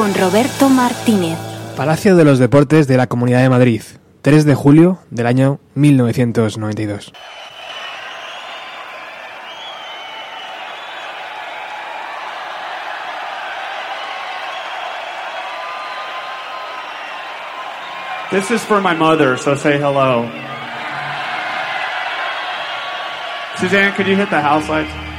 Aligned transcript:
con 0.00 0.14
Roberto 0.14 0.70
Martínez. 0.70 1.36
Palacio 1.76 2.16
de 2.16 2.24
los 2.24 2.38
Deportes 2.38 2.88
de 2.88 2.96
la 2.96 3.06
Comunidad 3.06 3.42
de 3.42 3.50
Madrid, 3.50 3.82
3 4.22 4.46
de 4.46 4.54
julio 4.54 4.98
del 5.10 5.26
año 5.26 5.60
1992. 5.74 7.12
This 18.30 18.50
is 18.50 18.62
for 18.62 18.80
my 18.80 18.94
mother, 18.94 19.36
so 19.36 19.54
say 19.54 19.76
hello. 19.76 20.26
Suzanne, 23.58 23.92
could 23.92 24.06
you 24.06 24.16
hit 24.16 24.30
the 24.30 24.40
house 24.40 24.66
lights? 24.66 25.09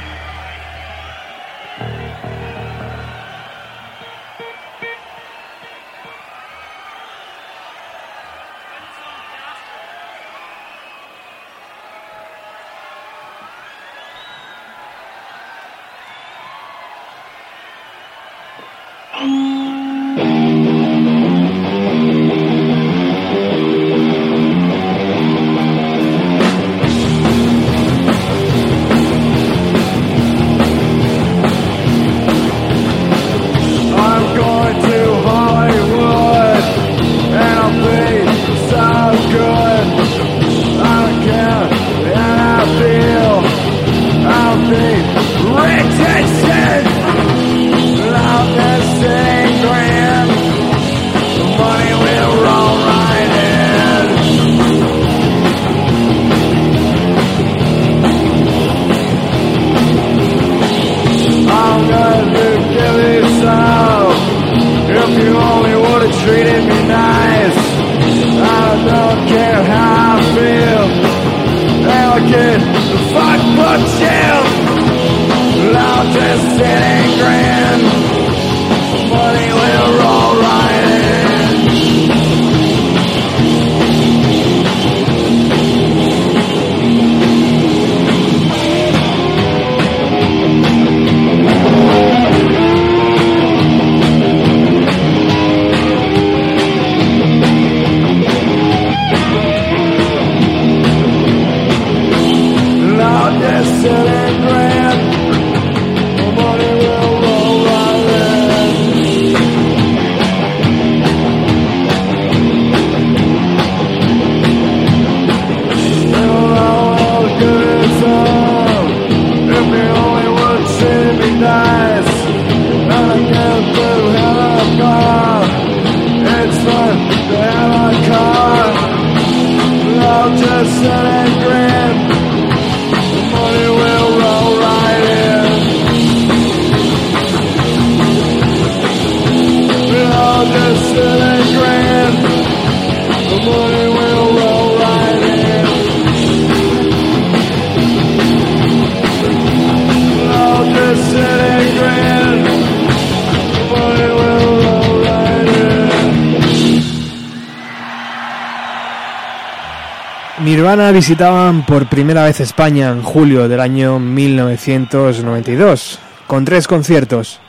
Visitaban 160.92 161.64
por 161.64 161.88
primera 161.88 162.24
vez 162.24 162.40
España 162.40 162.90
en 162.90 163.02
julio 163.02 163.48
del 163.48 163.60
año 163.60 163.98
1992, 163.98 165.98
con 166.26 166.44
tres 166.44 166.68
conciertos. 166.68 167.40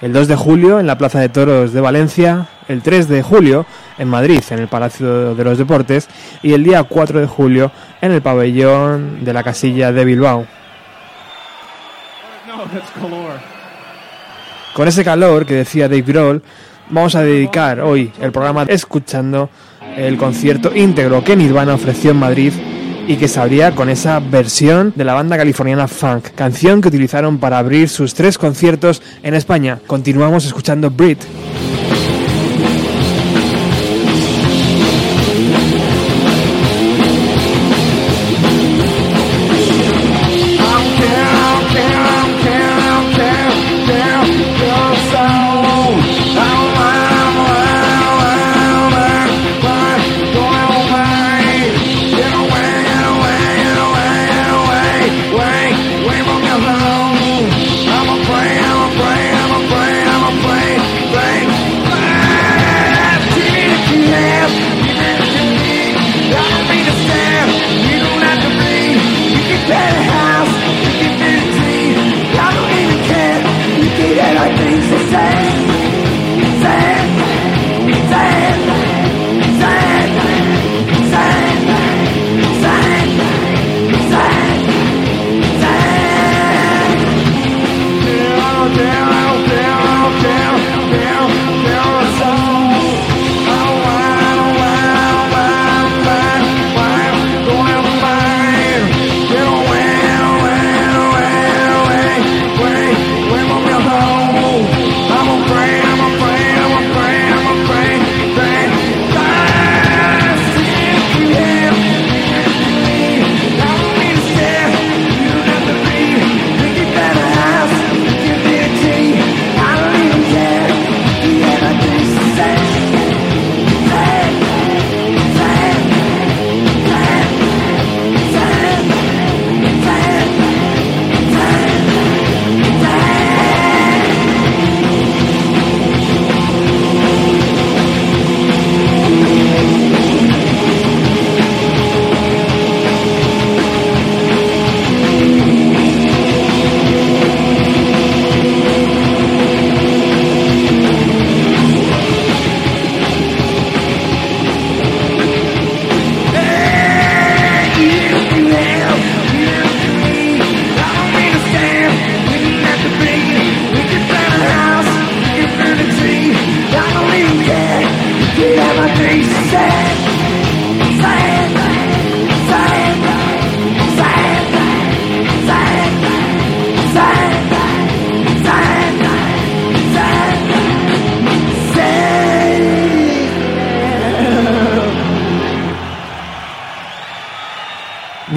El 0.00 0.12
2 0.12 0.28
de 0.28 0.36
julio 0.36 0.78
en 0.78 0.86
la 0.86 0.96
Plaza 0.96 1.18
de 1.18 1.28
Toros 1.28 1.72
de 1.72 1.80
Valencia, 1.80 2.46
el 2.68 2.80
3 2.80 3.08
de 3.08 3.22
julio 3.22 3.66
en 3.98 4.08
Madrid, 4.08 4.40
en 4.50 4.60
el 4.60 4.68
Palacio 4.68 5.34
de 5.34 5.44
los 5.44 5.58
Deportes, 5.58 6.08
y 6.42 6.52
el 6.52 6.62
día 6.62 6.84
4 6.84 7.20
de 7.20 7.26
julio 7.26 7.72
en 8.00 8.12
el 8.12 8.22
pabellón 8.22 9.24
de 9.24 9.32
la 9.32 9.42
Casilla 9.42 9.90
de 9.90 10.04
Bilbao. 10.04 10.46
Con 14.74 14.88
ese 14.88 15.04
calor 15.04 15.44
que 15.44 15.54
decía 15.54 15.88
Dave 15.88 16.02
Grohl, 16.02 16.42
vamos 16.88 17.16
a 17.16 17.22
dedicar 17.22 17.80
hoy 17.80 18.12
el 18.20 18.30
programa 18.30 18.62
escuchando 18.68 19.50
el 19.96 20.16
concierto 20.16 20.74
íntegro 20.74 21.24
que 21.24 21.36
Nirvana 21.36 21.74
ofreció 21.74 22.12
en 22.12 22.18
Madrid 22.18 22.52
y 23.06 23.16
que 23.16 23.28
se 23.28 23.72
con 23.74 23.88
esa 23.88 24.20
versión 24.20 24.92
de 24.96 25.04
la 25.04 25.14
banda 25.14 25.36
californiana 25.36 25.88
Funk, 25.88 26.30
canción 26.34 26.80
que 26.80 26.88
utilizaron 26.88 27.38
para 27.38 27.58
abrir 27.58 27.88
sus 27.88 28.14
tres 28.14 28.38
conciertos 28.38 29.02
en 29.22 29.34
España. 29.34 29.80
Continuamos 29.86 30.44
escuchando 30.44 30.90
Brit. 30.90 31.20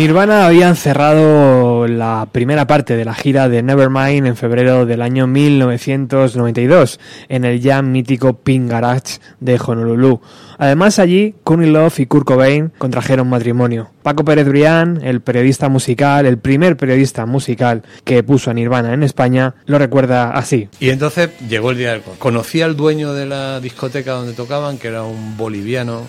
Nirvana 0.06 0.46
habían 0.46 0.76
cerrado 0.76 1.88
la 1.88 2.28
primera 2.32 2.68
parte 2.68 2.96
de 2.96 3.06
la 3.06 3.16
gira 3.16 3.50
de 3.50 3.64
Nevermind 3.64 4.28
en 4.28 4.36
febrero 4.36 4.86
del 4.86 5.02
año 5.02 5.26
1992 5.26 7.00
en 7.28 7.44
el 7.44 7.60
ya 7.60 7.82
mítico 7.82 8.36
Pink 8.36 8.70
Garage 8.70 9.18
de 9.40 9.60
Honolulu. 9.66 10.22
Además 10.60 11.00
allí, 11.00 11.34
Courtney 11.44 11.72
Love 11.72 12.02
y 12.02 12.06
Kurt 12.06 12.28
Cobain 12.28 12.72
contrajeron 12.78 13.28
matrimonio. 13.28 13.90
Paco 14.04 14.24
Pérez 14.24 14.48
Brián, 14.48 15.00
el 15.02 15.22
periodista 15.22 15.70
musical, 15.70 16.28
el 16.28 16.38
primer 16.38 16.78
periodista 16.78 17.26
musical 17.26 17.82
que 18.04 18.22
puso 18.22 18.52
a 18.52 18.54
Nirvana 18.54 18.94
en 18.94 19.02
España, 19.02 19.56
lo 19.66 19.80
recuerda 19.80 20.30
así. 20.30 20.70
Y 20.80 20.92
entonces 20.92 21.32
llegó 21.50 21.72
el 21.72 21.80
día 21.80 21.94
del... 21.94 22.04
Conocí 22.20 22.62
al 22.62 22.76
dueño 22.76 23.14
de 23.14 23.26
la 23.26 23.60
discoteca 23.60 24.12
donde 24.12 24.34
tocaban, 24.34 24.78
que 24.78 24.90
era 24.90 25.02
un 25.02 25.36
boliviano 25.36 26.04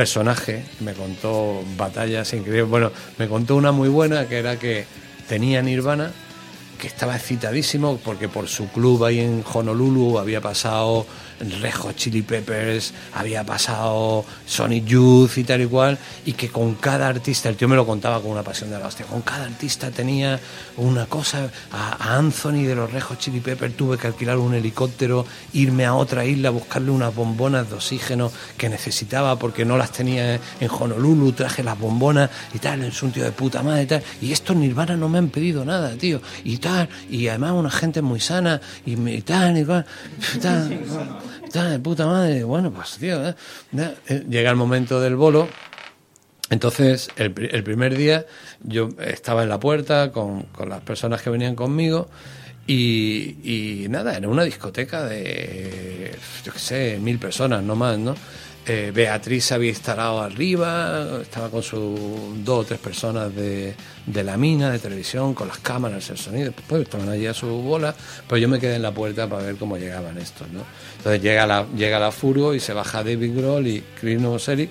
personaje, 0.00 0.64
me 0.80 0.94
contó 0.94 1.62
batallas 1.76 2.32
increíbles. 2.32 2.70
Bueno, 2.70 2.90
me 3.18 3.28
contó 3.28 3.54
una 3.54 3.70
muy 3.70 3.90
buena 3.90 4.26
que 4.26 4.38
era 4.38 4.58
que 4.58 4.86
tenía 5.28 5.60
Nirvana, 5.60 6.10
que 6.80 6.86
estaba 6.86 7.14
excitadísimo 7.14 8.00
porque 8.02 8.26
por 8.26 8.48
su 8.48 8.68
club 8.70 9.04
ahí 9.04 9.20
en 9.20 9.44
Honolulu 9.52 10.18
había 10.18 10.40
pasado 10.40 11.04
Rejo 11.40 11.92
Chili 11.92 12.22
Peppers, 12.22 12.92
había 13.14 13.44
pasado 13.44 14.24
Sonic 14.46 14.84
Youth 14.84 15.38
y 15.38 15.44
tal 15.44 15.62
y 15.62 15.66
cual, 15.66 15.98
y 16.26 16.34
que 16.34 16.50
con 16.50 16.74
cada 16.74 17.08
artista, 17.08 17.48
el 17.48 17.56
tío 17.56 17.66
me 17.66 17.76
lo 17.76 17.86
contaba 17.86 18.20
con 18.20 18.30
una 18.30 18.42
pasión 18.42 18.70
de 18.70 18.78
la 18.78 18.86
hostia, 18.86 19.06
con 19.06 19.22
cada 19.22 19.46
artista 19.46 19.90
tenía 19.90 20.38
una 20.76 21.06
cosa, 21.06 21.50
a, 21.72 22.16
Anthony 22.16 22.64
de 22.64 22.74
los 22.74 22.92
Rejos 22.92 23.18
Chili 23.18 23.40
Peppers 23.40 23.74
tuve 23.76 23.96
que 23.96 24.06
alquilar 24.06 24.36
un 24.36 24.54
helicóptero, 24.54 25.24
irme 25.54 25.86
a 25.86 25.94
otra 25.94 26.24
isla, 26.24 26.50
buscarle 26.50 26.90
unas 26.90 27.14
bombonas 27.14 27.68
de 27.70 27.76
oxígeno 27.76 28.30
que 28.58 28.68
necesitaba 28.68 29.38
porque 29.38 29.64
no 29.64 29.78
las 29.78 29.92
tenía 29.92 30.34
en 30.34 30.70
Honolulu, 30.70 31.32
traje 31.32 31.62
las 31.62 31.78
bombonas 31.78 32.28
y 32.52 32.58
tal, 32.58 32.82
es 32.84 33.02
un 33.02 33.12
tío 33.12 33.24
de 33.24 33.32
puta 33.32 33.62
madre 33.62 33.82
y 33.84 33.86
tal, 33.86 34.02
y 34.20 34.32
estos 34.32 34.56
Nirvana 34.56 34.96
no 34.96 35.08
me 35.08 35.18
han 35.18 35.28
pedido 35.28 35.64
nada, 35.64 35.94
tío, 35.94 36.20
y 36.44 36.58
tal, 36.58 36.88
y 37.08 37.28
además 37.28 37.52
una 37.52 37.70
gente 37.70 38.02
muy 38.02 38.20
sana, 38.20 38.60
y, 38.84 38.96
tal, 39.22 39.56
y 39.56 39.64
tal, 39.64 39.86
y 40.34 40.38
tal 40.38 41.29
de 41.52 41.78
puta 41.78 42.06
madre. 42.06 42.44
Bueno, 42.44 42.70
pues 42.70 42.96
tío, 42.98 43.28
¿eh? 43.28 43.34
Eh, 44.08 44.24
llega 44.28 44.50
el 44.50 44.56
momento 44.56 45.00
del 45.00 45.16
bolo. 45.16 45.48
Entonces, 46.48 47.08
el, 47.16 47.32
primer 47.32 47.96
día 47.96 48.26
yo 48.62 48.88
estaba 48.98 49.44
en 49.44 49.48
la 49.48 49.60
puerta 49.60 50.10
con, 50.10 50.42
con 50.44 50.68
las 50.68 50.80
personas 50.80 51.22
que 51.22 51.30
venían 51.30 51.54
conmigo 51.54 52.08
y, 52.66 53.36
y, 53.84 53.88
nada, 53.88 54.16
era 54.16 54.28
una 54.28 54.42
discoteca 54.42 55.04
de, 55.04 56.12
yo 56.44 56.52
qué 56.52 56.58
sé, 56.58 56.98
mil 57.00 57.18
personas, 57.18 57.62
no 57.62 57.76
más, 57.76 57.98
¿no? 57.98 58.16
Eh, 58.66 58.92
Beatriz 58.94 59.46
se 59.46 59.54
había 59.54 59.70
instalado 59.70 60.20
arriba, 60.20 61.20
estaba 61.22 61.48
con 61.48 61.62
sus 61.62 61.98
dos 62.44 62.60
o 62.60 62.64
tres 62.64 62.78
personas 62.78 63.34
de, 63.34 63.74
la 64.06 64.36
mina, 64.36 64.70
de 64.70 64.78
televisión, 64.78 65.34
con 65.34 65.48
las 65.48 65.58
cámaras, 65.58 66.10
el 66.10 66.18
sonido, 66.18 66.52
pues 66.68 66.82
estaban 66.82 67.08
allí 67.08 67.26
a 67.26 67.32
su 67.32 67.46
bola, 67.46 67.94
pero 68.28 68.36
yo 68.36 68.48
me 68.48 68.60
quedé 68.60 68.76
en 68.76 68.82
la 68.82 68.92
puerta 68.92 69.28
para 69.28 69.44
ver 69.44 69.56
cómo 69.56 69.78
llegaban 69.78 70.18
estos, 70.18 70.48
¿no? 70.50 70.62
Entonces 70.98 71.22
llega 71.22 71.46
la, 71.46 71.66
llega 71.74 72.12
Furgo 72.12 72.54
y 72.54 72.60
se 72.60 72.74
baja 72.74 72.98
David 73.02 73.34
Grohl 73.34 73.66
y 73.66 73.82
Chris 73.98 74.20
Novoselic 74.20 74.70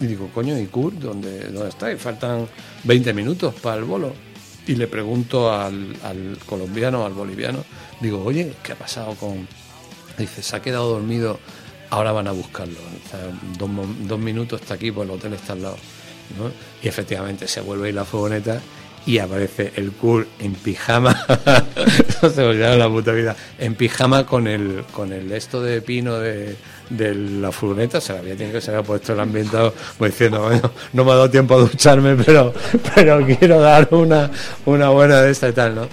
y 0.00 0.06
digo, 0.06 0.30
coño, 0.32 0.58
¿y 0.58 0.66
Kurt 0.66 0.96
dónde, 0.96 1.50
dónde 1.50 1.68
está? 1.68 1.92
Y 1.92 1.96
faltan 1.96 2.48
20 2.84 3.12
minutos 3.12 3.54
para 3.54 3.76
el 3.76 3.84
bolo. 3.84 4.14
Y 4.66 4.74
le 4.74 4.86
pregunto 4.86 5.52
al, 5.52 5.96
al 6.02 6.38
colombiano, 6.46 7.04
al 7.04 7.12
boliviano, 7.12 7.64
digo, 8.00 8.22
oye, 8.24 8.54
¿qué 8.62 8.72
ha 8.72 8.76
pasado 8.76 9.14
con...? 9.14 9.46
Dice, 10.16 10.42
se 10.42 10.56
ha 10.56 10.60
quedado 10.60 10.90
dormido 10.90 11.38
ahora 11.90 12.12
van 12.12 12.28
a 12.28 12.32
buscarlo. 12.32 12.78
dos, 13.58 14.18
minutos 14.18 14.60
está 14.60 14.74
aquí, 14.74 14.90
pues 14.90 15.08
el 15.08 15.14
hotel 15.14 15.34
está 15.34 15.52
al 15.52 15.62
lado. 15.62 15.76
Y 16.82 16.88
efectivamente 16.88 17.48
se 17.48 17.60
vuelve 17.60 17.90
a 17.90 17.92
la 17.92 18.04
furgoneta 18.04 18.60
y 19.06 19.18
aparece 19.18 19.72
el 19.76 19.92
Kurt 19.92 20.28
en 20.38 20.52
pijama, 20.52 21.24
no 22.22 22.28
se 22.28 22.40
me 22.42 22.48
olvidaba 22.48 22.76
la 22.76 22.88
puta 22.90 23.12
vida, 23.12 23.34
en 23.58 23.74
pijama 23.74 24.26
con 24.26 24.46
el, 24.46 24.84
con 24.92 25.14
el 25.14 25.32
esto 25.32 25.62
de 25.62 25.80
pino 25.80 26.18
de, 26.18 26.56
de 26.90 27.14
la 27.14 27.50
furgoneta, 27.50 28.02
se 28.02 28.12
la 28.12 28.18
había, 28.18 28.36
tenido 28.36 28.58
que 28.58 28.60
se 28.60 28.70
había 28.70 28.82
puesto 28.82 29.14
el 29.14 29.20
ambientado, 29.20 29.72
pues 29.96 30.12
diciendo, 30.12 30.42
bueno, 30.42 30.70
no 30.92 31.04
me 31.06 31.12
ha 31.12 31.14
dado 31.14 31.30
tiempo 31.30 31.54
a 31.54 31.58
ducharme, 31.58 32.16
pero, 32.16 32.52
pero 32.94 33.24
quiero 33.24 33.60
dar 33.60 33.88
una, 33.92 34.30
una 34.66 34.90
buena 34.90 35.22
de 35.22 35.30
esta 35.30 35.48
y 35.48 35.52
tal, 35.52 35.74
¿no? 35.74 35.88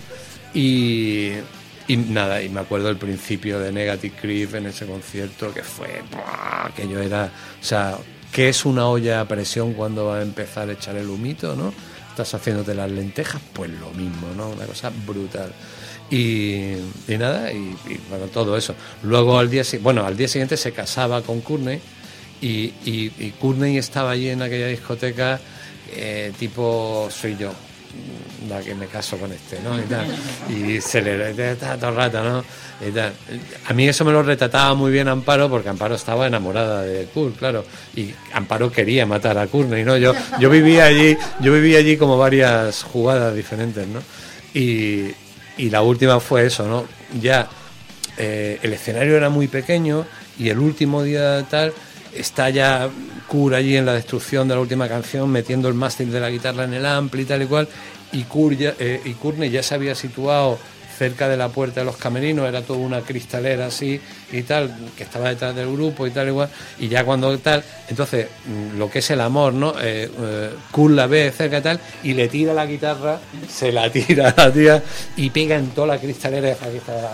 Y, 0.53 1.31
y 1.87 1.97
nada, 1.97 2.41
y 2.41 2.49
me 2.49 2.61
acuerdo 2.61 2.89
el 2.89 2.97
principio 2.97 3.59
de 3.59 3.71
Negative 3.71 4.15
Creep 4.19 4.55
en 4.55 4.67
ese 4.67 4.85
concierto, 4.85 5.53
que 5.53 5.63
fue, 5.63 6.01
que 6.75 6.87
yo 6.87 6.99
era, 6.99 7.25
o 7.61 7.63
sea, 7.63 7.97
¿qué 8.31 8.49
es 8.49 8.65
una 8.65 8.87
olla 8.87 9.21
a 9.21 9.27
presión 9.27 9.73
cuando 9.73 10.05
va 10.05 10.19
a 10.19 10.21
empezar 10.21 10.69
a 10.69 10.73
echar 10.73 10.95
el 10.95 11.09
humito, 11.09 11.55
no? 11.55 11.73
Estás 12.09 12.33
haciéndote 12.33 12.73
las 12.73 12.89
lentejas, 12.89 13.41
pues 13.53 13.69
lo 13.71 13.91
mismo, 13.91 14.27
¿no? 14.35 14.49
Una 14.49 14.65
cosa 14.65 14.91
brutal. 15.05 15.51
Y, 16.09 16.73
y 17.07 17.17
nada, 17.17 17.51
y, 17.51 17.75
bueno, 18.09 18.25
todo 18.27 18.55
eso. 18.55 18.73
Luego 19.03 19.37
al 19.37 19.49
día, 19.49 19.63
bueno, 19.81 20.05
al 20.05 20.15
día 20.15 20.27
siguiente 20.27 20.55
se 20.55 20.71
casaba 20.71 21.21
con 21.21 21.41
Courtney 21.41 21.79
y, 22.41 22.73
y, 22.85 23.11
y 23.17 23.33
Courtney 23.39 23.77
estaba 23.77 24.11
allí 24.11 24.29
en 24.29 24.41
aquella 24.41 24.67
discoteca 24.67 25.39
eh, 25.93 26.33
tipo 26.39 27.07
soy 27.11 27.37
yo 27.37 27.53
que 28.63 28.75
me 28.75 28.87
caso 28.87 29.17
con 29.17 29.31
este, 29.31 29.59
¿no? 29.61 29.75
Y, 30.49 30.81
se 30.81 31.01
le 31.01 31.51
está 31.51 31.77
todo 31.77 31.89
el 31.89 31.95
rato, 31.95 32.23
¿no? 32.23 32.43
A 33.67 33.73
mí 33.73 33.87
eso 33.87 34.05
me 34.05 34.11
lo 34.11 34.23
retrataba 34.23 34.73
muy 34.73 34.91
bien 34.91 35.07
Amparo, 35.07 35.49
porque 35.49 35.69
Amparo 35.69 35.95
estaba 35.95 36.27
enamorada 36.27 36.81
de 36.81 37.05
Kurt, 37.05 37.37
claro. 37.37 37.65
Y 37.95 38.13
Amparo 38.33 38.71
quería 38.71 39.05
matar 39.05 39.37
a 39.37 39.47
Courtney, 39.47 39.83
¿no? 39.83 39.97
Yo, 39.97 40.13
yo 40.39 40.49
vivía 40.49 40.85
allí, 40.85 41.17
yo 41.39 41.53
vivía 41.53 41.79
allí 41.79 41.97
como 41.97 42.17
varias 42.17 42.83
jugadas 42.83 43.35
diferentes, 43.35 43.87
¿no? 43.87 44.01
Y, 44.53 45.11
y 45.57 45.69
la 45.69 45.81
última 45.81 46.19
fue 46.19 46.45
eso, 46.45 46.67
¿no? 46.67 46.85
Ya 47.21 47.47
eh, 48.17 48.59
el 48.61 48.73
escenario 48.73 49.17
era 49.17 49.29
muy 49.29 49.47
pequeño 49.47 50.05
y 50.39 50.49
el 50.49 50.59
último 50.59 51.03
día 51.03 51.45
tal 51.49 51.73
está 52.13 52.49
ya 52.49 52.89
Kurt 53.27 53.55
allí 53.55 53.75
en 53.75 53.85
la 53.85 53.93
destrucción 53.93 54.47
de 54.47 54.55
la 54.55 54.61
última 54.61 54.87
canción 54.87 55.29
metiendo 55.29 55.67
el 55.67 55.73
mástil 55.73 56.11
de 56.11 56.19
la 56.19 56.29
guitarra 56.29 56.63
en 56.63 56.73
el 56.73 56.85
ampli 56.85 57.23
y 57.23 57.25
tal 57.25 57.43
y 57.43 57.45
cual 57.45 57.67
y, 58.19 58.23
Kurt 58.23 58.57
ya- 58.57 58.75
eh, 58.79 59.01
ya 59.51 59.61
se 59.63 59.75
había 59.75 59.95
situado 59.95 60.57
cerca 60.97 61.27
de 61.27 61.35
la 61.35 61.49
puerta 61.49 61.81
de 61.81 61.85
los 61.85 61.97
camerinos, 61.97 62.47
era 62.47 62.61
toda 62.61 62.79
una 62.79 63.01
cristalera 63.01 63.65
así 63.65 63.99
y 64.31 64.43
tal, 64.43 64.73
que 64.95 65.03
estaba 65.03 65.27
detrás 65.27 65.53
del 65.53 65.69
grupo 65.69 66.07
y 66.07 66.11
tal 66.11 66.29
igual, 66.29 66.47
y 66.79 66.87
ya 66.87 67.03
cuando 67.03 67.37
tal, 67.39 67.61
entonces 67.89 68.27
mm, 68.45 68.77
lo 68.79 68.89
que 68.89 68.99
es 68.99 69.09
el 69.11 69.19
amor, 69.19 69.53
¿no? 69.53 69.73
Eh, 69.81 70.09
eh, 70.17 70.49
la 70.95 71.05
ve 71.07 71.33
cerca 71.35 71.57
y 71.57 71.61
tal, 71.61 71.79
y 72.03 72.13
le 72.13 72.29
tira 72.29 72.53
la 72.53 72.65
guitarra, 72.65 73.19
se 73.49 73.73
la 73.73 73.91
tira 73.91 74.29
a 74.29 74.45
la 74.45 74.53
tía 74.53 74.81
y 75.17 75.29
pega 75.31 75.57
en 75.57 75.71
toda 75.71 75.87
la 75.87 75.97
cristalera 75.97 76.47
de 76.47 76.53
esa 76.53 76.69
cristalera, 76.69 77.11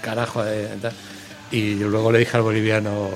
carajo, 0.00 0.44
eh, 0.46 0.68
tal. 0.80 0.92
y 1.50 1.78
yo 1.78 1.88
luego 1.88 2.12
le 2.12 2.20
dije 2.20 2.36
al 2.36 2.44
boliviano, 2.44 3.10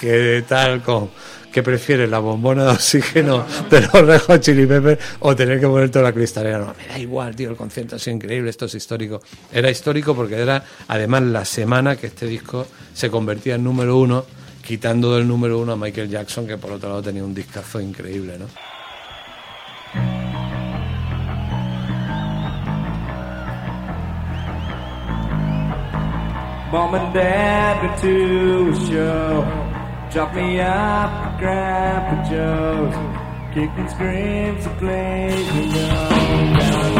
¿qué 0.00 0.44
tal 0.48 0.82
con 0.82 1.10
¿Qué 1.56 1.62
prefieres, 1.62 2.10
la 2.10 2.18
bombona 2.18 2.64
de 2.64 2.70
oxígeno 2.72 3.46
de 3.70 3.80
los 3.80 3.90
Red 3.90 4.20
Hot 4.26 4.42
Chili 4.42 4.66
Peppers 4.66 5.02
o 5.20 5.34
tener 5.34 5.58
que 5.58 5.66
poner 5.66 5.90
toda 5.90 6.04
la 6.04 6.12
cristalera? 6.12 6.58
No, 6.58 6.74
me 6.76 6.86
da 6.86 6.98
igual, 6.98 7.34
tío, 7.34 7.48
el 7.48 7.56
concierto 7.56 7.98
sido 7.98 8.16
increíble, 8.16 8.50
esto 8.50 8.66
es 8.66 8.74
histórico. 8.74 9.22
Era 9.50 9.70
histórico 9.70 10.14
porque 10.14 10.34
era, 10.34 10.62
además, 10.86 11.22
la 11.22 11.46
semana 11.46 11.96
que 11.96 12.08
este 12.08 12.26
disco 12.26 12.66
se 12.92 13.08
convertía 13.08 13.54
en 13.54 13.64
número 13.64 13.96
uno, 13.96 14.26
quitando 14.62 15.16
del 15.16 15.26
número 15.26 15.58
uno 15.58 15.72
a 15.72 15.76
Michael 15.76 16.10
Jackson, 16.10 16.46
que 16.46 16.58
por 16.58 16.72
otro 16.72 16.90
lado 16.90 17.02
tenía 17.04 17.24
un 17.24 17.34
discazo 17.34 17.80
increíble, 17.80 18.38
¿no? 18.38 18.48
Mom 26.70 26.94
and 26.94 27.14
Dad 27.14 27.98
to 28.02 28.68
a 28.68 28.90
show. 28.90 29.75
Drop 30.16 30.34
me 30.34 30.62
off 30.62 31.10
at 31.10 31.38
Grandpa 31.38 32.30
Joe's. 32.30 32.94
Kicked 33.52 33.78
and 33.78 33.90
screams 33.90 34.64
to 34.64 34.70
play 34.78 35.28
me 35.52 35.66
young. 35.76 36.95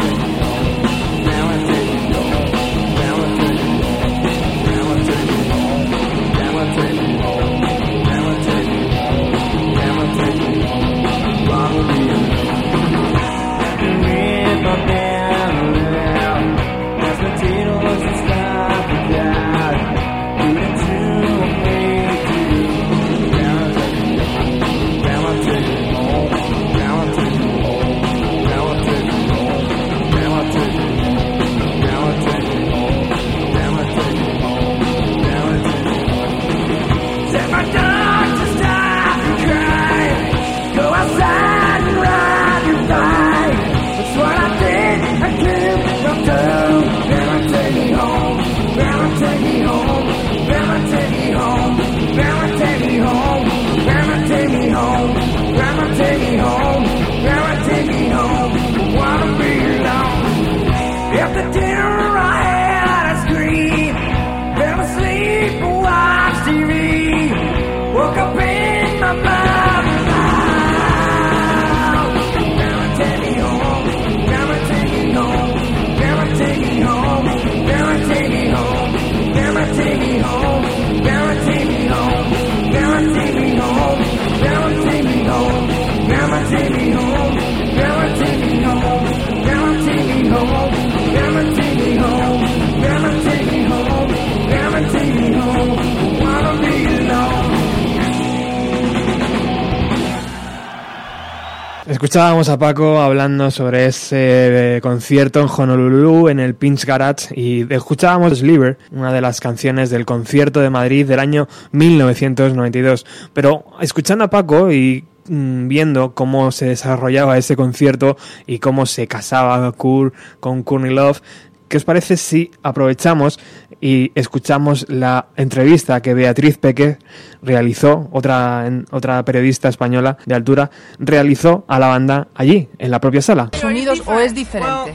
Escuchábamos 101.97 102.47
a 102.49 102.59
Paco 102.59 103.01
hablando 103.01 103.49
sobre 103.49 103.87
ese 103.87 104.75
eh, 104.75 104.81
concierto 104.81 105.41
en 105.41 105.47
Honolulu 105.49 106.29
en 106.29 106.39
el 106.39 106.53
Pinch 106.53 106.85
Garage 106.85 107.33
y 107.33 107.73
escuchábamos 107.73 108.37
Sliver, 108.37 108.77
una 108.91 109.11
de 109.11 109.19
las 109.19 109.39
canciones 109.39 109.89
del 109.89 110.05
concierto 110.05 110.59
de 110.59 110.69
Madrid 110.69 111.07
del 111.07 111.19
año 111.19 111.47
1992. 111.71 113.03
Pero 113.33 113.65
escuchando 113.81 114.25
a 114.25 114.29
Paco 114.29 114.71
y 114.71 115.05
mm, 115.27 115.67
viendo 115.67 116.13
cómo 116.13 116.51
se 116.51 116.67
desarrollaba 116.67 117.35
ese 117.39 117.55
concierto 117.55 118.15
y 118.45 118.59
cómo 118.59 118.85
se 118.85 119.07
casaba 119.07 119.71
Kurt 119.71 120.13
con 120.39 120.61
Courtney 120.61 120.93
Love, 120.93 121.23
¿qué 121.67 121.77
os 121.77 121.83
parece 121.83 122.17
si 122.17 122.51
aprovechamos 122.63 123.39
y 123.81 124.11
escuchamos 124.15 124.85
la 124.89 125.27
entrevista 125.35 126.01
que 126.01 126.13
Beatriz 126.13 126.57
Peque 126.57 126.97
realizó, 127.41 128.09
otra, 128.11 128.65
en- 128.67 128.85
otra 128.91 129.23
periodista 129.23 129.69
española 129.69 130.17
de 130.25 130.35
altura, 130.35 130.71
realizó 130.99 131.63
a 131.67 131.79
la 131.79 131.87
banda 131.87 132.27
allí, 132.35 132.69
en 132.79 132.91
la 132.91 132.99
propia 132.99 133.21
sala? 133.21 133.49
Unidos 133.63 134.01
o 134.05 134.19
es 134.19 134.33
diferente? 134.33 134.93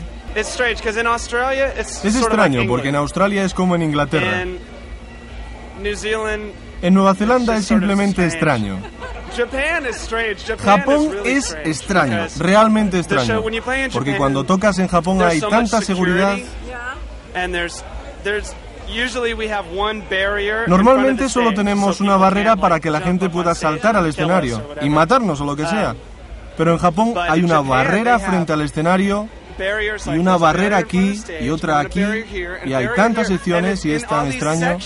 Es 2.05 2.17
extraño 2.17 2.62
porque 2.67 2.88
en. 2.88 2.95
Australia 2.97 3.45
es 3.45 3.52
como 3.55 3.75
en 3.75 3.83
Inglaterra. 3.83 4.43
En 6.83 6.95
Nueva 6.95 7.14
Zelanda 7.14 7.57
es 7.57 7.64
simplemente 7.67 8.25
extraño. 8.26 8.79
Japón 10.59 11.11
es 11.25 11.57
extraño, 11.65 12.27
realmente 12.39 12.99
extraño, 12.99 13.43
porque 13.93 14.17
cuando 14.17 14.45
tocas 14.45 14.79
en 14.79 14.89
Japón 14.89 15.23
hay 15.23 15.41
tanta 15.41 15.81
seguridad. 15.81 16.37
Normalmente 20.67 21.29
solo 21.29 21.55
tenemos 21.55 22.01
una 22.01 22.17
barrera 22.17 22.57
para 22.57 22.79
que 22.81 22.91
la 22.91 23.01
gente 23.01 23.29
pueda 23.31 23.55
saltar 23.55 23.97
al 23.97 24.07
escenario 24.07 24.62
y 24.83 24.89
matarnos 24.91 25.41
o 25.41 25.45
lo 25.45 25.57
que 25.57 25.67
sea. 25.67 25.95
Pero 26.57 26.73
en 26.73 26.79
Japón 26.79 27.15
hay 27.17 27.43
una 27.43 27.61
barrera 27.61 28.19
frente 28.19 28.53
al 28.53 28.61
escenario 28.61 29.29
y 30.07 30.19
una 30.19 30.37
barrera 30.37 30.77
aquí 30.79 31.19
y 31.41 31.49
otra 31.49 31.79
aquí 31.79 32.03
y 32.65 32.73
hay 32.75 32.89
tantas 32.95 33.29
secciones 33.29 33.85
y 33.87 33.93
es 33.93 34.07
tan 34.07 34.27
extraño. 34.27 34.79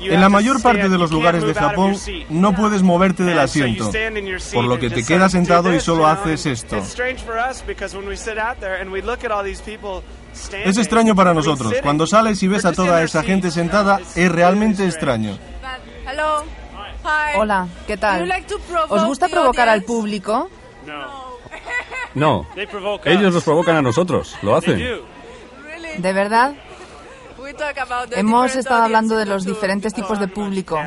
En 0.00 0.20
la 0.20 0.28
mayor 0.28 0.62
parte 0.62 0.88
de 0.88 0.98
los 0.98 1.10
lugares 1.10 1.42
de 1.42 1.54
Japón 1.54 1.92
your 1.92 1.98
seat. 1.98 2.28
no 2.28 2.54
puedes 2.54 2.82
moverte 2.82 3.24
del 3.24 3.38
asiento, 3.38 3.90
por 4.52 4.64
lo 4.64 4.78
que 4.78 4.90
te 4.90 5.04
quedas 5.04 5.32
sentado 5.32 5.74
y 5.74 5.80
solo 5.80 6.06
haces 6.06 6.46
esto. 6.46 6.76
Es 10.64 10.78
extraño 10.78 11.14
para 11.14 11.34
nosotros. 11.34 11.74
Cuando 11.82 12.06
sales 12.06 12.42
y 12.42 12.48
ves 12.48 12.64
a 12.64 12.72
toda 12.72 13.02
esa 13.02 13.22
gente 13.22 13.50
sentada, 13.50 14.00
es 14.14 14.30
realmente 14.30 14.84
extraño. 14.84 15.38
Hola, 17.36 17.68
¿qué 17.86 17.96
tal? 17.96 18.32
¿Os 18.88 19.04
gusta 19.04 19.28
provocar 19.28 19.68
al 19.68 19.82
público? 19.82 20.48
No, 22.14 22.46
ellos 23.04 23.34
nos 23.34 23.42
provocan 23.42 23.76
a 23.76 23.82
nosotros, 23.82 24.36
lo 24.42 24.54
hacen. 24.54 24.78
¿De 25.98 26.12
verdad? 26.12 26.54
We 27.41 27.41
talk 27.41 27.41
about 27.41 27.41
the 27.41 27.41
Hemos 28.12 28.56
estado 28.56 28.82
hablando 28.82 29.16
de 29.16 29.26
los 29.26 29.44
diferentes 29.44 29.92
tipos 29.94 30.18
de 30.18 30.28
público. 30.28 30.78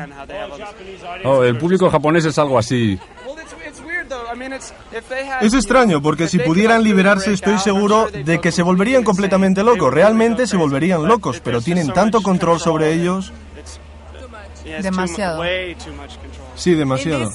Oh, 1.24 1.44
el 1.44 1.56
público 1.58 1.90
japonés 1.90 2.24
es 2.24 2.38
algo 2.38 2.58
así. 2.58 2.98
Es 5.40 5.54
extraño 5.54 6.02
porque 6.02 6.28
si 6.28 6.38
pudieran 6.38 6.82
liberarse 6.82 7.32
estoy 7.32 7.58
seguro 7.58 8.08
de 8.10 8.40
que 8.40 8.52
se 8.52 8.62
volverían 8.62 9.04
completamente 9.04 9.62
locos. 9.62 9.92
Realmente 9.92 10.46
se 10.46 10.56
volverían 10.56 11.06
locos, 11.06 11.40
pero 11.40 11.60
tienen 11.60 11.92
tanto 11.92 12.22
control 12.22 12.60
sobre 12.60 12.92
ellos. 12.92 13.32
Demasiado. 14.82 15.42
Sí, 16.54 16.74
demasiado. 16.74 17.30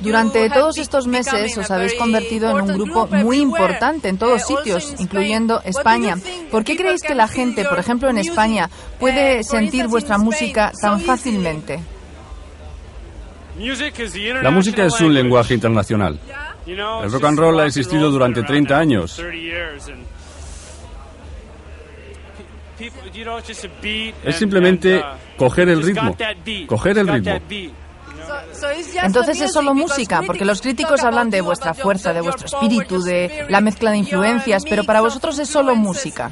Durante 0.00 0.38
have 0.40 0.50
todos 0.50 0.78
estos 0.78 1.06
meses 1.06 1.56
os 1.56 1.70
a 1.70 1.70
habéis 1.70 1.92
very 1.92 1.98
convertido 1.98 2.50
en 2.50 2.62
un 2.62 2.68
important 2.68 2.74
grupo 2.74 3.06
group 3.06 3.22
muy 3.22 3.38
importante 3.38 4.08
en 4.08 4.18
todos 4.18 4.42
uh, 4.44 4.56
sitios, 4.56 4.94
incluyendo 4.98 5.54
What 5.54 5.62
do 5.62 5.70
you 5.70 5.78
España. 5.78 6.16
think 6.16 6.50
¿Por 6.50 6.64
qué 6.64 6.76
creéis 6.76 7.02
que 7.02 7.08
can 7.08 7.16
la 7.18 7.28
gente, 7.28 7.62
your 7.62 7.70
por 7.70 7.78
ejemplo 7.78 8.08
en 8.08 8.16
music, 8.16 8.30
España, 8.32 8.68
uh, 8.70 8.98
puede 8.98 9.44
sentir 9.44 9.86
vuestra 9.86 10.18
música 10.18 10.72
tan 10.80 10.98
so 11.00 11.06
fácilmente? 11.06 11.80
La 14.42 14.50
música 14.50 14.84
es 14.84 15.00
un 15.00 15.14
lenguaje 15.14 15.54
internacional. 15.54 16.18
El 16.66 17.12
rock 17.12 17.24
and 17.24 17.38
roll 17.38 17.60
ha 17.60 17.66
existido 17.66 18.10
durante 18.10 18.42
30 18.42 18.76
años. 18.76 19.20
Es 24.24 24.36
simplemente 24.36 25.02
coger 25.36 25.68
el 25.68 25.82
ritmo. 25.82 26.16
Coger 26.66 26.98
el 26.98 27.08
ritmo. 27.08 27.38
Entonces 29.02 29.40
es 29.40 29.52
solo 29.52 29.74
música, 29.74 30.22
porque 30.26 30.44
los 30.44 30.60
críticos 30.60 31.02
hablan 31.02 31.30
de 31.30 31.40
vuestra 31.40 31.74
fuerza, 31.74 32.12
de 32.12 32.20
vuestro 32.20 32.46
espíritu, 32.46 33.02
de 33.02 33.46
la 33.48 33.60
mezcla 33.60 33.90
de 33.90 33.98
influencias, 33.98 34.64
pero 34.68 34.84
para 34.84 35.00
vosotros 35.00 35.38
es 35.38 35.48
solo 35.48 35.74
música. 35.74 36.30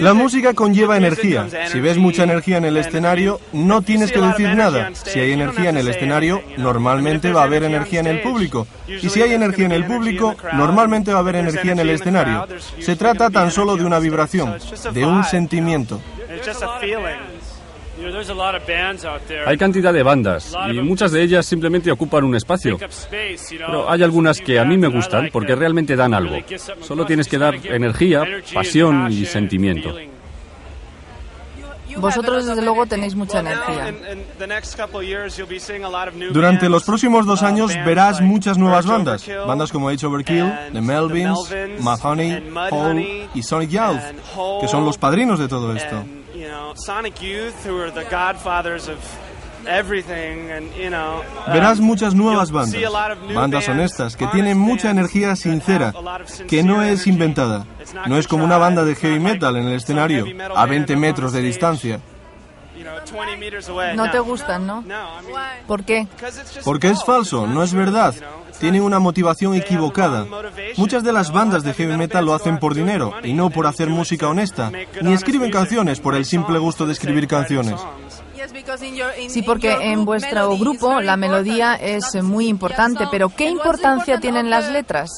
La 0.00 0.14
música 0.14 0.54
conlleva 0.54 0.96
energía. 0.96 1.46
Si 1.70 1.80
ves 1.80 1.98
mucha 1.98 2.24
energía 2.24 2.58
en 2.58 2.64
el 2.64 2.76
escenario, 2.76 3.40
no 3.52 3.82
tienes 3.82 4.12
que 4.12 4.20
decir 4.20 4.54
nada. 4.54 4.90
Si 4.94 5.18
hay 5.18 5.32
energía 5.32 5.70
en 5.70 5.76
el 5.76 5.88
escenario, 5.88 6.42
normalmente 6.56 7.32
va 7.32 7.42
a 7.42 7.44
haber 7.44 7.64
energía 7.64 8.00
en 8.00 8.06
el 8.06 8.20
público. 8.22 8.66
Y 8.86 9.08
si 9.08 9.22
hay 9.22 9.32
energía 9.32 9.66
en 9.66 9.72
el 9.72 9.84
público, 9.84 10.36
normalmente 10.52 11.12
va 11.12 11.18
a 11.18 11.20
haber 11.20 11.36
energía 11.36 11.72
en 11.72 11.80
el 11.80 11.90
escenario. 11.90 12.46
Se 12.80 12.96
trata 12.96 13.30
tan 13.30 13.50
solo 13.50 13.76
de 13.76 13.84
una 13.84 13.98
vibración, 13.98 14.56
de 14.92 15.04
un 15.04 15.24
sentimiento. 15.24 16.00
Hay 19.46 19.56
cantidad 19.56 19.92
de 19.92 20.02
bandas 20.02 20.56
y 20.70 20.80
muchas 20.80 21.12
de 21.12 21.22
ellas 21.22 21.46
simplemente 21.46 21.90
ocupan 21.90 22.24
un 22.24 22.34
espacio. 22.34 22.78
Pero 23.50 23.90
hay 23.90 24.02
algunas 24.02 24.40
que 24.40 24.58
a 24.58 24.64
mí 24.64 24.76
me 24.76 24.88
gustan 24.88 25.28
porque 25.32 25.54
realmente 25.54 25.96
dan 25.96 26.14
algo. 26.14 26.36
Solo 26.80 27.06
tienes 27.06 27.28
que 27.28 27.38
dar 27.38 27.54
energía, 27.64 28.24
pasión 28.52 29.10
y 29.10 29.24
sentimiento. 29.26 29.96
Vosotros 31.96 32.46
desde 32.46 32.62
luego 32.62 32.86
tenéis 32.86 33.14
mucha 33.14 33.40
energía. 33.40 33.94
Durante 36.32 36.68
los 36.68 36.84
próximos 36.84 37.26
dos 37.26 37.42
uh, 37.42 37.46
años 37.46 37.74
verás 37.84 38.20
muchas 38.20 38.58
nuevas 38.58 38.86
bandas. 38.86 39.26
Bandas 39.46 39.72
como 39.72 39.88
Age 39.88 40.06
Overkill, 40.06 40.52
The 40.72 40.80
Melvins, 40.80 41.38
Mahoney, 41.80 42.50
Hole 42.70 43.28
y 43.34 43.42
Sonic 43.42 43.70
Youth, 43.70 44.60
que 44.60 44.68
son 44.68 44.84
los 44.84 44.98
padrinos 44.98 45.38
de 45.38 45.48
todo 45.48 45.74
esto. 45.74 46.04
Sonic 46.74 47.20
Youth, 47.20 47.66
who 47.66 47.78
are 47.78 47.90
the 47.90 48.04
godfathers 48.04 48.88
of 48.88 48.98
everything, 49.66 50.50
and, 50.50 50.74
you 50.74 50.88
know, 50.88 51.22
um, 51.46 51.52
Verás 51.52 51.80
muchas 51.80 52.14
nuevas 52.14 52.50
you'll 52.50 52.66
see 52.66 52.84
a 52.84 52.88
bandas, 52.88 52.92
lot 52.92 53.10
of 53.12 53.22
new 53.28 53.34
bandas 53.34 53.66
bands, 53.66 53.68
honestas, 53.68 54.16
que 54.16 54.26
tienen 54.28 54.58
mucha 54.58 54.90
energía 54.90 55.36
sincera, 55.36 55.92
que 56.48 56.62
no 56.62 56.82
es 56.82 57.06
inventada. 57.06 57.66
No 58.06 58.16
es 58.18 58.26
como 58.26 58.44
una 58.44 58.58
banda 58.58 58.84
de 58.84 58.94
heavy 58.94 59.20
metal 59.20 59.56
en 59.56 59.68
el 59.68 59.74
escenario, 59.74 60.24
a 60.54 60.66
band 60.66 60.86
20 60.86 60.92
up 60.92 60.96
on 60.96 61.00
metros 61.00 61.32
de 61.32 61.42
distancia. 61.42 62.00
you 62.82 62.84
know, 62.84 62.98
20 63.12 63.36
meters 63.38 63.68
away. 63.68 63.96
No 63.96 64.10
te 64.10 64.18
gustan, 64.18 64.66
¿no? 64.66 64.84
¿Por 65.66 65.84
qué? 65.84 66.06
Porque 66.64 66.90
es 66.90 67.04
falso, 67.04 67.46
no 67.46 67.62
es 67.62 67.72
verdad. 67.72 68.14
Tienen 68.58 68.82
una 68.82 68.98
motivación 68.98 69.54
equivocada. 69.54 70.26
Muchas 70.76 71.02
de 71.02 71.12
las 71.12 71.32
bandas 71.32 71.62
de 71.62 71.74
heavy 71.74 71.96
metal 71.96 72.24
lo 72.24 72.34
hacen 72.34 72.58
por 72.58 72.74
dinero 72.74 73.14
y 73.22 73.32
no 73.32 73.50
por 73.50 73.66
hacer 73.66 73.88
música 73.88 74.28
honesta, 74.28 74.70
ni 75.00 75.12
escriben 75.12 75.50
canciones 75.50 76.00
por 76.00 76.14
el 76.14 76.24
simple 76.24 76.58
gusto 76.58 76.86
de 76.86 76.92
escribir 76.92 77.26
canciones. 77.26 77.80
Sí, 79.28 79.42
porque 79.42 79.72
en 79.72 80.04
vuestro 80.04 80.56
grupo 80.56 81.00
la 81.00 81.16
melodía 81.16 81.74
es 81.74 82.14
muy 82.22 82.48
importante, 82.48 83.06
pero 83.10 83.28
¿qué 83.28 83.48
importancia 83.48 84.20
tienen 84.20 84.50
las 84.50 84.70
letras? 84.70 85.10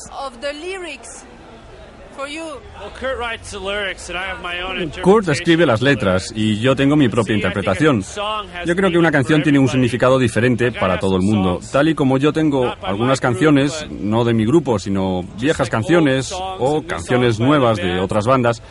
Kurt 5.02 5.28
escribe 5.28 5.66
las 5.66 5.82
letras 5.82 6.32
y 6.34 6.60
yo 6.60 6.76
tengo 6.76 6.96
mi 6.96 7.08
propia 7.08 7.34
interpretación. 7.34 8.04
Yo 8.64 8.76
creo 8.76 8.90
que 8.90 8.98
una 8.98 9.10
canción 9.10 9.42
tiene 9.42 9.58
un 9.58 9.68
significado 9.68 10.18
diferente 10.18 10.72
para 10.72 10.98
todo 10.98 11.16
el 11.16 11.22
mundo. 11.22 11.60
Tal 11.72 11.88
y 11.88 11.94
como 11.94 12.18
yo 12.18 12.32
tengo 12.32 12.72
algunas 12.82 13.20
canciones, 13.20 13.86
no 13.90 14.24
de 14.24 14.34
mi 14.34 14.46
grupo, 14.46 14.78
sino 14.78 15.22
viejas 15.40 15.68
canciones 15.68 16.32
o 16.32 16.82
canciones 16.86 17.40
nuevas 17.40 17.78
de 17.78 17.98
otras 17.98 18.26
bandas, 18.26 18.62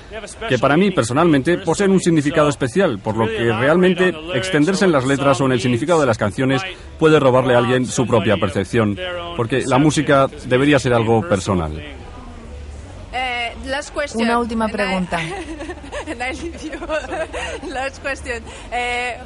que 0.48 0.58
para 0.58 0.78
mí 0.78 0.92
personalmente 0.92 1.58
poseen 1.58 1.92
un 1.92 2.00
significado 2.00 2.50
especial, 2.50 3.00
por 3.00 3.18
lo 3.18 3.28
que 3.28 3.52
realmente 3.52 4.14
extenderse 4.34 4.86
en 4.86 4.92
las 4.92 5.06
letras 5.06 5.42
o 5.42 5.46
en 5.46 5.54
el 5.54 5.62
significado 5.62 6.00
de 6.00 6.08
las 6.08 6.18
canciones 6.18 6.62
puede 7.00 7.20
robarle 7.20 7.56
a 7.56 7.60
alguien 7.60 7.86
su 7.86 8.06
propia 8.06 8.38
percepción, 8.38 8.98
porque 9.36 9.64
la 9.66 9.78
música 9.78 10.28
debería 10.48 10.80
ser 10.80 10.94
algo 10.94 11.28
personal. 11.28 12.03
Last 13.66 13.94
question. 13.94 14.24
Una 14.24 14.40
última 14.40 14.68
pregunta. 14.68 15.20
Eh, 18.72 19.18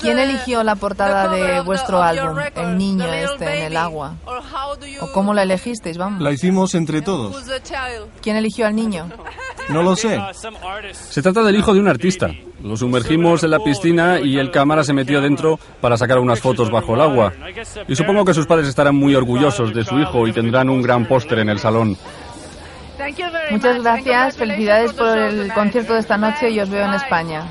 ¿Quién 0.00 0.16
the- 0.16 0.22
eligió 0.22 0.62
la 0.62 0.76
portada 0.76 1.28
de 1.28 1.60
vuestro 1.62 2.02
álbum, 2.02 2.36
record, 2.36 2.68
El 2.68 2.78
niño 2.78 3.12
este 3.12 3.58
en 3.58 3.64
el 3.64 3.76
agua? 3.76 4.14
¿O 5.00 5.12
cómo 5.12 5.34
la 5.34 5.42
elegisteis? 5.42 5.98
Vamos. 5.98 6.22
La 6.22 6.30
hicimos 6.30 6.74
entre 6.74 7.02
todos. 7.02 7.44
¿Quién 8.20 8.36
eligió 8.36 8.66
al 8.66 8.76
niño? 8.76 9.08
No 9.68 9.82
lo 9.82 9.96
sé. 9.96 10.20
Se 10.92 11.22
trata 11.22 11.42
del 11.42 11.56
hijo 11.56 11.74
de 11.74 11.80
un 11.80 11.88
artista. 11.88 12.30
Lo 12.62 12.76
sumergimos 12.76 13.42
en 13.42 13.50
la 13.50 13.58
piscina 13.58 14.20
y 14.20 14.38
el 14.38 14.50
cámara 14.50 14.84
se 14.84 14.92
metió 14.92 15.20
dentro 15.20 15.58
para 15.80 15.96
sacar 15.96 16.18
unas 16.18 16.40
fotos 16.40 16.70
bajo 16.70 16.94
el 16.94 17.00
agua. 17.00 17.32
Y 17.88 17.96
supongo 17.96 18.24
que 18.24 18.34
sus 18.34 18.46
padres 18.46 18.68
estarán 18.68 18.94
muy 18.94 19.14
orgullosos 19.14 19.74
de 19.74 19.84
su 19.84 19.98
hijo 19.98 20.28
y 20.28 20.32
tendrán 20.32 20.70
un 20.70 20.82
gran 20.82 21.06
póster 21.06 21.40
en 21.40 21.48
el 21.48 21.58
salón. 21.58 21.96
Muchas 23.50 23.76
much, 23.76 23.84
gracias, 23.84 24.36
felicidades 24.36 24.92
por 24.92 25.18
el 25.18 25.52
concierto 25.52 25.94
de 25.94 26.00
esta 26.00 26.16
noche 26.16 26.50
y 26.50 26.60
os 26.60 26.70
veo 26.70 26.84
en. 26.86 26.94
España. 26.94 27.44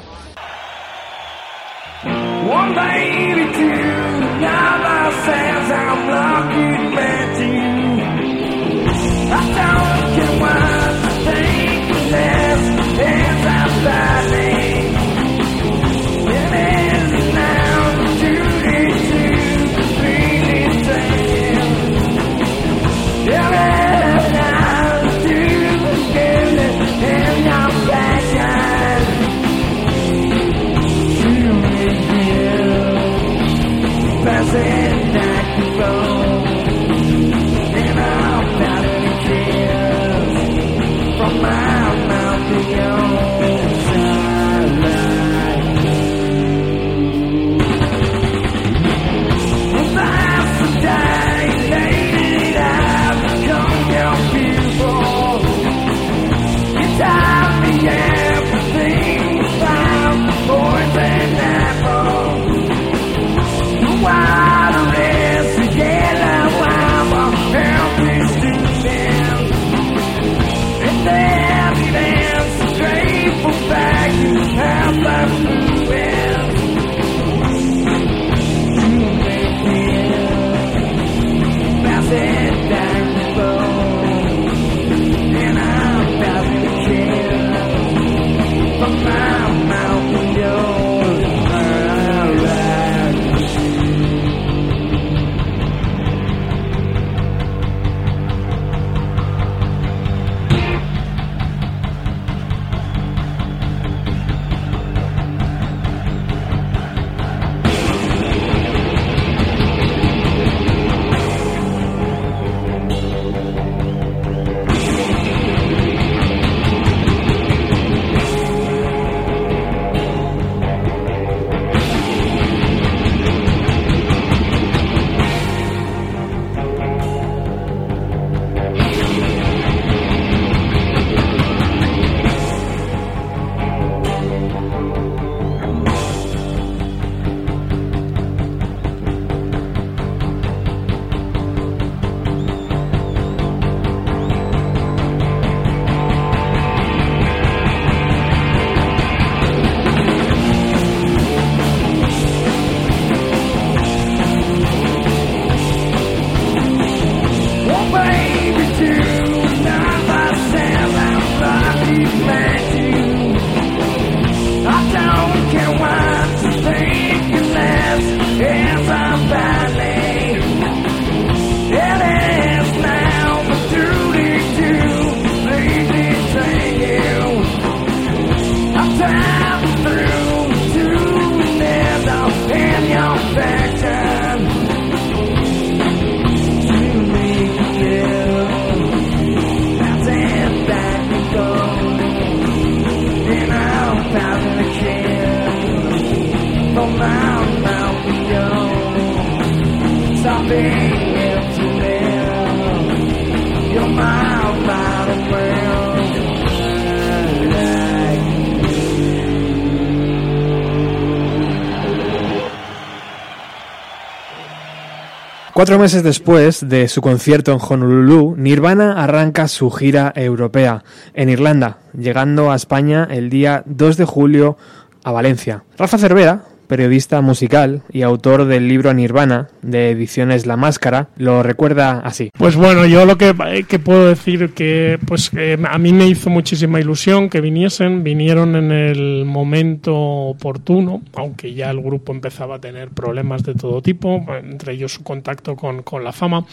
Cuatro 215.61 215.77
meses 215.77 216.01
después 216.01 216.67
de 216.67 216.87
su 216.87 217.03
concierto 217.03 217.51
en 217.51 217.59
Honolulu, 217.61 218.35
Nirvana 218.35 218.93
arranca 219.03 219.47
su 219.47 219.69
gira 219.69 220.11
europea 220.15 220.83
en 221.13 221.29
Irlanda, 221.29 221.77
llegando 221.95 222.51
a 222.51 222.55
España 222.55 223.07
el 223.11 223.29
día 223.29 223.61
2 223.67 223.95
de 223.95 224.05
julio 224.05 224.57
a 225.03 225.11
Valencia. 225.11 225.63
Rafa 225.77 225.99
Cervera, 225.99 226.45
periodista 226.71 227.19
musical 227.19 227.81
y 227.91 228.03
autor 228.03 228.45
del 228.45 228.69
libro 228.69 228.93
Nirvana 228.93 229.49
de 229.61 229.89
ediciones 229.89 230.45
La 230.45 230.55
Máscara, 230.55 231.09
lo 231.17 231.43
recuerda 231.43 231.99
así. 231.99 232.29
Pues 232.37 232.55
bueno, 232.55 232.85
yo 232.85 233.05
lo 233.05 233.17
que, 233.17 233.35
eh, 233.47 233.79
puedo 233.79 234.07
decir 234.07 234.53
que 234.53 234.97
pues 235.05 235.31
que 235.31 235.59
a 235.61 235.77
mí 235.77 235.91
me 235.91 236.07
hizo 236.07 236.29
muchísima 236.29 236.79
ilusión 236.79 237.29
que 237.29 237.41
viniesen, 237.41 238.05
vinieron 238.05 238.55
en 238.55 238.71
el 238.71 239.25
momento 239.25 239.93
oportuno, 239.97 241.01
aunque 241.13 241.53
ya 241.53 241.69
el 241.71 241.81
grupo 241.81 242.13
empezaba 242.13 242.55
a 242.55 242.61
tener 242.61 242.87
problemas 242.91 243.43
de 243.43 243.53
todo 243.53 243.81
tipo, 243.81 244.25
entre 244.41 244.71
ellos 244.71 244.93
su 244.93 245.03
contacto 245.03 245.57
con, 245.57 245.83
con 245.83 246.05
la 246.05 246.13
fama, 246.13 246.45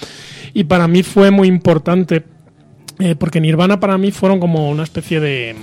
y 0.52 0.64
para 0.64 0.88
mí 0.88 1.04
fue 1.04 1.30
muy 1.30 1.46
importante 1.46 2.24
eh, 2.98 3.14
porque 3.14 3.40
Nirvana 3.40 3.78
para 3.78 3.96
mí 3.96 4.10
fueron 4.10 4.40
como 4.40 4.68
una 4.68 4.82
especie 4.82 5.20
de, 5.20 5.54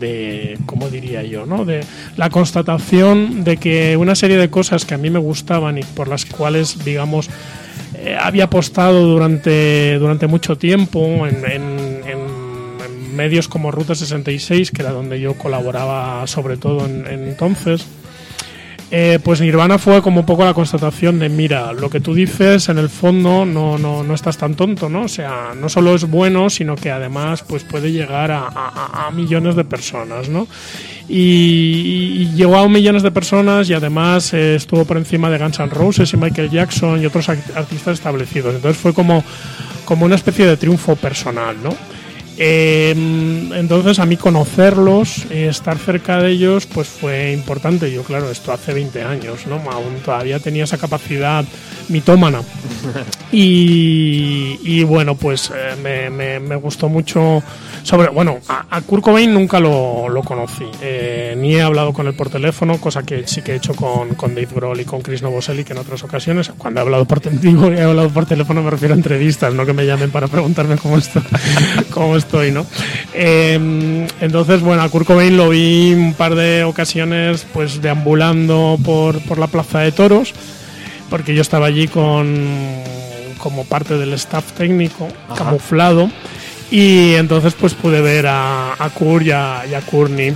de, 0.00 0.58
¿cómo 0.66 0.88
diría 0.88 1.22
yo? 1.22 1.46
¿no? 1.46 1.64
De 1.64 1.80
la 2.16 2.30
constatación 2.30 3.44
de 3.44 3.56
que 3.56 3.96
una 3.96 4.14
serie 4.14 4.36
de 4.36 4.50
cosas 4.50 4.84
que 4.84 4.94
a 4.94 4.98
mí 4.98 5.10
me 5.10 5.18
gustaban 5.18 5.78
y 5.78 5.82
por 5.82 6.08
las 6.08 6.24
cuales, 6.24 6.84
digamos, 6.84 7.28
eh, 7.94 8.16
había 8.20 8.44
apostado 8.44 9.06
durante, 9.06 9.98
durante 9.98 10.26
mucho 10.26 10.56
tiempo 10.58 11.26
en, 11.26 11.44
en- 11.50 11.92
medios 13.14 13.46
como 13.46 13.70
Ruta 13.70 13.94
66, 13.94 14.70
que 14.70 14.80
era 14.80 14.90
donde 14.90 15.20
yo 15.20 15.34
colaboraba 15.34 16.26
sobre 16.26 16.56
todo 16.56 16.86
en 16.86 17.06
entonces, 17.06 17.86
eh, 18.94 19.18
pues 19.24 19.40
Nirvana 19.40 19.78
fue 19.78 20.02
como 20.02 20.20
un 20.20 20.26
poco 20.26 20.44
la 20.44 20.52
constatación 20.52 21.18
de, 21.18 21.30
mira, 21.30 21.72
lo 21.72 21.88
que 21.88 22.00
tú 22.00 22.12
dices 22.12 22.68
en 22.68 22.76
el 22.76 22.90
fondo 22.90 23.46
no, 23.46 23.78
no, 23.78 24.02
no 24.02 24.14
estás 24.14 24.36
tan 24.36 24.54
tonto, 24.54 24.90
¿no? 24.90 25.04
O 25.04 25.08
sea, 25.08 25.54
no 25.58 25.70
solo 25.70 25.94
es 25.94 26.04
bueno, 26.04 26.50
sino 26.50 26.76
que 26.76 26.90
además 26.90 27.42
pues 27.42 27.64
puede 27.64 27.90
llegar 27.90 28.30
a, 28.30 29.10
millones 29.14 29.56
de 29.56 29.64
personas, 29.64 30.28
¿no? 30.28 30.46
Y, 31.08 32.32
llegó 32.36 32.58
a 32.58 32.68
millones 32.68 33.02
de 33.02 33.10
personas 33.10 33.70
y 33.70 33.72
además 33.72 34.34
eh, 34.34 34.56
estuvo 34.56 34.84
por 34.84 34.98
encima 34.98 35.30
de 35.30 35.38
Guns 35.38 35.58
N' 35.58 35.70
Roses 35.70 36.12
y 36.12 36.18
Michael 36.18 36.50
Jackson 36.50 37.00
y 37.00 37.06
otros 37.06 37.30
artistas 37.30 37.94
establecidos. 37.94 38.54
Entonces 38.54 38.76
fue 38.78 38.92
como, 38.92 39.24
como 39.86 40.04
una 40.04 40.16
especie 40.16 40.44
de 40.44 40.58
triunfo 40.58 40.96
personal, 40.96 41.56
¿no? 41.62 41.74
Eh, 42.44 42.90
entonces 43.54 44.00
a 44.00 44.04
mí 44.06 44.16
conocerlos, 44.16 45.26
eh, 45.30 45.46
estar 45.48 45.78
cerca 45.78 46.20
de 46.20 46.32
ellos, 46.32 46.66
pues 46.66 46.88
fue 46.88 47.30
importante. 47.32 47.92
Yo, 47.92 48.02
claro, 48.02 48.30
esto 48.32 48.50
hace 48.52 48.74
20 48.74 49.00
años, 49.04 49.46
¿no? 49.46 49.56
Aún 49.70 50.00
todavía 50.04 50.40
tenía 50.40 50.64
esa 50.64 50.76
capacidad 50.76 51.44
mitómana. 51.88 52.40
Y, 53.34 54.58
y 54.62 54.84
bueno, 54.84 55.14
pues 55.14 55.50
eh, 55.54 55.74
me, 55.82 56.10
me- 56.10 56.38
me 56.38 56.56
gustó 56.56 56.90
mucho. 56.90 57.42
Sobre, 57.82 58.10
bueno, 58.10 58.38
a, 58.46 58.66
a 58.76 58.80
Kurt 58.82 59.02
Cobain 59.02 59.32
nunca 59.32 59.58
lo, 59.58 60.08
lo 60.10 60.22
conocí, 60.22 60.66
eh, 60.82 61.34
ni 61.36 61.54
he 61.56 61.62
hablado 61.62 61.92
con 61.94 62.06
él 62.06 62.14
por 62.14 62.28
teléfono, 62.28 62.78
cosa 62.78 63.02
que 63.02 63.26
sí 63.26 63.40
que 63.42 63.52
he 63.52 63.56
hecho 63.56 63.74
con, 63.74 64.10
con 64.16 64.34
Dave 64.34 64.48
Grohl 64.54 64.78
y 64.80 64.84
con 64.84 65.00
Chris 65.00 65.22
Novoselic 65.22 65.70
en 65.70 65.78
otras 65.78 66.04
ocasiones. 66.04 66.52
Cuando 66.58 66.80
he 66.80 66.82
hablado 66.82 67.06
por, 67.06 67.20
digo, 67.40 67.68
he 67.72 67.80
hablado 67.82 68.10
por 68.10 68.26
teléfono 68.26 68.62
me 68.62 68.70
refiero 68.70 68.92
a 68.94 68.98
entrevistas, 68.98 69.54
no 69.54 69.64
que 69.66 69.72
me 69.72 69.86
llamen 69.86 70.10
para 70.10 70.28
preguntarme 70.28 70.76
cómo 70.76 70.98
estoy, 70.98 71.22
cómo 71.90 72.16
estoy 72.32 72.50
¿no? 72.50 72.64
Eh, 73.12 74.06
entonces, 74.22 74.60
bueno, 74.62 74.82
a 74.82 74.88
Kurt 74.88 75.06
Cobain 75.06 75.36
lo 75.36 75.50
vi 75.50 75.92
un 75.92 76.14
par 76.14 76.34
de 76.34 76.64
ocasiones 76.64 77.46
pues 77.52 77.82
deambulando 77.82 78.78
por, 78.82 79.20
por 79.22 79.36
la 79.38 79.48
plaza 79.48 79.80
de 79.80 79.92
toros 79.92 80.32
porque 81.10 81.34
yo 81.34 81.42
estaba 81.42 81.66
allí 81.66 81.88
con 81.88 82.34
como 83.36 83.64
parte 83.64 83.98
del 83.98 84.14
staff 84.14 84.52
técnico 84.52 85.08
Ajá. 85.28 85.44
camuflado 85.44 86.10
y 86.70 87.12
entonces 87.14 87.52
pues 87.54 87.74
pude 87.74 88.00
ver 88.00 88.26
a, 88.28 88.72
a 88.78 88.88
Kurt 88.90 89.26
y 89.26 89.30
a, 89.32 89.64
y 89.70 89.74
a 89.74 89.80
Courtney 89.82 90.34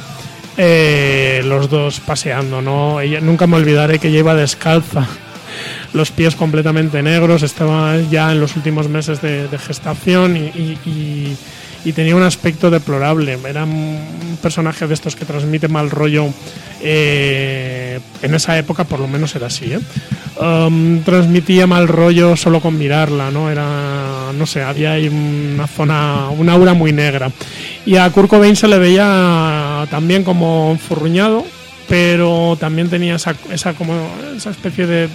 eh, 0.58 1.40
los 1.46 1.70
dos 1.70 2.00
paseando 2.00 2.60
no 2.60 3.00
ella 3.00 3.20
nunca 3.22 3.46
me 3.46 3.56
olvidaré 3.56 3.98
que 3.98 4.08
ella 4.08 4.18
iba 4.18 4.34
descalza 4.34 5.06
los 5.94 6.10
pies 6.10 6.34
completamente 6.34 7.02
negros 7.02 7.42
estaba 7.42 7.96
ya 8.10 8.32
en 8.32 8.40
los 8.40 8.56
últimos 8.56 8.88
meses 8.88 9.22
de, 9.22 9.48
de 9.48 9.56
gestación 9.58 10.36
y, 10.36 10.40
y- 10.40 10.78
y- 10.84 11.36
y 11.86 11.92
tenía 11.92 12.16
un 12.16 12.24
aspecto 12.24 12.68
deplorable 12.68 13.38
era 13.48 13.64
un 13.64 14.36
personaje 14.42 14.86
de 14.86 14.94
estos 14.94 15.14
que 15.14 15.24
transmite 15.24 15.68
mal 15.68 15.88
rollo 15.88 16.26
eh, 16.82 18.00
en 18.22 18.34
esa 18.34 18.58
época 18.58 18.84
por 18.84 18.98
lo 18.98 19.06
menos 19.06 19.34
era 19.36 19.46
así 19.46 19.72
¿eh? 19.72 19.80
Um, 20.38 21.00
transmitía 21.02 21.66
mal 21.66 21.88
rollo 21.88 22.36
solo 22.36 22.60
con 22.60 22.76
mirarla, 22.76 23.30
¿no? 23.30 23.50
Era, 23.50 24.32
no 24.36 24.44
sé, 24.44 24.62
había 24.62 24.92
ahí 24.92 25.08
una 25.08 25.66
zona, 25.66 26.28
una 26.28 26.52
aura 26.52 26.74
muy 26.74 26.92
negra. 26.92 27.30
Y 27.86 27.96
a 27.96 28.10
Kurt 28.10 28.28
Cobain 28.28 28.54
se 28.54 28.68
le 28.68 28.78
veía 28.78 29.86
también 29.90 30.24
como 30.24 30.70
enfurruñado, 30.72 31.42
pero 31.88 32.58
también 32.60 32.90
tenía 32.90 33.14
esa, 33.14 33.34
esa, 33.50 33.72
como, 33.72 33.94
esa 34.36 34.50
especie 34.50 34.86
de, 34.86 35.08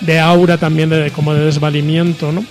de 0.00 0.18
aura 0.18 0.58
también 0.58 0.90
de, 0.90 1.12
como 1.12 1.32
de 1.32 1.44
desvalimiento, 1.44 2.32
¿no? 2.32 2.44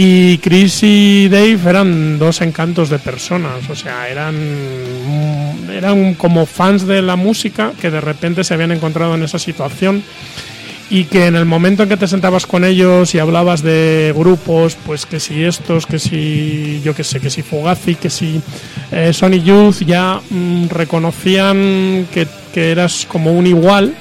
Y 0.00 0.38
Chris 0.38 0.84
y 0.84 1.28
Dave 1.28 1.58
eran 1.66 2.20
dos 2.20 2.40
encantos 2.40 2.88
de 2.88 3.00
personas, 3.00 3.68
o 3.68 3.74
sea, 3.74 4.08
eran, 4.08 4.36
eran 5.72 6.14
como 6.14 6.46
fans 6.46 6.86
de 6.86 7.02
la 7.02 7.16
música 7.16 7.72
que 7.80 7.90
de 7.90 8.00
repente 8.00 8.44
se 8.44 8.54
habían 8.54 8.70
encontrado 8.70 9.16
en 9.16 9.24
esa 9.24 9.40
situación 9.40 10.04
y 10.88 11.06
que 11.06 11.26
en 11.26 11.34
el 11.34 11.46
momento 11.46 11.82
en 11.82 11.88
que 11.88 11.96
te 11.96 12.06
sentabas 12.06 12.46
con 12.46 12.64
ellos 12.64 13.12
y 13.16 13.18
hablabas 13.18 13.64
de 13.64 14.14
grupos, 14.16 14.76
pues 14.86 15.04
que 15.04 15.18
si 15.18 15.42
estos, 15.42 15.84
que 15.84 15.98
si 15.98 16.80
yo 16.84 16.94
que 16.94 17.02
sé, 17.02 17.18
que 17.18 17.28
si 17.28 17.42
Fugazi, 17.42 17.96
que 17.96 18.08
si 18.08 18.40
eh, 18.92 19.12
Sony 19.12 19.42
Youth, 19.42 19.80
ya 19.84 20.20
mm, 20.30 20.68
reconocían 20.68 22.06
que, 22.14 22.28
que 22.54 22.70
eras 22.70 23.04
como 23.10 23.32
un 23.32 23.48
igual 23.48 23.96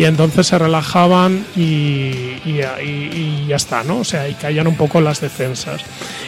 y 0.00 0.04
entonces 0.06 0.46
se 0.46 0.58
relajaban 0.58 1.44
y, 1.56 1.60
y- 1.60 2.60
y- 2.82 3.44
y 3.44 3.46
ya 3.48 3.56
está, 3.56 3.84
¿no? 3.84 3.98
O 3.98 4.04
sea, 4.04 4.26
y 4.28 4.34
caían 4.34 4.66
un 4.66 4.76
poco 4.76 5.00
las 5.00 5.20
defensas. 5.20 5.82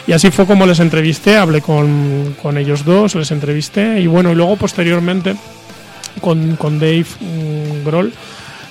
Y 0.05 0.11
así 0.11 0.29
fue 0.29 0.45
como 0.45 0.65
les 0.67 0.79
entrevisté, 0.79 1.37
hablé 1.37 1.61
con, 1.61 2.35
con 2.41 2.57
ellos 2.59 2.85
dos, 2.85 3.15
les 3.15 3.31
entrevisté 3.31 3.99
y 3.99 4.05
bueno, 4.07 4.31
y 4.31 4.35
luego 4.35 4.57
posteriormente 4.57 5.35
con, 6.21 6.55
con 6.57 6.77
Dave 6.77 7.05
mm, 7.19 7.83
Grohl. 7.85 8.13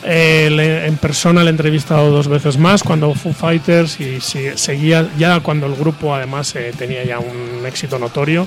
eh, 0.04 0.48
le- 0.50 0.86
en 0.86 0.96
persona 0.96 1.42
le 1.42 1.48
he 1.48 1.50
entrevistado 1.50 2.10
dos 2.10 2.26
veces 2.28 2.56
más 2.58 2.82
cuando 2.82 3.12
Foo 3.14 3.32
Fighters 3.32 4.00
y 4.00 4.20
si- 4.20 4.56
seguía 4.56 5.08
ya 5.18 5.40
cuando 5.40 5.66
el 5.66 5.74
grupo 5.76 6.14
además 6.14 6.54
eh, 6.56 6.72
tenía 6.76 7.04
ya 7.04 7.18
un 7.20 7.64
éxito 7.66 7.98
notorio 7.98 8.46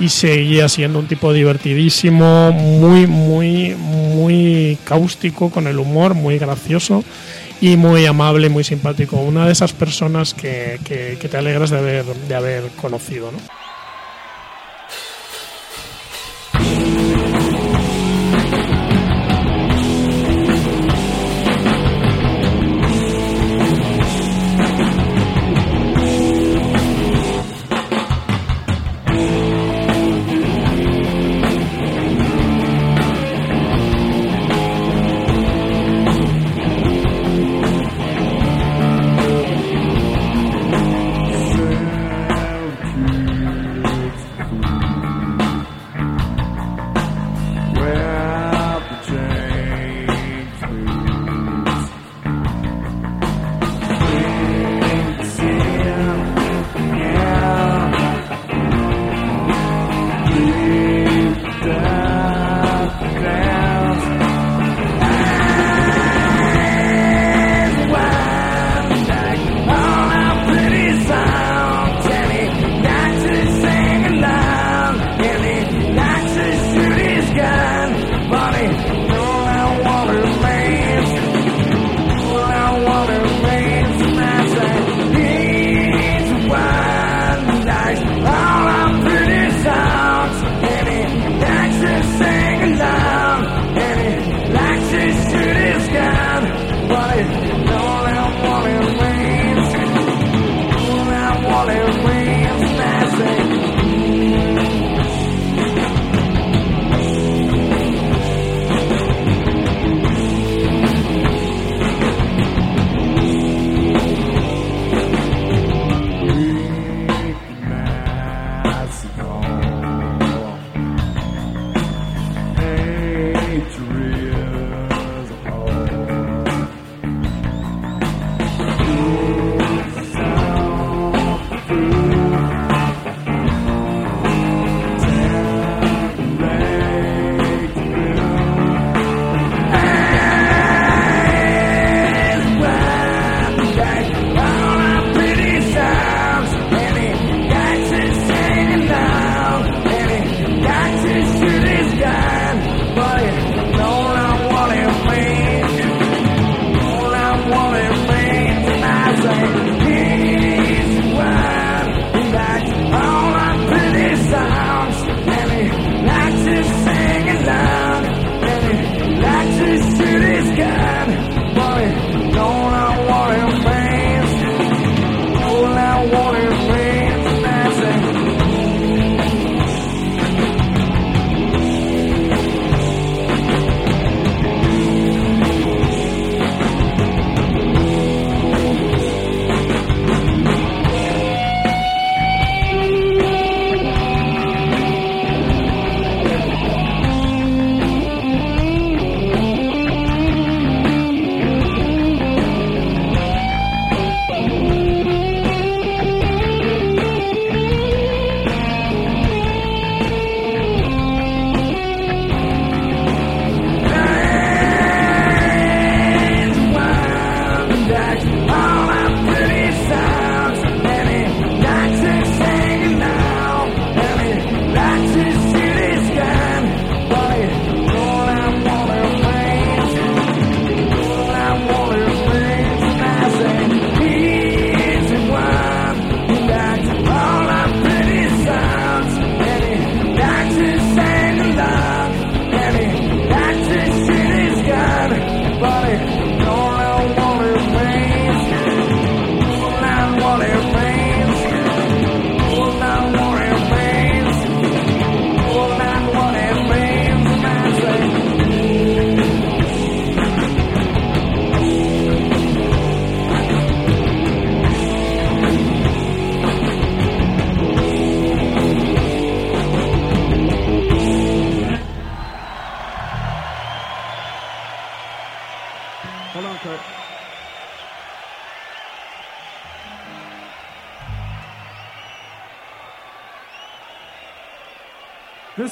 y 0.00 0.08
seguía 0.08 0.68
siendo 0.68 0.98
un 0.98 1.06
tipo 1.06 1.32
divertidísimo, 1.32 2.52
muy, 2.52 3.06
muy, 3.06 3.74
muy 3.76 4.78
cáustico 4.84 5.50
con 5.50 5.66
el 5.66 5.78
humor, 5.78 6.14
muy 6.14 6.38
gracioso 6.38 7.04
y 7.60 7.76
muy 7.76 8.06
amable, 8.06 8.48
muy 8.48 8.64
simpático. 8.64 9.16
Una 9.18 9.46
de 9.46 9.52
esas 9.52 9.72
personas 9.72 10.32
que, 10.34 10.80
que- 10.84 11.16
te 11.28 11.36
alegras 11.36 11.70
de 11.70 11.78
haber, 11.78 12.04
de 12.04 12.34
haber 12.34 12.62
conocido. 12.80 13.30
¿no? 13.30 13.38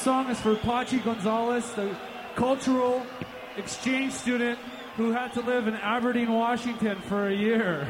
Song 0.09 0.31
is 0.31 0.41
for 0.41 0.57
Pachi 0.65 1.05
Gonzalez, 1.05 1.65
the 1.77 1.87
cultural 2.35 3.03
exchange 3.59 4.11
student 4.11 4.59
who 4.97 5.13
had 5.13 5.31
to 5.35 5.43
live 5.43 5.69
in 5.69 5.75
Aberdeen, 5.83 6.33
Washington 6.33 6.97
for 7.11 7.29
a 7.29 7.35
year. 7.35 7.87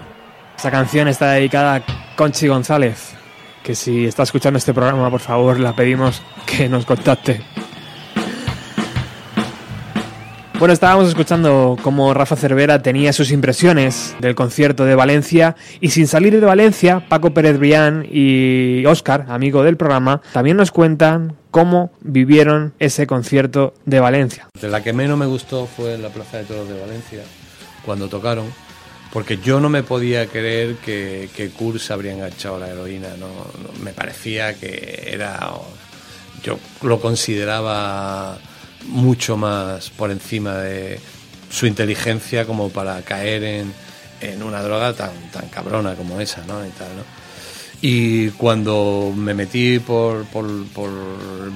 Esta 0.57 0.73
canción 0.73 1.07
está 1.07 1.31
dedicada 1.31 1.77
a 1.77 2.17
Conchi 2.17 2.49
González, 2.49 3.15
que 3.63 3.77
si 3.77 4.07
está 4.07 4.25
escuchando 4.25 4.59
este 4.59 4.75
programa, 4.75 5.09
por 5.09 5.21
favor, 5.21 5.61
la 5.61 5.77
pedimos 5.77 6.21
que 6.45 6.69
nos 6.69 6.85
contacte. 6.85 7.41
Bueno, 10.59 10.75
estábamos 10.75 11.07
escuchando 11.07 11.77
cómo 11.83 12.13
Rafa 12.15 12.35
Cervera 12.35 12.83
tenía 12.83 13.13
sus 13.13 13.31
impresiones 13.31 14.17
del 14.19 14.35
concierto 14.35 14.85
de 14.85 14.97
Valencia 14.97 15.55
y 15.81 15.91
sin 15.91 16.09
salir 16.09 16.41
de 16.41 16.45
Valencia, 16.45 17.05
Paco 17.09 17.33
Pérez 17.33 17.61
Brián 17.61 18.05
y 18.11 18.85
Óscar, 18.87 19.27
amigo 19.29 19.63
del 19.63 19.77
programa, 19.77 20.21
también 20.33 20.57
nos 20.57 20.73
cuentan 20.73 21.37
cómo 21.59 21.91
vivieron 22.03 22.73
ese 22.79 23.09
concierto 23.09 23.75
de 23.85 23.99
Valencia. 23.99 24.47
De 24.61 24.69
la 24.69 24.81
que 24.81 24.93
menos 24.93 25.19
me 25.19 25.27
gustó 25.27 25.67
fue 25.67 25.95
en 25.95 26.03
la 26.03 26.09
Plaza 26.11 26.37
de 26.37 26.45
Toros 26.45 26.69
de 26.69 26.81
Valencia, 26.81 27.25
cuando 27.85 28.09
tocaron, 28.09 28.47
porque 29.13 29.39
yo 29.39 29.59
no 29.59 29.69
me 29.69 29.83
podía 29.83 30.29
creer 30.29 30.77
que, 30.77 31.29
se 31.81 31.93
habría 31.93 32.13
enganchado 32.13 32.55
a 32.55 32.59
la 32.61 32.69
heroína, 32.69 33.09
no, 33.19 33.27
me 33.83 33.93
parecía 33.93 34.55
que 34.55 35.09
era... 35.13 35.51
Yo 36.45 36.61
lo 36.83 37.01
consideraba 37.01 38.39
mucho 38.87 39.37
más 39.37 39.91
por 39.91 40.13
encima 40.13 40.59
de 40.59 41.01
su 41.51 41.67
inteligencia 41.67 42.47
como 42.47 42.69
para 42.69 43.03
caer 43.03 43.43
en, 43.43 44.43
una 44.45 44.63
droga 44.63 44.93
tan, 44.93 45.11
tan 45.33 45.49
cabrona 45.49 45.97
como 45.97 46.21
esa, 46.21 46.45
¿no? 46.47 46.63
Y 47.81 48.31
cuando 48.31 49.13
me 49.15 49.35
metí 49.35 49.79
por, 49.79 50.25
por, 50.27 50.47
por 50.69 50.91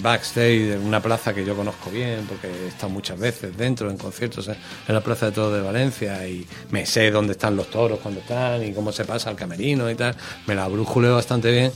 backstage 0.00 0.74
en 0.74 0.84
una 0.84 1.02
plaza 1.02 1.34
que 1.34 1.44
yo 1.44 1.56
conozco 1.56 1.90
bien, 1.90 2.24
porque 2.28 2.46
he 2.46 2.68
estado 2.68 2.90
muchas 2.90 3.18
veces 3.18 3.56
dentro 3.56 3.90
en 3.90 3.96
conciertos 3.96 4.46
en, 4.48 4.56
la 4.86 5.00
Plaza 5.00 5.26
de 5.26 5.32
Toros 5.32 5.54
de 5.54 5.60
Valencia 5.60 6.26
y 6.28 6.46
me 6.70 6.86
sé 6.86 7.10
dónde 7.10 7.32
están 7.32 7.56
los 7.56 7.68
toros 7.70 7.98
cuando 8.00 8.20
están 8.20 8.62
y 8.62 8.72
cómo 8.72 8.92
se 8.92 9.04
pasa 9.04 9.30
al 9.30 9.36
camerino 9.36 9.90
y 9.90 9.96
tal, 9.96 10.14
me 10.46 10.54
la 10.54 10.68
brujuleo 10.68 11.16
bastante 11.16 11.50
bien 11.50 11.72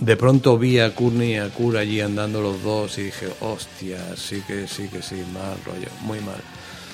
de 0.00 0.16
pronto 0.16 0.58
vi 0.58 0.80
a 0.80 0.94
Courtney 0.94 1.34
y 1.34 1.36
a 1.36 1.48
Kur 1.50 1.76
allí 1.76 2.00
andando 2.00 2.40
los 2.40 2.62
dos 2.62 2.98
y 2.98 3.04
dije, 3.04 3.28
hostia, 3.40 4.16
sí 4.16 4.42
que 4.46 4.66
sí 4.66 4.88
que 4.88 5.00
sí, 5.02 5.22
mal 5.32 5.56
rollo, 5.64 5.88
muy 6.00 6.18
mal. 6.20 6.40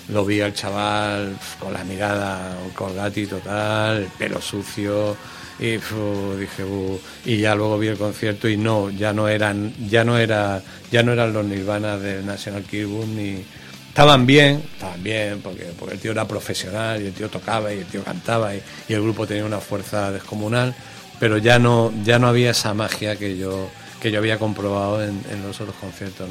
Lo 0.09 0.27
vi 0.27 0.41
al 0.41 0.53
chaval 0.53 1.39
con 1.59 1.73
la 1.73 1.85
mirada 1.85 2.55
colgati 2.75 3.27
total, 3.27 3.99
el 3.99 4.09
pelo 4.09 4.43
sucio 4.43 5.17
y 5.59 5.73
dije, 5.73 6.65
"Uh", 6.65 7.01
y 7.25 7.39
ya 7.39 7.55
luego 7.55 7.79
vi 7.79 7.89
el 7.89 7.99
concierto 7.99 8.49
y 8.49 8.57
no, 8.57 8.91
ya 8.91 9.13
no 9.13 9.29
eran, 9.29 9.73
ya 9.89 10.05
no 10.05 10.17
era, 10.19 10.63
ya 10.91 11.03
no 11.03 11.13
eran 11.13 11.33
los 11.33 11.45
Nirvana 11.45 11.97
del 11.99 12.25
National 12.25 12.63
Keyboard 12.65 13.09
ni 13.09 13.45
estaban 13.89 14.27
bien, 14.27 14.63
estaban 14.75 15.03
bien 15.03 15.41
porque, 15.43 15.73
porque 15.79 15.95
el 15.95 16.01
tío 16.01 16.13
era 16.13 16.29
profesional 16.29 17.03
y 17.03 17.07
el 17.07 17.13
tío 17.13 17.29
tocaba 17.29 17.73
y 17.73 17.79
el 17.79 17.87
tío 17.87 18.05
cantaba 18.05 18.55
y, 18.55 18.63
el 18.89 19.03
grupo 19.03 19.27
tenía 19.27 19.45
una 19.45 19.59
fuerza 19.59 20.13
descomunal 20.13 20.75
pero 21.19 21.37
ya 21.39 21.59
no 21.59 21.93
ya 22.05 22.21
no 22.21 22.29
había 22.29 22.53
esa 22.53 22.75
magia 22.75 23.17
que 23.17 23.37
yo 23.37 23.69
que 24.01 24.13
yo 24.13 24.19
había 24.19 24.39
comprobado 24.39 25.03
en, 25.03 25.21
en 25.31 25.43
los 25.43 25.61
otros 25.61 25.75
conciertos. 25.81 26.29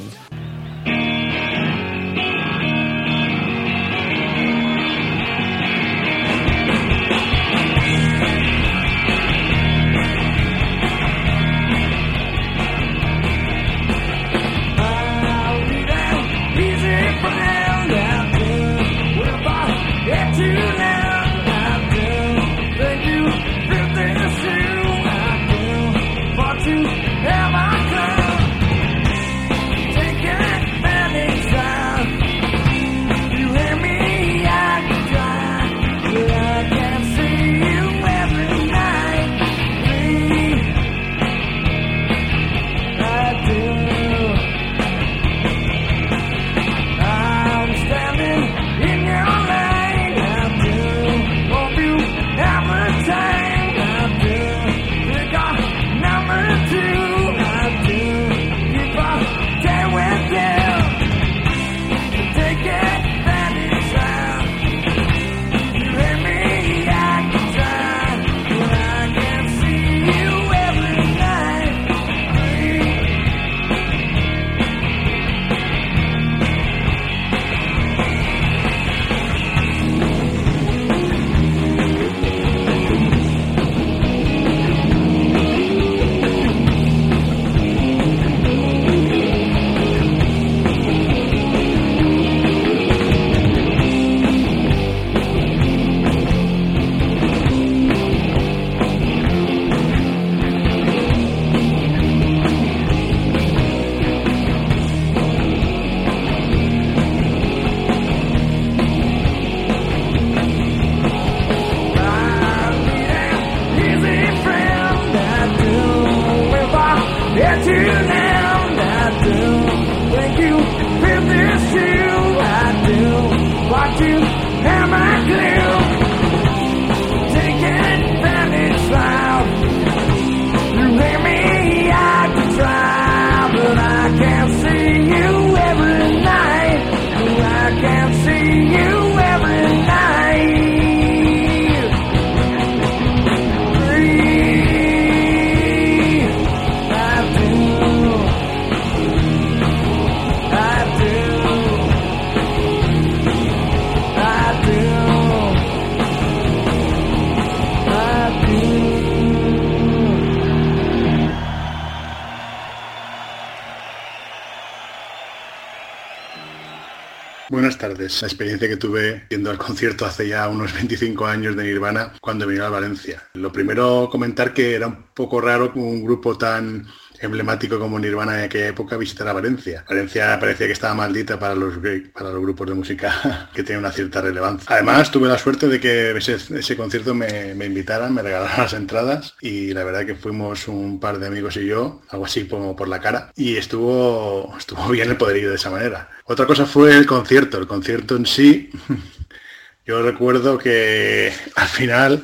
La 168.08 168.26
experiencia 168.26 168.68
que 168.68 168.78
tuve 168.78 169.26
yendo 169.28 169.50
al 169.50 169.58
concierto 169.58 170.06
hace 170.06 170.28
ya 170.28 170.48
unos 170.48 170.72
25 170.72 171.26
años 171.26 171.54
de 171.54 171.64
Nirvana 171.64 172.14
cuando 172.22 172.46
vine 172.46 172.64
a 172.64 172.70
Valencia. 172.70 173.22
Lo 173.34 173.52
primero 173.52 174.08
comentar 174.10 174.54
que 174.54 174.74
era 174.74 174.86
un 174.86 175.04
poco 175.12 175.42
raro 175.42 175.72
un 175.74 176.02
grupo 176.02 176.38
tan 176.38 176.86
emblemático 177.20 177.78
como 177.78 177.98
Nirvana 177.98 178.38
en 178.38 178.44
aquella 178.44 178.68
época 178.68 178.96
visitar 178.96 179.28
a 179.28 179.32
Valencia. 179.32 179.84
Valencia 179.88 180.38
parecía 180.38 180.66
que 180.66 180.72
estaba 180.72 180.94
maldita 180.94 181.38
para 181.38 181.54
los, 181.54 181.74
para 182.12 182.30
los 182.30 182.40
grupos 182.40 182.68
de 182.68 182.74
música 182.74 183.50
que 183.54 183.62
tienen 183.62 183.84
una 183.84 183.92
cierta 183.92 184.20
relevancia. 184.20 184.66
Además, 184.68 185.10
tuve 185.10 185.28
la 185.28 185.38
suerte 185.38 185.68
de 185.68 185.80
que 185.80 186.16
ese, 186.16 186.34
ese 186.34 186.76
concierto 186.76 187.14
me, 187.14 187.54
me, 187.54 187.66
invitaran, 187.66 188.14
me 188.14 188.22
regalaran 188.22 188.58
las 188.58 188.72
entradas 188.72 189.34
y 189.40 189.72
la 189.72 189.84
verdad 189.84 190.06
que 190.06 190.14
fuimos 190.14 190.68
un 190.68 191.00
par 191.00 191.18
de 191.18 191.26
amigos 191.26 191.56
y 191.56 191.66
yo, 191.66 192.02
algo 192.10 192.24
así 192.24 192.46
como 192.46 192.76
por 192.76 192.88
la 192.88 193.00
cara, 193.00 193.32
y 193.36 193.56
estuvo, 193.56 194.54
estuvo 194.56 194.88
bien 194.90 195.10
el 195.10 195.16
poder 195.16 195.36
ir 195.38 195.48
de 195.48 195.56
esa 195.56 195.70
manera. 195.70 196.08
Otra 196.24 196.46
cosa 196.46 196.66
fue 196.66 196.96
el 196.96 197.06
concierto. 197.06 197.58
El 197.58 197.66
concierto 197.66 198.16
en 198.16 198.26
sí, 198.26 198.70
yo 199.86 200.02
recuerdo 200.02 200.58
que 200.58 201.32
al 201.56 201.68
final, 201.68 202.22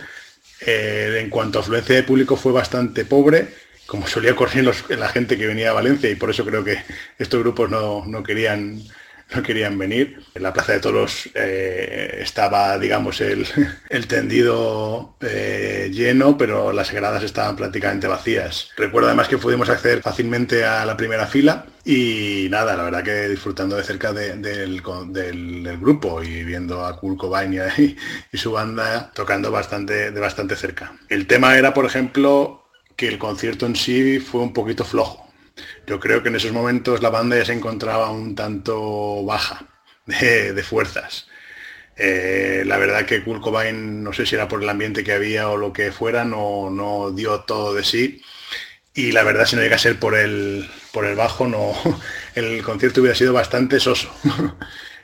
eh, 0.60 1.20
en 1.20 1.30
cuanto 1.30 1.58
a 1.58 1.62
afluencia 1.62 1.94
de 1.94 2.02
público, 2.02 2.36
fue 2.36 2.52
bastante 2.52 3.04
pobre 3.04 3.63
como 3.86 4.06
solía 4.06 4.32
ocurrir 4.32 4.64
los, 4.64 4.88
la 4.90 5.08
gente 5.08 5.36
que 5.36 5.46
venía 5.46 5.70
a 5.70 5.74
Valencia 5.74 6.10
y 6.10 6.14
por 6.14 6.30
eso 6.30 6.44
creo 6.44 6.64
que 6.64 6.78
estos 7.18 7.40
grupos 7.40 7.70
no, 7.70 8.04
no 8.06 8.22
querían 8.22 8.82
no 9.34 9.42
querían 9.42 9.78
venir. 9.78 10.20
En 10.34 10.42
la 10.42 10.52
Plaza 10.52 10.72
de 10.72 10.80
Toros 10.80 11.28
eh, 11.34 12.18
estaba, 12.20 12.78
digamos, 12.78 13.20
el, 13.20 13.46
el 13.88 14.06
tendido 14.06 15.16
eh, 15.20 15.90
lleno, 15.92 16.36
pero 16.36 16.72
las 16.72 16.92
gradas 16.92 17.22
estaban 17.22 17.56
prácticamente 17.56 18.06
vacías. 18.06 18.70
Recuerdo 18.76 19.08
además 19.08 19.28
que 19.28 19.38
pudimos 19.38 19.68
acceder 19.68 20.02
fácilmente 20.02 20.64
a 20.64 20.84
la 20.84 20.96
primera 20.96 21.26
fila 21.26 21.66
y 21.84 22.48
nada, 22.50 22.76
la 22.76 22.84
verdad 22.84 23.02
que 23.02 23.28
disfrutando 23.28 23.76
de 23.76 23.84
cerca 23.84 24.12
de, 24.12 24.36
del, 24.36 24.82
del, 25.08 25.78
grupo 25.78 26.22
y 26.22 26.42
viendo 26.44 26.84
a 26.84 26.96
Kurt 26.96 27.20
y, 27.78 27.96
y 28.32 28.38
su 28.38 28.52
banda 28.52 29.10
tocando 29.14 29.50
bastante, 29.50 30.10
de 30.10 30.20
bastante 30.20 30.56
cerca. 30.56 30.92
El 31.08 31.26
tema 31.26 31.58
era, 31.58 31.74
por 31.74 31.84
ejemplo, 31.84 32.63
que 32.96 33.08
el 33.08 33.18
concierto 33.18 33.66
en 33.66 33.76
sí 33.76 34.18
fue 34.20 34.40
un 34.40 34.52
poquito 34.52 34.84
flojo. 34.84 35.24
Yo 35.86 36.00
creo 36.00 36.22
que 36.22 36.28
en 36.28 36.36
esos 36.36 36.52
momentos 36.52 37.02
la 37.02 37.10
banda 37.10 37.36
ya 37.36 37.44
se 37.44 37.52
encontraba 37.52 38.10
un 38.10 38.34
tanto 38.34 39.24
baja 39.24 39.66
de, 40.06 40.62
fuerzas. 40.62 41.28
Eh, 41.96 42.64
la 42.66 42.76
verdad 42.78 43.06
que 43.06 43.22
Kurt 43.22 43.40
Cobain, 43.42 44.02
no 44.02 44.12
sé 44.12 44.26
si 44.26 44.34
era 44.34 44.48
por 44.48 44.62
el 44.62 44.68
ambiente 44.68 45.04
que 45.04 45.12
había 45.12 45.48
o 45.48 45.56
lo 45.56 45.72
que 45.72 45.92
fuera, 45.92 46.24
no, 46.24 46.70
no 46.70 47.12
dio 47.12 47.40
todo 47.40 47.74
de 47.74 47.84
sí. 47.84 48.22
Y 48.94 49.12
la 49.12 49.24
verdad, 49.24 49.46
si 49.46 49.56
no 49.56 49.62
llega 49.62 49.76
a 49.76 49.78
ser 49.78 49.98
por 49.98 50.16
el, 50.16 50.68
por 50.92 51.04
el 51.04 51.16
bajo, 51.16 51.46
no, 51.48 51.72
el 52.34 52.62
concierto 52.62 53.00
hubiera 53.00 53.16
sido 53.16 53.32
bastante 53.32 53.80
soso. 53.80 54.12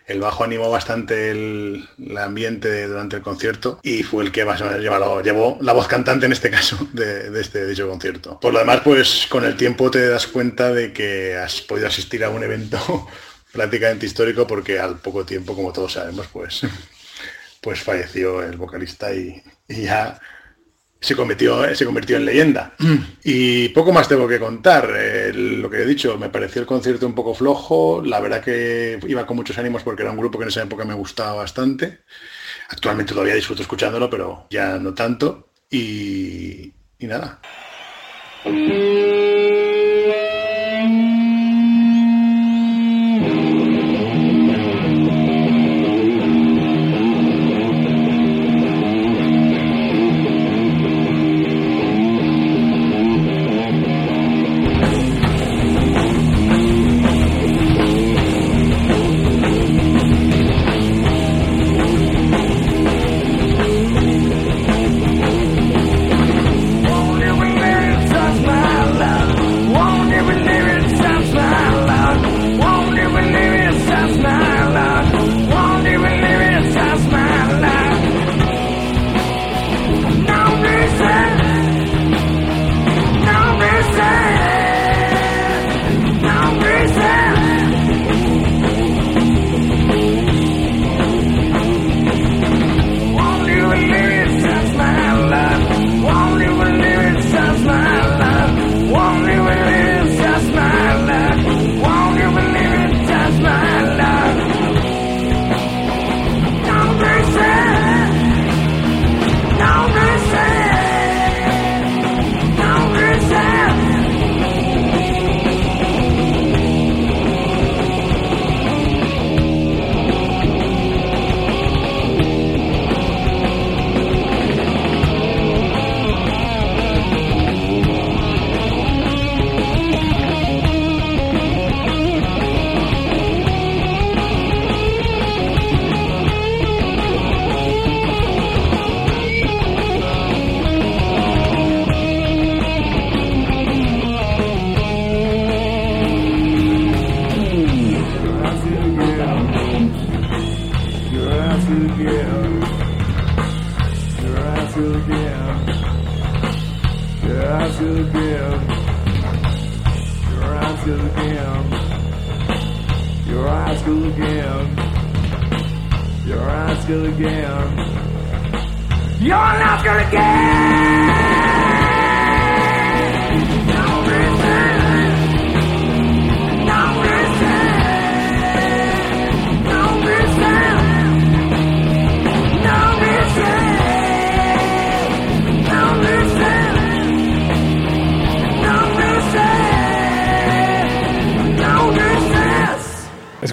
el 0.06 0.20
bajo 0.20 0.44
animó 0.44 0.70
bastante 0.70 1.30
el, 1.30 1.88
ambiente 2.18 2.86
durante 2.86 3.16
el 3.16 3.22
concierto 3.22 3.80
y 3.82 4.02
fue 4.02 4.24
el 4.24 4.32
que 4.32 4.44
más 4.44 4.60
llevó, 4.60 5.58
la 5.60 5.72
voz 5.72 5.86
cantante 5.86 6.26
en 6.26 6.32
este 6.32 6.50
caso 6.50 6.88
de, 6.92 7.40
este 7.40 7.66
dicho 7.66 7.88
concierto. 7.88 8.40
Por 8.40 8.52
lo 8.52 8.58
demás, 8.58 8.80
pues 8.82 9.26
con 9.28 9.44
el 9.44 9.56
tiempo 9.56 9.90
te 9.90 10.08
das 10.08 10.26
cuenta 10.26 10.72
de 10.72 10.92
que 10.92 11.36
has 11.36 11.60
podido 11.60 11.88
asistir 11.88 12.24
a 12.24 12.30
un 12.30 12.42
evento 12.42 13.06
prácticamente 13.52 14.06
histórico 14.06 14.46
porque 14.46 14.78
al 14.78 14.98
poco 14.98 15.24
tiempo, 15.24 15.54
como 15.54 15.72
todos 15.72 15.92
sabemos, 15.92 16.26
pues, 16.32 16.62
pues 17.60 17.80
falleció 17.80 18.42
el 18.42 18.56
vocalista 18.56 19.14
y 19.14 19.42
ya 19.68 20.20
se 21.00 21.16
convirtió, 21.16 21.74
se 21.74 21.84
convirtió 21.86 22.16
en 22.16 22.26
leyenda. 22.26 22.74
Y 23.24 23.70
poco 23.70 23.92
más 23.92 24.06
tengo 24.08 24.28
que 24.28 24.38
contar. 24.38 24.90
Eh, 24.94 25.32
lo 25.32 25.70
que 25.70 25.78
he 25.78 25.86
dicho, 25.86 26.18
me 26.18 26.28
pareció 26.28 26.60
el 26.60 26.66
concierto 26.66 27.06
un 27.06 27.14
poco 27.14 27.34
flojo. 27.34 28.02
La 28.04 28.20
verdad 28.20 28.42
que 28.42 28.98
iba 29.06 29.26
con 29.26 29.36
muchos 29.36 29.56
ánimos 29.58 29.82
porque 29.82 30.02
era 30.02 30.10
un 30.10 30.18
grupo 30.18 30.38
que 30.38 30.44
en 30.44 30.50
esa 30.50 30.62
época 30.62 30.84
me 30.84 30.94
gustaba 30.94 31.34
bastante. 31.34 32.00
Actualmente 32.68 33.14
todavía 33.14 33.34
disfruto 33.34 33.62
escuchándolo, 33.62 34.10
pero 34.10 34.46
ya 34.50 34.78
no 34.78 34.92
tanto. 34.92 35.48
Y, 35.70 36.72
y 36.98 37.06
nada. 37.06 37.40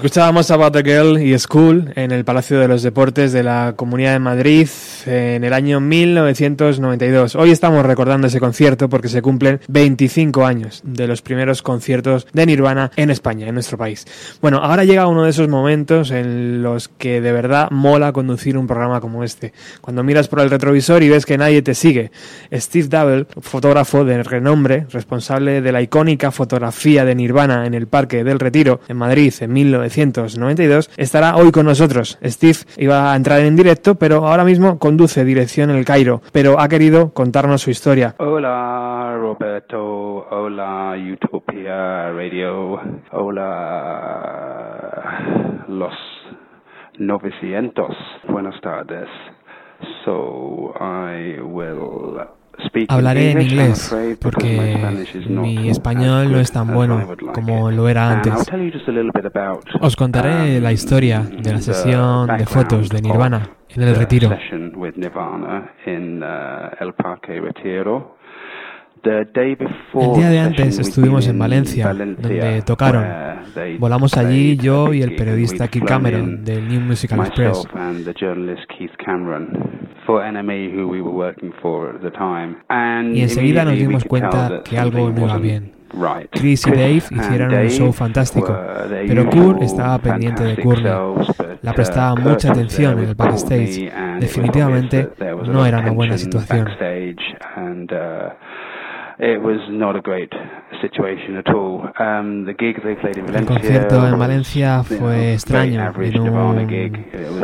Escuchábamos 0.08 0.50
a 0.50 0.54
About 0.54 0.72
the 0.72 0.82
Girl 0.82 1.20
y 1.20 1.38
School 1.38 1.92
en 1.94 2.12
el 2.12 2.24
Palacio 2.24 2.58
de 2.58 2.66
los 2.66 2.82
Deportes 2.82 3.30
de 3.30 3.42
la 3.42 3.74
Comunidad 3.76 4.14
de 4.14 4.18
Madrid 4.18 4.66
en 5.08 5.42
el 5.42 5.52
año 5.52 5.80
1992. 5.80 7.34
Hoy 7.34 7.50
estamos 7.50 7.84
recordando 7.84 8.26
ese 8.26 8.40
concierto 8.40 8.88
porque 8.88 9.08
se 9.08 9.22
cumplen 9.22 9.60
25 9.68 10.44
años 10.44 10.82
de 10.84 11.06
los 11.06 11.22
primeros 11.22 11.62
conciertos 11.62 12.26
de 12.32 12.46
Nirvana 12.46 12.90
en 12.96 13.10
España, 13.10 13.48
en 13.48 13.54
nuestro 13.54 13.78
país. 13.78 14.06
Bueno, 14.42 14.58
ahora 14.58 14.84
llega 14.84 15.06
uno 15.06 15.24
de 15.24 15.30
esos 15.30 15.48
momentos 15.48 16.10
en 16.10 16.62
los 16.62 16.88
que 16.88 17.20
de 17.20 17.32
verdad 17.32 17.70
mola 17.70 18.12
conducir 18.12 18.58
un 18.58 18.66
programa 18.66 19.00
como 19.00 19.24
este. 19.24 19.52
Cuando 19.80 20.02
miras 20.02 20.28
por 20.28 20.40
el 20.40 20.50
retrovisor 20.50 21.02
y 21.02 21.08
ves 21.08 21.24
que 21.24 21.38
nadie 21.38 21.62
te 21.62 21.74
sigue. 21.74 22.10
Steve 22.52 22.88
Double, 22.88 23.26
fotógrafo 23.40 24.04
de 24.04 24.22
renombre, 24.22 24.86
responsable 24.90 25.62
de 25.62 25.72
la 25.72 25.80
icónica 25.80 26.30
fotografía 26.30 27.04
de 27.04 27.14
Nirvana 27.14 27.66
en 27.66 27.74
el 27.74 27.86
Parque 27.86 28.24
del 28.24 28.38
Retiro 28.38 28.80
en 28.88 28.96
Madrid 28.96 29.32
en 29.40 29.52
1992, 29.52 30.90
estará 30.96 31.36
hoy 31.36 31.50
con 31.50 31.66
nosotros. 31.66 32.18
Steve 32.24 32.58
iba 32.76 33.12
a 33.12 33.16
entrar 33.16 33.40
en 33.40 33.56
directo, 33.56 33.94
pero 33.94 34.26
ahora 34.26 34.44
mismo 34.44 34.78
conduce 34.98 35.24
dirección 35.24 35.70
El 35.70 35.84
Cairo, 35.84 36.22
pero 36.32 36.58
ha 36.58 36.66
querido 36.66 37.12
contarnos 37.14 37.62
su 37.62 37.70
historia. 37.70 38.16
Hola 38.18 39.16
Roberto, 39.16 40.26
hola 40.28 40.96
Utopia 40.96 42.10
Radio, 42.10 42.80
hola 43.12 43.54
los 45.68 45.94
900. 46.98 47.96
Buenas 48.26 48.60
tardes. 48.60 49.06
So 50.04 50.74
I 50.80 51.38
will 51.42 52.37
Hablaré 52.88 53.30
en 53.32 53.42
inglés 53.42 53.94
porque 54.20 54.78
mi 55.28 55.68
español 55.68 56.32
no 56.32 56.40
es 56.40 56.52
tan 56.52 56.72
bueno 56.72 57.16
como 57.32 57.70
lo 57.70 57.88
era 57.88 58.10
antes. 58.10 58.32
Os 59.80 59.96
contaré 59.96 60.58
um, 60.58 60.62
la 60.62 60.72
historia 60.72 61.20
de 61.20 61.52
la 61.52 61.60
sesión 61.60 62.26
de 62.26 62.46
fotos 62.46 62.88
de 62.88 63.00
Nirvana 63.02 63.50
en 63.70 63.82
el 63.82 63.94
Retiro. 63.94 64.30
uh, 69.94 70.00
El 70.02 70.16
día 70.16 70.30
de 70.30 70.38
antes 70.40 70.78
estuvimos 70.78 71.28
en 71.28 71.38
Valencia, 71.38 71.92
donde 71.92 72.62
tocaron. 72.62 73.04
Volamos 73.78 74.16
allí 74.16 74.56
yo 74.56 74.92
y 74.92 75.02
el 75.02 75.14
periodista 75.16 75.68
Keith 75.68 75.84
Cameron 75.84 76.44
del 76.44 76.66
New 76.68 76.80
Musical 76.80 77.20
Express. 77.20 77.64
Myself 80.08 80.24
and 80.24 80.36
the 80.36 80.44
journalist 80.44 80.68
Keith 80.68 80.68
Cameron 80.68 80.68
for 80.68 80.68
NME, 80.68 80.72
who 80.72 80.88
we 80.88 81.00
were 81.00 81.12
working 81.12 81.52
for 81.62 81.94
at 81.94 82.02
the 82.02 82.10
time. 82.10 82.56
And 82.68 83.14
Y 83.14 83.22
enseguida 83.22 83.64
nos 83.64 83.74
dimos 83.74 84.04
cuenta 84.04 84.62
que 84.64 84.78
algo 84.78 85.10
no 85.10 85.26
iba 85.26 85.38
bien. 85.38 85.72
Right. 85.94 86.28
Chris 86.30 86.66
y 86.66 86.70
Dave 86.70 87.02
hicieron 87.10 87.54
un 87.54 87.70
show 87.70 87.92
fantástico, 87.92 88.54
pero 88.88 89.30
Kurt 89.30 89.62
estaba 89.62 89.98
pendiente 89.98 90.44
de 90.44 90.56
Courtney. 90.62 90.92
La 91.62 91.72
uh, 91.72 91.74
prestaba 91.74 92.14
mucha 92.14 92.50
atención 92.50 92.98
en 92.98 93.08
el 93.08 93.14
backstage. 93.14 93.90
Definitivamente 94.20 95.10
no 95.46 95.66
era 95.66 95.80
una 95.80 95.92
buena 95.92 96.18
situación. 96.18 96.68
uh, 96.68 98.30
It 99.20 99.42
was 99.42 99.60
not 99.70 99.96
a 99.96 100.00
great 100.00 100.32
situation 100.80 101.36
at 101.36 101.48
all. 101.48 101.90
Um, 101.98 102.44
the 102.44 102.54
gig 102.54 102.82
they 102.82 102.94
played 102.94 103.16
in 103.16 103.26
El 103.26 103.32
Valencia 103.32 103.54
concierto 103.54 104.06
en 104.06 104.18
Valencia 104.18 104.82
fue 104.82 105.34
extraño, 105.34 105.92
en 105.98 106.20
un 106.20 106.70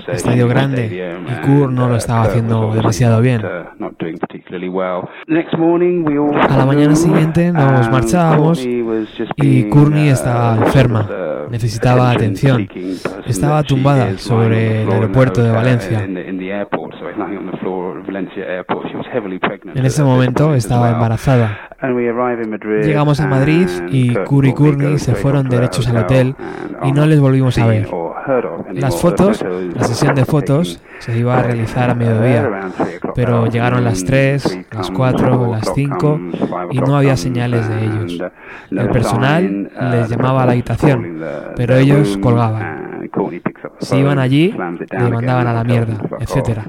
estadio 0.08 0.48
grande 0.48 1.18
y 1.26 1.46
Kurt 1.46 1.72
no 1.72 1.88
lo 1.88 1.94
uh, 1.94 1.96
estaba 1.96 2.22
haciendo 2.22 2.74
demasiado 2.74 3.20
bien. 3.20 3.42
Not, 3.42 3.50
uh, 3.50 3.70
not 3.78 3.98
doing 3.98 4.18
particularly 4.18 4.68
well. 4.68 5.08
Next 5.26 5.56
morning 5.56 6.04
we 6.04 6.18
all 6.18 6.34
A 6.36 6.56
la 6.56 6.66
mañana 6.66 6.94
siguiente 6.94 7.52
nos 7.52 7.86
and 7.86 7.92
marchábamos 7.92 8.64
y 8.64 9.68
Courtney 9.70 10.10
uh, 10.10 10.12
estaba 10.12 10.56
enferma, 10.56 11.08
necesitaba 11.50 12.10
atención. 12.10 12.68
Estaba 13.26 13.62
tumbada 13.62 14.16
sobre 14.18 14.82
el 14.82 14.90
aeropuerto 14.90 15.42
de 15.42 15.50
Valencia. 15.50 16.04
En 19.74 19.84
ese 19.84 20.02
momento 20.02 20.54
estaba 20.54 20.90
embarazada. 20.90 21.70
Llegamos 22.84 23.20
a 23.20 23.26
Madrid 23.26 23.68
y 23.90 24.14
Kurt 24.14 24.48
y 24.48 24.52
Courtney 24.52 24.98
se 24.98 25.14
fueron 25.14 25.48
derechos 25.48 25.88
al 25.88 25.98
hotel 25.98 26.34
y 26.82 26.92
no 26.92 27.06
les 27.06 27.20
volvimos 27.20 27.58
a 27.58 27.66
ver. 27.66 27.88
Las 28.72 29.00
fotos, 29.00 29.44
la 29.74 29.84
sesión 29.84 30.14
de 30.14 30.24
fotos 30.24 30.80
se 30.98 31.18
iba 31.18 31.38
a 31.38 31.42
realizar 31.42 31.90
a 31.90 31.94
mediodía, 31.94 32.70
pero 33.14 33.46
llegaron 33.46 33.84
las 33.84 34.04
3, 34.04 34.60
las 34.72 34.90
4, 34.90 35.50
las 35.50 35.72
5 35.74 36.20
y 36.70 36.78
no 36.78 36.96
había 36.96 37.16
señales 37.16 37.68
de 37.68 37.84
ellos. 37.84 38.18
El 38.70 38.88
personal 38.90 39.70
les 39.90 40.08
llamaba 40.08 40.44
a 40.44 40.46
la 40.46 40.52
habitación, 40.52 41.20
pero 41.56 41.76
ellos 41.76 42.16
colgaban. 42.18 43.10
Si 43.80 43.96
iban 43.96 44.18
allí, 44.18 44.52
le 44.52 45.10
mandaban 45.10 45.46
a 45.46 45.52
la 45.52 45.64
mierda, 45.64 45.94
etcétera. 46.20 46.64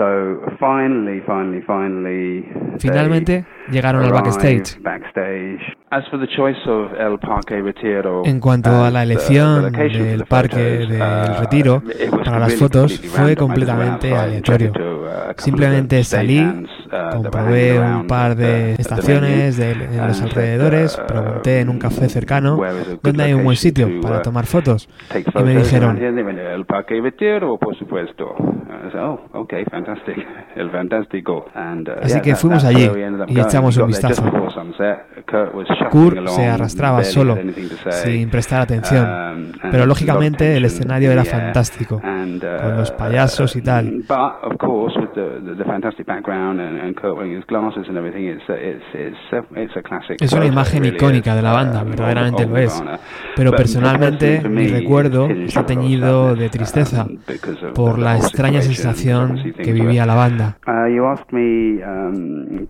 So 0.00 0.40
finally, 0.58 1.20
finally, 1.26 1.60
finally, 1.60 2.48
Finalmente 2.78 3.44
llegaron 3.70 4.02
al 4.02 4.12
backstage. 4.12 4.80
backstage. 4.82 5.60
As 5.90 6.08
for 6.08 6.18
the 6.18 6.26
choice 6.26 6.56
of 6.66 6.92
El 6.98 7.18
Parque 7.18 7.60
Retiro, 7.60 8.22
En 8.24 8.40
cuanto 8.40 8.70
a 8.82 8.90
la 8.90 9.00
the- 9.00 9.12
elección 9.12 9.70
the 9.70 9.78
del 9.78 9.90
for 9.90 10.18
the 10.20 10.24
parque 10.24 10.78
photos, 10.78 10.88
del 10.88 11.02
uh, 11.02 11.40
retiro 11.40 11.82
it 12.00 12.10
was 12.12 12.22
para 12.24 12.38
las 12.38 12.48
really 12.48 12.56
fotos 12.60 12.92
completely 12.92 13.08
fue 13.10 13.36
completamente 13.36 14.16
aleatorio. 14.16 14.72
uh, 14.72 15.32
Simplemente 15.36 16.02
salí, 16.04 16.40
uh, 16.40 17.16
comprobé 17.22 17.78
un 17.78 18.06
par 18.06 18.36
de 18.36 18.72
estaciones 18.74 19.58
de, 19.58 19.72
en 19.72 20.06
los 20.06 20.22
alrededores, 20.22 20.96
uh, 20.98 21.06
pregunté 21.06 21.60
en 21.60 21.68
un 21.68 21.78
café 21.78 22.08
cercano 22.08 22.56
where 22.56 22.80
is 22.80 22.86
a 22.88 22.90
good 22.92 23.00
dónde 23.02 23.24
hay 23.24 23.34
un 23.34 23.44
buen 23.44 23.56
sitio 23.56 23.86
to, 23.86 24.00
para 24.00 24.18
uh, 24.20 24.22
tomar 24.22 24.46
fotos. 24.46 24.88
take 25.08 25.20
Y 25.28 25.42
me 25.42 25.52
photos 25.60 25.62
dijeron, 25.64 25.98
El 25.98 26.64
Parque 26.64 26.98
Retiro, 27.02 27.58
por 27.58 27.76
supuesto. 27.76 28.34
Uh, 31.54 32.04
Así 32.04 32.20
que 32.20 32.34
fuimos 32.34 32.64
allí 32.64 32.90
y 33.28 33.40
echamos 33.40 33.76
un 33.76 33.86
vistazo. 33.86 34.22
Kurt 35.90 36.28
se 36.28 36.46
arrastraba 36.46 37.04
solo, 37.04 37.38
sin 37.90 38.30
prestar 38.30 38.62
atención, 38.62 39.20
Um, 39.30 39.52
pero 39.70 39.86
lógicamente 39.86 40.56
el 40.56 40.64
escenario 40.64 41.10
era 41.12 41.24
fantástico, 41.24 41.96
uh, 41.96 42.00
con 42.00 42.76
los 42.76 42.90
payasos 42.92 43.56
y 43.56 43.62
tal. 43.62 44.02
But 44.08 44.42
of 44.42 44.56
course, 44.58 44.98
with 44.98 45.10
the, 45.14 45.40
the, 45.44 45.56
the 45.56 45.64
fantastic 45.64 46.06
background 46.06 46.60
and, 46.60 46.80
and 46.80 46.94
Kurt 46.96 47.16
wearing 47.16 47.36
his 47.36 47.44
glasses 47.46 47.88
and 47.88 47.96
everything, 47.96 48.26
it's 48.28 48.48
a, 48.48 48.54
it's 48.54 48.84
it's 48.94 49.32
a, 49.32 49.60
it's 49.60 49.76
a 49.76 49.82
classic. 49.82 50.20
Es 50.20 50.32
una 50.32 50.46
imagen 50.46 50.84
icónica 50.84 51.34
de 51.34 51.42
la 51.42 51.52
banda, 51.52 51.82
uh, 51.82 51.88
verdaderamente 51.88 52.46
lo 52.46 52.56
es. 52.56 52.82
Pero 53.36 53.50
But 53.50 53.58
personalmente 53.58 54.42
mi 54.48 54.66
recuerdo 54.66 55.28
está 55.28 55.64
teñido 55.64 56.34
de 56.34 56.48
tristeza 56.48 57.06
um, 57.06 57.18
por 57.74 57.98
la 57.98 58.16
extraña 58.16 58.62
sensación 58.62 59.52
que 59.56 59.72
vivía 59.80 60.06
la 60.06 60.14
banda. 60.14 60.56
Uh, 60.66 60.88
me, 61.30 61.80
um, 61.84 62.66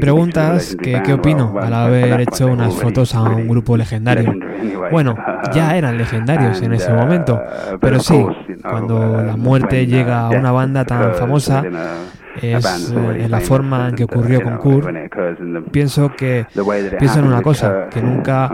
preguntas 0.00 0.76
que 0.76 1.02
qué 1.02 1.12
opino 1.14 1.54
al 1.60 1.74
haber 1.74 2.20
hecho 2.20 2.46
unas 2.48 2.74
fotos 2.74 3.14
a 3.14 3.22
un 3.22 3.48
grupo 3.48 3.76
legendario. 3.76 4.34
Bueno, 4.90 5.16
ya 5.52 5.76
eran 5.76 5.96
legendarios 5.98 6.62
en 6.62 6.72
ese 6.72 6.92
momento, 6.92 7.40
pero 7.80 8.00
sí, 8.00 8.26
cuando 8.62 9.22
la 9.22 9.36
muerte 9.36 9.86
llega 9.86 10.26
a 10.26 10.30
una 10.30 10.52
banda 10.52 10.84
tan 10.84 11.14
famosa, 11.14 11.62
es 12.42 12.92
eh, 12.92 13.24
en 13.24 13.30
la 13.30 13.40
forma 13.40 13.88
en 13.88 13.94
que 13.94 14.04
ocurrió 14.04 14.42
con 14.42 14.56
Kurt. 14.58 14.88
Pienso 15.70 16.12
que 16.16 16.46
pienso 16.98 17.20
en 17.20 17.26
una 17.26 17.42
cosa, 17.42 17.88
que 17.90 18.02
nunca 18.02 18.50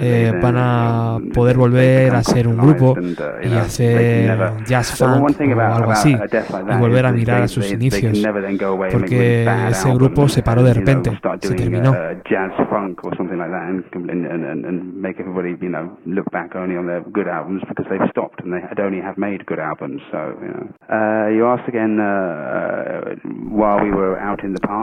eh, 0.00 0.32
van 0.40 0.56
a 0.56 1.18
poder 1.32 1.56
volver 1.56 2.14
a 2.14 2.22
ser 2.22 2.46
un 2.48 2.56
grupo 2.56 2.96
y 3.42 3.54
hacer 3.54 4.52
jazz 4.66 4.96
funk 4.96 5.40
o 5.40 5.60
algo 5.60 5.90
así 5.90 6.16
y 6.16 6.78
volver 6.78 7.06
a 7.06 7.12
mirar 7.12 7.42
a 7.42 7.48
sus 7.48 7.70
inicios, 7.72 8.22
porque 8.92 9.46
ese 9.68 9.92
grupo 9.94 10.28
se 10.28 10.42
paró 10.42 10.62
de 10.62 10.74
repente, 10.74 11.10
se 11.40 11.54
terminó. 11.54 11.94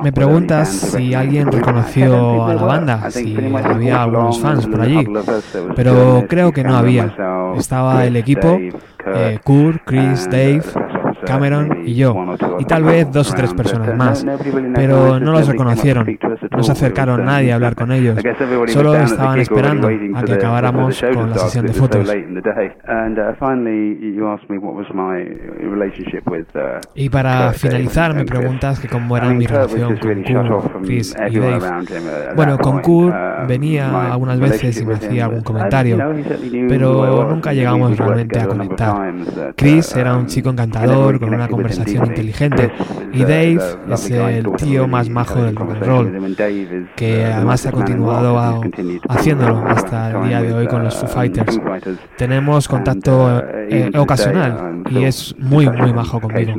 Me 0.04 0.12
preguntas 0.12 0.70
si 0.70 1.14
alguien 1.14 1.52
reconoció 1.52 2.46
a 2.46 2.54
la 2.54 2.64
banda, 2.64 3.12
si 3.12 3.36
había 3.36 4.04
algunos 4.04 4.40
fans 4.40 4.68
por 4.68 4.82
allí. 4.82 5.06
Pero 5.76 6.26
creo 6.28 6.52
que 6.52 6.64
no 6.64 6.76
había. 6.76 7.14
Estaba 7.58 8.06
el 8.06 8.16
equipo, 8.16 8.58
eh, 9.06 9.40
Kurt, 9.44 9.82
Chris, 9.86 10.26
uh, 10.26 10.30
Dave, 10.30 10.64
Cameron 11.26 11.84
y 11.86 11.96
yo, 11.96 12.16
y 12.60 12.66
tal 12.66 12.84
vez 12.84 13.12
dos 13.12 13.32
o 13.32 13.36
tres 13.36 13.54
personas 13.54 13.96
más, 13.96 14.26
pero 14.74 15.20
no 15.20 15.32
los 15.32 15.48
reconocieron, 15.48 16.18
no 16.52 16.64
se 16.64 16.72
acercaron 16.72 17.26
nadie 17.26 17.52
a 17.52 17.56
hablar 17.56 17.76
con 17.76 17.92
ellos, 17.92 18.18
solo 18.68 18.96
estaban 18.96 19.40
esperando 19.40 19.88
a 19.88 20.24
que 20.24 20.34
acabáramos 20.34 21.04
con 21.14 21.30
la 21.30 21.38
sesión 21.38 21.68
de 21.68 21.74
fotos. 21.74 22.16
Y 26.96 27.10
para 27.10 27.54
finalizar 27.54 28.14
me 28.14 28.26
preguntas 28.26 28.80
que 28.80 28.88
cómo 28.88 29.18
era 29.18 29.30
mi 29.30 29.46
relación 29.46 29.98
con 29.98 30.24
Kurt, 30.24 30.84
Chris 30.84 31.16
y 31.30 31.40
Dave. 31.40 31.60
Bueno, 32.36 32.58
con 32.58 32.82
Kurt 32.82 33.14
venía 33.48 34.14
algunas 34.14 34.40
veces 34.40 34.82
y 34.82 34.86
me 34.86 34.96
hacía 34.96 35.26
algún 35.26 35.42
comentario, 35.42 35.98
pero 36.68 37.28
nunca 37.30 37.54
llegamos 37.54 37.98
realmente 37.98 38.40
a 38.40 38.48
conectar. 38.48 39.14
Chris 39.56 39.96
era 39.96 40.16
un 40.16 40.26
chico 40.28 40.50
encantador, 40.50 41.05
con 41.20 41.34
una 41.34 41.48
conversación 41.48 42.08
inteligente, 42.08 42.72
y 43.14 43.22
Dave 43.22 43.58
es 43.92 44.10
el 44.12 44.52
tío 44.54 44.88
más 44.88 45.10
majo 45.10 45.42
del 45.44 45.56
rock 45.56 45.72
and 45.72 45.84
roll, 45.86 46.36
que 46.96 47.26
además 47.26 47.66
ha 47.66 47.72
continuado 47.72 48.38
a- 48.38 48.60
haciéndolo 49.10 49.64
hasta 49.68 50.12
el 50.12 50.28
día 50.28 50.42
de 50.42 50.54
hoy 50.54 50.68
con 50.68 50.84
los 50.84 51.00
Foo 51.00 51.08
Fighters. 51.08 51.60
Tenemos 52.18 52.68
contacto 52.68 53.42
eh, 53.70 53.92
ocasional 53.98 54.84
y 54.90 55.04
es 55.04 55.36
muy, 55.40 55.70
muy 55.70 55.94
majo 55.94 56.20
conmigo. 56.20 56.54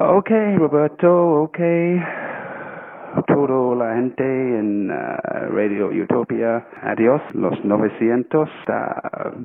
Okay, 0.00 0.56
Roberto, 0.56 1.42
okay. 1.42 2.00
Todo 3.26 3.74
la 3.74 3.94
gente 3.94 4.22
en 4.22 4.90
uh, 4.90 4.94
Radio 5.56 5.88
Utopia. 5.88 6.64
Adiós, 6.82 7.20
los 7.34 7.64
900. 7.64 8.48
Uh, 8.68 9.44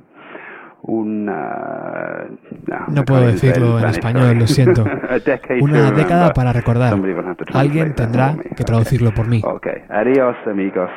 No 2.88 3.06
puedo 3.06 3.28
decirlo 3.28 3.80
en 3.80 3.86
español, 3.86 4.38
lo 4.38 4.48
siento. 4.48 4.84
Una 5.62 5.92
década 5.92 6.34
para 6.34 6.52
recordar. 6.52 6.94
Alguien 7.54 7.96
tendrá 7.96 8.36
que 8.56 8.64
traducirlo 8.64 9.14
por 9.14 9.28
mí. 9.28 9.42
Okay, 9.44 9.84
adiós, 9.90 10.36
amigos. 10.46 10.90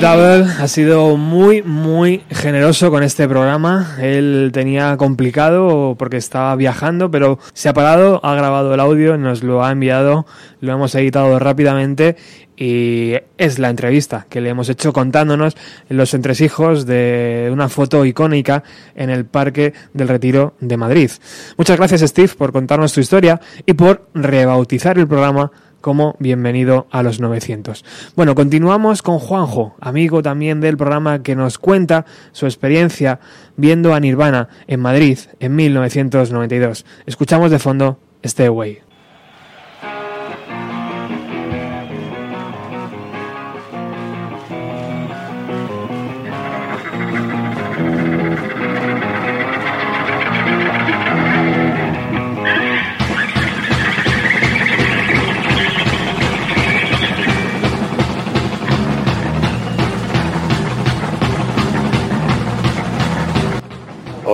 Double 0.00 0.46
ha 0.58 0.66
sido 0.66 1.18
muy, 1.18 1.62
muy 1.62 2.22
generoso 2.30 2.90
con 2.90 3.02
este 3.02 3.28
programa. 3.28 3.96
Él 4.00 4.48
tenía 4.50 4.96
complicado 4.96 5.94
porque 5.98 6.16
estaba 6.16 6.56
viajando, 6.56 7.10
pero 7.10 7.38
se 7.52 7.68
ha 7.68 7.74
parado, 7.74 8.18
ha 8.24 8.34
grabado 8.34 8.72
el 8.72 8.80
audio, 8.80 9.18
nos 9.18 9.42
lo 9.42 9.62
ha 9.62 9.70
enviado, 9.70 10.24
lo 10.62 10.72
hemos 10.72 10.94
editado 10.94 11.38
rápidamente 11.38 12.16
y 12.56 13.12
es 13.36 13.58
la 13.58 13.68
entrevista 13.68 14.26
que 14.30 14.40
le 14.40 14.48
hemos 14.48 14.70
hecho 14.70 14.94
contándonos 14.94 15.54
los 15.90 16.14
entresijos 16.14 16.86
de 16.86 17.50
una 17.52 17.68
foto 17.68 18.06
icónica 18.06 18.64
en 18.94 19.10
el 19.10 19.26
Parque 19.26 19.74
del 19.92 20.08
Retiro 20.08 20.54
de 20.60 20.78
Madrid. 20.78 21.10
Muchas 21.58 21.76
gracias 21.76 22.00
Steve 22.00 22.32
por 22.38 22.52
contarnos 22.52 22.94
tu 22.94 23.00
historia 23.00 23.38
y 23.66 23.74
por 23.74 24.08
rebautizar 24.14 24.98
el 24.98 25.08
programa 25.08 25.52
como 25.80 26.16
Bienvenido 26.18 26.86
a 26.90 27.02
los 27.02 27.20
900. 27.20 27.84
Bueno, 28.16 28.34
continuamos 28.34 29.02
con 29.02 29.18
Juanjo, 29.18 29.74
amigo 29.80 30.22
también 30.22 30.60
del 30.60 30.76
programa 30.76 31.22
que 31.22 31.36
nos 31.36 31.58
cuenta 31.58 32.04
su 32.32 32.46
experiencia 32.46 33.20
viendo 33.56 33.94
a 33.94 34.00
Nirvana 34.00 34.48
en 34.66 34.80
Madrid 34.80 35.18
en 35.38 35.56
1992. 35.56 36.84
Escuchamos 37.06 37.50
de 37.50 37.58
fondo 37.58 37.98
Stay 38.22 38.46
Away. 38.46 38.89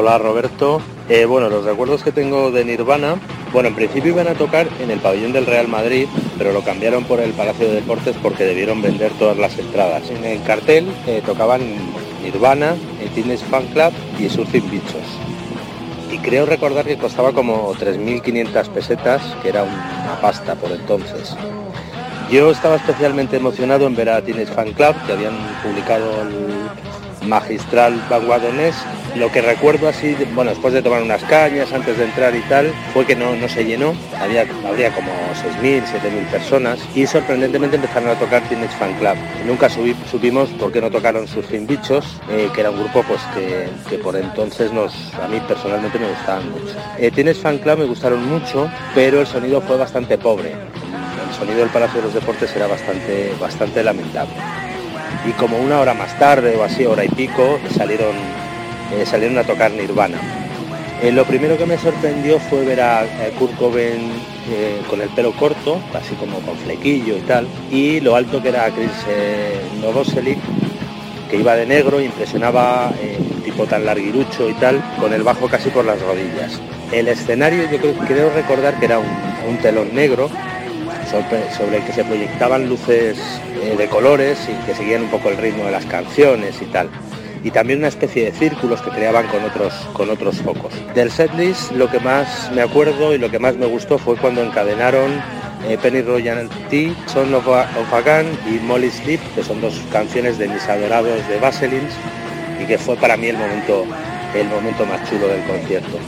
Hola 0.07 0.19
Roberto. 0.19 0.81
Eh, 1.09 1.25
bueno, 1.25 1.49
los 1.49 1.65
recuerdos 1.65 2.05
que 2.05 2.13
tengo 2.13 2.53
de 2.53 2.65
Nirvana, 2.65 3.17
bueno, 3.53 3.71
en 3.71 3.75
principio 3.75 4.13
iban 4.13 4.29
a 4.29 4.35
tocar 4.35 4.69
en 4.79 4.93
el 4.93 5.01
pabellón 5.01 5.33
del 5.33 5.47
Real 5.47 5.67
Madrid, 5.67 6.07
pero 6.39 6.53
lo 6.53 6.63
cambiaron 6.63 7.03
por 7.03 7.19
el 7.19 7.33
Palacio 7.33 7.67
de 7.67 7.75
Deportes 7.75 8.15
porque 8.23 8.45
debieron 8.45 8.81
vender 8.81 9.11
todas 9.19 9.37
las 9.37 9.59
entradas. 9.59 10.09
En 10.09 10.25
el 10.25 10.41
cartel 10.45 10.87
eh, 11.09 11.23
tocaban 11.27 11.61
Nirvana, 12.23 12.77
el 13.01 13.39
Fan 13.39 13.67
Club 13.67 13.93
y 14.21 14.29
Surfing 14.29 14.71
Bichos. 14.71 15.19
Y 16.13 16.19
creo 16.19 16.47
recordar 16.47 16.85
que 16.85 16.99
costaba 16.99 17.33
como 17.33 17.75
3.500 17.75 18.69
pesetas, 18.69 19.23
que 19.43 19.49
era 19.49 19.65
una 19.65 20.21
pasta 20.21 20.55
por 20.55 20.71
entonces. 20.71 21.37
Yo 22.31 22.53
estaba 22.53 22.77
especialmente 22.77 23.39
emocionado 23.39 23.89
en 23.89 23.97
ver 23.97 24.11
a 24.11 24.23
Teenage 24.23 24.55
Fan 24.55 24.71
Club, 24.71 24.95
que 25.05 25.15
habían 25.15 25.35
publicado 25.65 26.23
el 26.23 27.06
magistral 27.27 28.03
Vanguardonés 28.09 28.75
lo 29.17 29.33
que 29.33 29.41
recuerdo 29.41 29.89
así, 29.89 30.15
bueno, 30.35 30.51
después 30.51 30.75
de 30.75 30.83
tomar 30.83 31.03
unas 31.03 31.23
cañas, 31.25 31.73
antes 31.73 31.97
de 31.97 32.05
entrar 32.05 32.35
y 32.37 32.41
tal, 32.43 32.71
fue 32.93 33.07
que 33.07 33.17
no, 33.17 33.35
no 33.35 33.49
se 33.49 33.65
llenó, 33.65 33.95
había, 34.21 34.45
habría 34.67 34.93
como 34.95 35.11
6.000, 35.63 35.85
7.000 35.85 36.27
personas 36.31 36.79
y 36.95 37.07
sorprendentemente 37.07 37.77
empezaron 37.77 38.11
a 38.11 38.15
tocar 38.19 38.43
Teenage 38.43 38.77
Fan 38.77 38.93
Club. 38.99 39.17
Nunca 39.47 39.71
supimos 39.71 40.51
por 40.51 40.71
qué 40.71 40.83
no 40.83 40.91
tocaron 40.91 41.27
Surfing 41.27 41.67
Bichos, 41.67 42.21
eh, 42.29 42.51
que 42.55 42.61
era 42.61 42.71
un 42.71 42.79
grupo 42.79 43.03
pues 43.05 43.21
que, 43.35 43.97
por 43.99 44.17
entonces 44.17 44.71
nos, 44.73 44.93
a 45.15 45.29
mí 45.29 45.41
personalmente 45.49 45.99
me 45.99 46.09
gustaban 46.09 46.51
mucho. 46.51 46.75
Eh, 46.99 47.35
Fan 47.35 47.59
Club 47.59 47.79
me 47.79 47.85
gustaron 47.87 48.29
mucho, 48.29 48.71
pero 48.95 49.21
el 49.21 49.27
sonido 49.27 49.63
fue 49.63 49.79
bastante 49.79 50.19
pobre. 50.19 50.51
El 50.51 51.35
sonido 51.35 51.61
del 51.61 51.71
Palacio 51.71 52.01
de 52.01 52.07
los 52.07 52.15
Deportes 52.15 52.55
era 52.55 52.67
bastante, 52.67 53.33
bastante 53.41 53.83
lamentable. 53.83 54.35
Y 55.27 55.33
como 55.33 55.59
una 55.59 55.81
hora 55.81 55.95
más 55.95 56.19
tarde 56.19 56.57
o 56.57 56.63
así, 56.63 56.87
hora 56.87 57.05
y 57.05 57.09
pico, 57.09 57.59
salieron 57.77 58.15
eh, 58.93 59.05
salieron 59.05 59.37
a 59.39 59.45
tocar 59.45 59.73
Nirvana. 59.73 60.19
Eh, 61.03 61.11
lo 61.11 61.25
primero 61.25 61.59
que 61.59 61.67
me 61.67 61.77
sorprendió 61.77 62.39
fue 62.39 62.65
ver 62.65 62.81
a, 62.81 63.05
Kurt 63.39 63.57
Cobain 63.57 64.13
eh, 64.51 64.81
con 64.89 65.01
el 65.01 65.09
pelo 65.09 65.33
corto, 65.33 65.81
así 65.93 66.15
como 66.15 66.39
con 66.41 66.57
flequillo 66.57 67.17
y 67.17 67.21
tal, 67.23 67.49
y 67.71 68.01
lo 68.01 68.15
alto 68.15 68.41
que 68.41 68.51
era 68.51 68.71
Chris 68.71 68.93
Novoselic, 69.83 70.39
que 71.29 71.37
iba 71.37 71.57
de 71.57 71.67
negro, 71.67 72.01
impresionaba 72.01 72.93
un 73.19 73.43
tipo 73.43 73.65
tan 73.67 73.85
larguirucho 73.85 74.49
y 74.49 74.55
tal, 74.55 74.81
con 75.01 75.13
el 75.13 75.23
bajo 75.23 75.49
casi 75.49 75.71
por 75.71 75.85
las 75.85 76.01
rodillas. 76.01 76.61
El 76.93 77.09
escenario 77.09 77.69
yo 77.71 77.79
creo, 78.07 78.31
recordar 78.31 78.79
que 78.79 78.87
era 78.87 78.99
un, 78.99 79.59
telón 79.61 79.95
negro 79.95 80.31
sobre, 81.07 81.77
el 81.77 81.85
que 81.85 81.93
se 81.93 82.05
proyectaban 82.05 82.69
luces 82.69 83.19
de 83.77 83.87
colores 83.89 84.39
y 84.49 84.67
que 84.67 84.75
seguían 84.75 85.03
un 85.03 85.11
poco 85.11 85.29
el 85.29 85.37
ritmo 85.37 85.65
de 85.65 85.73
las 85.73 85.87
canciones 85.87 86.61
y 86.61 86.67
tal 86.67 86.91
y 87.47 87.51
también 87.53 87.79
una 87.79 87.89
especie 87.89 88.25
de 88.25 88.33
círculos 88.33 88.83
que 88.83 88.91
creaban 88.91 89.29
con 89.29 89.45
otros, 89.45 89.73
con 89.93 90.11
otros 90.11 90.39
focos. 90.39 90.73
Del 90.97 91.13
setlist 91.13 91.71
lo 91.71 91.89
que 91.89 92.01
más 92.01 92.51
me 92.53 92.63
acuerdo 92.63 93.15
y 93.15 93.19
lo 93.19 93.31
que 93.31 93.39
más 93.39 93.55
me 93.55 93.67
gustó 93.67 93.99
fue 93.99 94.17
cuando 94.17 94.43
encadenaron 94.43 95.13
eh, 95.69 95.79
Penny 95.81 96.03
Royalty, 96.03 96.97
Son 97.07 97.33
of 97.35 97.47
a, 97.49 97.67
Gun 98.01 98.39
y 98.53 98.59
Molly 98.65 98.91
Sleep, 98.91 99.21
que 99.35 99.45
son 99.45 99.61
dos 99.61 99.81
canciones 99.93 100.39
de 100.39 100.49
mis 100.49 100.63
adorados 100.69 101.27
de 101.29 101.39
Vaselins 101.39 101.95
y 102.61 102.67
que 102.67 102.79
fue 102.79 102.97
para 102.97 103.17
mí 103.17 103.29
el 103.29 103.37
momento, 103.37 103.85
el 104.35 104.49
momento 104.49 104.85
más 104.87 105.09
chulo 105.09 105.29
del 105.29 105.45
concierto. 105.45 105.99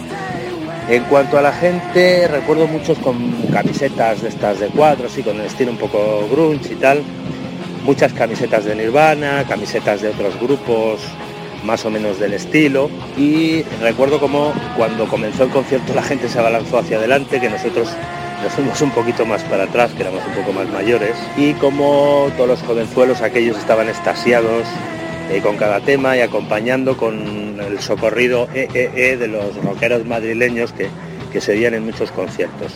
En 0.89 1.05
cuanto 1.05 1.39
a 1.39 1.43
la 1.43 1.53
gente, 1.53 2.27
recuerdo 2.29 2.67
muchos 2.67 2.99
con 2.99 3.31
camisetas 3.53 4.23
de 4.23 4.29
estas 4.29 4.59
de 4.59 4.69
cuadros 4.69 5.19
y 5.19 5.23
con 5.23 5.39
el 5.39 5.45
estilo 5.45 5.71
un 5.71 5.77
poco 5.77 6.27
grunge 6.31 6.73
y 6.73 6.77
tal. 6.77 7.03
Muchas 7.85 8.13
camisetas 8.15 8.65
de 8.65 8.75
Nirvana, 8.75 9.45
camisetas 9.47 10.01
de 10.01 10.09
otros 10.09 10.41
grupos, 10.41 11.01
más 11.65 11.85
o 11.85 11.91
menos 11.91 12.19
del 12.19 12.35
estilo 12.35 12.91
y 13.17 13.63
recuerdo 13.83 14.21
como 14.21 14.53
cuando 14.77 15.09
comenzó 15.09 15.45
el 15.45 15.51
concierto 15.51 15.95
la 15.95 16.03
gente 16.03 16.29
se 16.29 16.39
abalanzó 16.39 16.79
hacia 16.79 16.97
adelante, 16.97 17.41
que 17.41 17.51
nosotros 17.51 17.89
nos 18.43 18.53
fuimos 18.53 18.81
un 18.81 18.91
poquito 18.91 19.27
más 19.27 19.43
para 19.45 19.65
atrás, 19.65 19.93
que 19.93 20.03
éramos 20.03 20.23
un 20.27 20.33
poco 20.33 20.53
más 20.53 20.69
mayores, 20.69 21.17
y 21.37 21.53
como 21.55 22.31
todos 22.37 22.49
los 22.49 22.63
jovenzuelos 22.63 23.21
aquellos 23.21 23.59
estaban 23.59 23.89
estasiados 23.89 24.65
eh, 25.31 25.41
con 25.43 25.57
cada 25.57 25.81
tema 25.81 26.17
y 26.17 26.21
acompañando 26.21 26.97
con 26.97 27.61
el 27.61 27.79
socorrido 27.81 28.49
EEE 28.55 29.17
de 29.17 29.29
los 29.29 29.57
rockeros 29.63 30.05
madrileños 30.07 30.73
que, 30.73 30.89
que 31.33 31.41
se 31.41 31.53
veían 31.53 31.75
en 31.75 31.85
muchos 31.85 32.11
conciertos. 32.11 32.75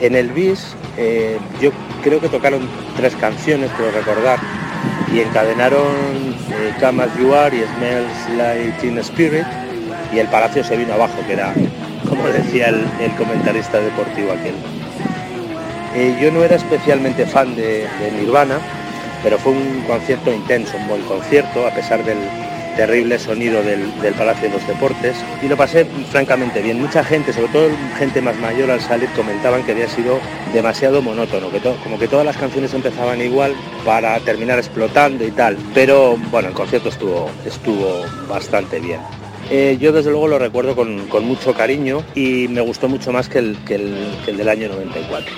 En 0.00 0.14
el 0.14 0.30
bis 0.30 0.74
eh, 0.96 1.38
yo 1.60 1.70
creo 2.02 2.20
que 2.20 2.28
tocaron 2.28 2.68
tres 2.96 3.14
canciones, 3.16 3.70
creo 3.76 3.90
recordar, 3.90 4.38
y 5.12 5.20
encadenaron 5.20 5.86
eh, 6.50 6.72
Come 6.80 7.04
You 7.18 7.34
Are 7.34 7.56
y 7.56 7.60
Smells 7.76 8.36
Like 8.36 8.72
Teen 8.80 8.98
Spirit 8.98 9.46
y 10.12 10.18
el 10.18 10.28
palacio 10.28 10.64
se 10.64 10.76
vino 10.76 10.94
abajo, 10.94 11.14
que 11.26 11.34
era, 11.34 11.54
como 12.08 12.26
decía 12.28 12.68
el, 12.68 13.14
comentarista 13.16 13.80
deportivo 13.80 14.32
aquel. 14.32 14.54
Eh, 15.94 16.16
yo 16.20 16.30
no 16.30 16.42
era 16.44 16.56
especialmente 16.56 17.26
fan 17.26 17.54
de 17.54 17.86
Nirvana, 18.18 18.58
pero 19.22 19.38
fue 19.38 19.52
un 19.52 19.82
concierto 19.86 20.32
intenso, 20.32 20.76
un 20.76 20.88
buen 20.88 21.02
concierto, 21.02 21.66
a 21.66 21.70
pesar 21.70 22.04
del, 22.04 22.18
terrible 22.76 23.18
sonido 23.18 23.62
del, 23.62 23.80
Palacio 24.16 24.48
de 24.48 24.54
los 24.54 24.66
Deportes 24.66 25.16
y 25.42 25.48
lo 25.48 25.56
pasé 25.56 25.86
francamente 26.10 26.62
bien. 26.62 26.80
Mucha 26.80 27.04
gente, 27.04 27.32
sobre 27.32 27.48
todo 27.48 27.68
gente 27.98 28.20
más 28.20 28.36
mayor 28.36 28.70
al 28.70 28.80
salir, 28.80 29.08
comentaban 29.10 29.62
que 29.64 29.72
había 29.72 29.88
sido 29.88 30.18
demasiado 30.52 31.02
monótono, 31.02 31.50
que 31.50 31.60
como 31.60 31.98
que 31.98 32.08
todas 32.08 32.24
las 32.24 32.36
canciones 32.36 32.72
empezaban 32.74 33.20
igual 33.20 33.54
para 33.84 34.18
terminar 34.20 34.58
explotando 34.58 35.26
y 35.26 35.30
tal. 35.30 35.56
Pero 35.74 36.16
bueno, 36.30 36.48
el 36.48 36.54
concierto 36.54 36.88
estuvo, 36.88 37.30
estuvo 37.44 38.02
bastante 38.28 38.80
bien. 38.80 39.00
Eh, 39.50 39.76
yo 39.80 39.92
desde 39.92 40.10
luego 40.10 40.28
lo 40.28 40.38
recuerdo 40.38 40.76
con, 40.76 41.08
mucho 41.24 41.54
cariño 41.54 42.02
y 42.14 42.46
me 42.48 42.60
gustó 42.60 42.88
mucho 42.88 43.12
más 43.12 43.28
que 43.28 43.38
el, 43.38 43.58
que 43.66 43.74
el 43.74 44.36
del 44.36 44.48
año 44.48 44.68
94. 44.68 45.34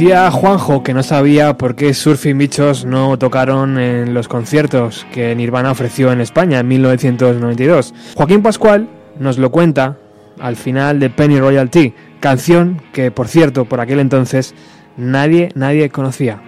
Decía 0.00 0.30
Juanjo 0.30 0.82
que 0.82 0.94
no 0.94 1.02
sabía 1.02 1.58
por 1.58 1.76
qué 1.76 1.92
Surfing 1.92 2.38
Bichos 2.38 2.86
no 2.86 3.18
tocaron 3.18 3.78
en 3.78 4.14
los 4.14 4.28
conciertos 4.28 5.06
que 5.12 5.36
Nirvana 5.36 5.70
ofreció 5.70 6.10
en 6.10 6.22
España 6.22 6.60
en 6.60 6.68
1992. 6.68 7.92
Joaquín 8.14 8.42
Pascual 8.42 8.88
nos 9.18 9.36
lo 9.36 9.50
cuenta 9.50 9.98
al 10.40 10.56
final 10.56 11.00
de 11.00 11.10
Penny 11.10 11.38
Royalty, 11.38 11.92
canción 12.18 12.80
que, 12.94 13.10
por 13.10 13.28
cierto, 13.28 13.66
por 13.66 13.82
aquel 13.82 14.00
entonces 14.00 14.54
nadie, 14.96 15.50
nadie 15.54 15.90
conocía. 15.90 16.40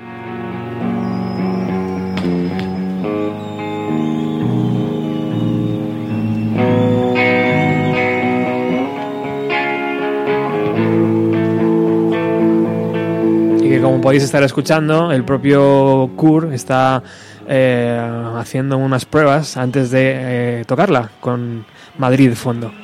Podéis 14.02 14.24
estar 14.24 14.42
escuchando, 14.42 15.12
el 15.12 15.24
propio 15.24 16.10
Kur 16.16 16.52
está 16.52 17.02
eh, 17.48 18.00
haciendo 18.36 18.76
unas 18.76 19.04
pruebas 19.04 19.56
antes 19.56 19.90
de 19.90 20.60
eh, 20.60 20.64
tocarla 20.66 21.10
con 21.20 21.64
Madrid 21.98 22.34
fondo. 22.34 22.81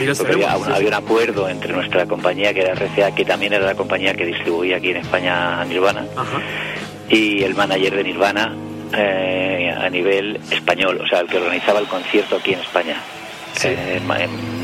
Había, 0.00 0.56
un, 0.56 0.72
había 0.72 0.96
acuerdo 0.96 1.48
entre 1.48 1.72
nuestra 1.72 2.06
compañía, 2.06 2.54
que 2.54 2.62
era 2.62 2.74
RCA, 2.74 3.14
que 3.14 3.24
también 3.24 3.52
era 3.52 3.66
la 3.66 3.74
compañía 3.74 4.14
que 4.14 4.24
distribuía 4.24 4.76
aquí 4.76 4.90
en 4.90 4.98
España 4.98 5.60
a 5.60 5.64
Nirvana, 5.64 6.06
y 7.08 7.42
el 7.42 7.54
manager 7.54 7.96
de 7.96 8.04
Nirvana 8.04 8.54
eh, 8.96 9.74
a 9.76 9.88
nivel 9.90 10.36
español, 10.50 11.00
o 11.02 11.06
sea, 11.06 11.20
el 11.20 11.28
que 11.28 11.38
organizaba 11.38 11.80
el 11.80 11.86
concierto 11.86 12.36
aquí 12.36 12.54
en 12.54 12.60
España. 12.60 12.96
Eh, 13.64 14.00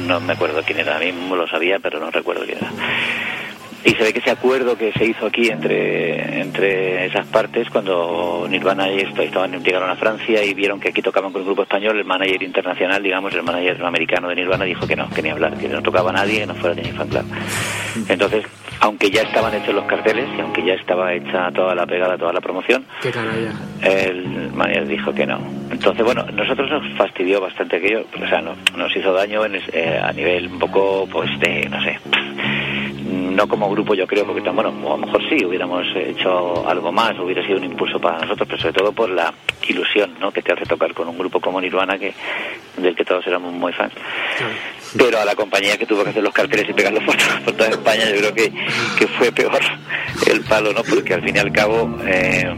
no 0.07 0.21
me 0.21 0.33
acuerdo 0.33 0.63
quién 0.65 0.81
era, 0.81 0.97
a 0.97 1.01
mí 1.01 1.13
lo 1.13 1.47
sabía, 1.47 1.79
pero 1.81 2.01
no 2.01 2.11
recuerdo 2.11 2.45
quién 2.45 2.59
era. 2.59 2.71
Y 3.85 3.91
se 3.91 4.03
ve 4.03 4.13
que 4.13 4.19
ese 4.19 4.31
acuerdo 4.31 4.77
que 4.77 4.93
se 4.93 5.05
hizo 5.05 5.27
aquí 5.27 5.49
entre, 5.49 6.41
entre 6.41 7.07
esas 7.07 7.27
partes, 7.27 7.71
cuando 7.71 8.47
Nirvana 8.49 8.89
estaban, 9.25 9.63
llegaron 9.63 9.91
a 9.91 9.97
Francia 9.97 10.43
y 10.45 10.55
vieron 10.55 10.79
que 10.81 10.91
aquí 10.91 11.03
tocaban 11.03 11.33
con 11.33 11.41
el 11.43 11.47
grupo 11.47 11.63
español, 11.63 11.99
el 11.99 12.05
manager 12.05 12.43
internacional, 12.43 13.03
digamos, 13.03 13.35
el 13.35 13.43
manager 13.43 13.85
americano 13.85 14.29
de 14.29 14.37
Nirvana 14.37 14.65
dijo 14.65 14.87
que 14.87 14.97
no, 14.97 15.09
que 15.11 15.23
ni 15.23 15.31
hablar, 15.31 15.57
que 15.59 15.69
no 15.69 15.83
tocaba 15.83 16.11
a 16.11 16.15
nadie, 16.15 16.41
que 16.41 16.47
no 16.47 16.55
fuera 16.55 16.75
ni 16.75 16.91
fan 16.93 17.09
club. 17.09 17.25
Entonces, 18.09 18.45
aunque 18.81 19.11
ya 19.11 19.23
estaban 19.23 19.55
hechos 19.55 19.75
los 19.75 19.85
carteles 19.85 20.27
y 20.37 20.41
aunque 20.41 20.65
ya 20.65 20.75
estaba 20.75 21.13
hecha 21.15 21.51
toda 21.53 21.75
la 21.75 21.87
pegada, 21.87 22.19
toda 22.19 22.33
la 22.33 22.41
promoción, 22.41 22.85
Qué 23.03 23.11
el 23.83 24.53
manager 24.53 24.87
dijo 24.87 25.13
que 25.15 25.27
no. 25.27 25.39
Entonces, 25.71 26.05
bueno, 26.05 26.25
nosotros 26.33 26.71
nos 26.71 26.97
fastidió 26.97 27.41
bastante 27.41 27.77
aquello, 27.77 28.05
o 28.23 28.29
sea, 28.29 28.41
no- 28.43 28.55
nos 28.77 28.95
hizo 28.97 29.13
daño 29.13 29.45
en 29.45 29.57
eh, 29.73 30.01
a 30.03 30.13
nivel 30.13 30.49
un 30.49 30.59
poco, 30.59 31.09
pues, 31.11 31.31
de, 31.41 31.69
no 31.71 31.83
sé, 31.83 31.96
no 33.37 33.47
como 33.47 33.71
grupo 33.71 33.95
yo 33.95 34.07
creo, 34.07 34.25
porque 34.25 34.41
bueno, 34.49 34.71
a 34.71 34.97
lo 34.97 34.97
mejor 34.97 35.21
sí, 35.29 35.45
hubiéramos 35.45 35.85
hecho 35.95 36.67
algo 36.67 36.91
más, 36.91 37.19
hubiera 37.19 37.45
sido 37.47 37.59
un 37.59 37.65
impulso 37.65 38.01
para 38.01 38.19
nosotros, 38.19 38.49
pero 38.49 38.63
sobre 38.63 38.73
todo 38.73 38.93
por 38.93 39.11
la 39.11 39.33
ilusión 39.69 40.15
¿no? 40.19 40.33
que 40.33 40.41
te 40.41 40.55
hace 40.55 40.65
tocar 40.65 40.95
con 40.95 41.07
un 41.07 41.19
grupo 41.19 41.39
como 41.39 41.61
Nirvana, 41.61 41.99
que, 41.99 42.15
del 42.79 42.97
que 42.97 43.05
todos 43.05 43.27
éramos 43.27 43.53
muy 43.53 43.75
fans. 43.75 43.93
Pero 44.97 45.21
a 45.21 45.25
la 45.27 45.35
compañía 45.35 45.77
que 45.77 45.85
tuvo 45.85 46.03
que 46.03 46.11
hacer 46.11 46.23
los 46.23 46.33
carteles 46.33 46.67
y 46.71 46.73
pegar 46.73 46.95
los 46.95 47.05
fotos 47.05 47.27
por 47.45 47.53
toda 47.53 47.69
España, 47.69 48.05
yo 48.07 48.17
creo 48.17 48.35
que, 48.35 48.51
que 48.99 49.07
fue 49.07 49.31
peor 49.31 49.61
el 50.31 50.41
palo, 50.43 50.73
¿no? 50.73 50.83
Porque 50.83 51.13
al 51.15 51.23
fin 51.23 51.37
y 51.37 51.39
al 51.39 51.53
cabo... 51.53 51.99
Eh, 52.07 52.55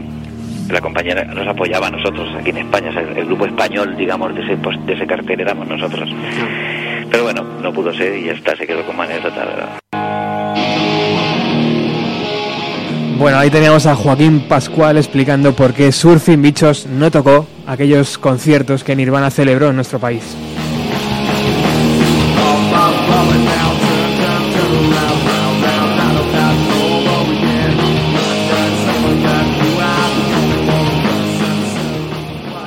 la 0.69 0.81
compañía 0.81 1.15
nos 1.25 1.47
apoyaba 1.47 1.87
a 1.87 1.89
nosotros 1.89 2.29
aquí 2.35 2.51
en 2.51 2.57
España, 2.57 2.91
o 2.91 2.93
sea, 2.93 3.01
el 3.01 3.25
grupo 3.25 3.47
español, 3.47 3.97
digamos, 3.97 4.35
de 4.35 4.43
ese, 4.43 4.55
de 4.55 4.93
ese 4.93 5.07
cartel 5.07 5.39
éramos 5.39 5.67
nosotros. 5.67 6.07
Pero 7.09 7.23
bueno, 7.23 7.43
no 7.59 7.73
pudo 7.73 7.91
ser 7.91 8.15
y 8.15 8.25
ya 8.25 8.33
está, 8.33 8.55
se 8.55 8.67
quedó 8.67 8.85
como 8.85 9.01
anécdota, 9.01 9.79
Bueno, 13.19 13.37
ahí 13.37 13.49
teníamos 13.49 13.85
a 13.85 13.97
Joaquín 13.97 14.47
Pascual 14.47 14.95
explicando 14.95 15.53
por 15.53 15.73
qué 15.73 15.91
Surfing 15.91 16.41
Bichos 16.41 16.85
no 16.85 17.11
tocó 17.11 17.45
aquellos 17.67 18.17
conciertos 18.17 18.85
que 18.85 18.95
Nirvana 18.95 19.29
celebró 19.29 19.71
en 19.71 19.75
nuestro 19.75 19.99
país. 19.99 20.23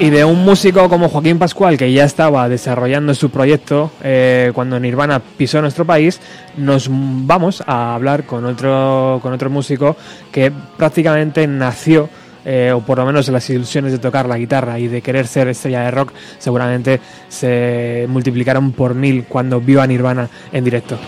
Y 0.02 0.10
de 0.10 0.24
un 0.24 0.44
músico 0.44 0.88
como 0.88 1.08
Joaquín 1.08 1.38
Pascual, 1.38 1.76
que 1.76 1.92
ya 1.92 2.02
estaba 2.02 2.48
desarrollando 2.48 3.14
su 3.14 3.30
proyecto 3.30 3.92
eh, 4.02 4.50
cuando 4.52 4.80
Nirvana 4.80 5.20
pisó 5.20 5.60
nuestro 5.60 5.84
país, 5.84 6.18
nos 6.56 6.88
vamos 6.90 7.62
a 7.64 7.94
hablar 7.94 8.24
con 8.24 8.44
otro, 8.44 9.20
con 9.22 9.32
otro 9.32 9.48
músico 9.48 9.94
que 10.32 10.50
prácticamente 10.76 11.46
nació, 11.46 12.08
eh, 12.44 12.72
o 12.74 12.80
por 12.80 12.98
lo 12.98 13.06
menos 13.06 13.28
las 13.28 13.48
ilusiones 13.48 13.92
de 13.92 14.00
tocar 14.00 14.26
la 14.26 14.38
guitarra 14.38 14.76
y 14.76 14.88
de 14.88 15.02
querer 15.02 15.28
ser 15.28 15.46
estrella 15.46 15.82
de 15.82 15.92
rock, 15.92 16.12
seguramente 16.36 16.98
se 17.28 18.06
multiplicaron 18.08 18.72
por 18.72 18.96
mil 18.96 19.26
cuando 19.28 19.60
vio 19.60 19.80
a 19.80 19.86
Nirvana 19.86 20.28
en 20.50 20.64
directo. 20.64 20.98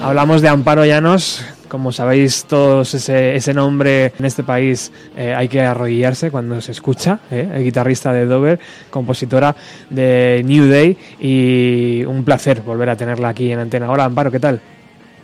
Hablamos 0.00 0.42
de 0.42 0.48
Amparo 0.48 0.84
Llanos, 0.84 1.44
como 1.68 1.92
sabéis 1.92 2.44
todos 2.44 2.94
ese, 2.94 3.36
ese 3.36 3.54
nombre 3.54 4.12
en 4.18 4.24
este 4.24 4.42
país 4.42 4.92
eh, 5.16 5.34
hay 5.34 5.48
que 5.48 5.62
arrodillarse 5.62 6.30
cuando 6.30 6.60
se 6.60 6.72
escucha, 6.72 7.20
eh, 7.30 7.50
el 7.54 7.64
guitarrista 7.64 8.12
de 8.12 8.26
Dover, 8.26 8.58
compositora 8.90 9.54
de 9.90 10.42
New 10.44 10.68
Day 10.68 10.96
y 11.20 12.04
un 12.04 12.24
placer 12.24 12.60
volver 12.62 12.90
a 12.90 12.96
tenerla 12.96 13.28
aquí 13.30 13.50
en 13.52 13.60
antena. 13.60 13.90
Hola 13.90 14.04
Amparo, 14.04 14.30
¿qué 14.30 14.40
tal? 14.40 14.60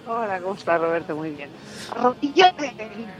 Hola, 0.07 0.39
¿cómo 0.41 0.55
estás 0.55 0.81
Roberto? 0.81 1.15
Muy 1.17 1.31
bien. 1.31 1.49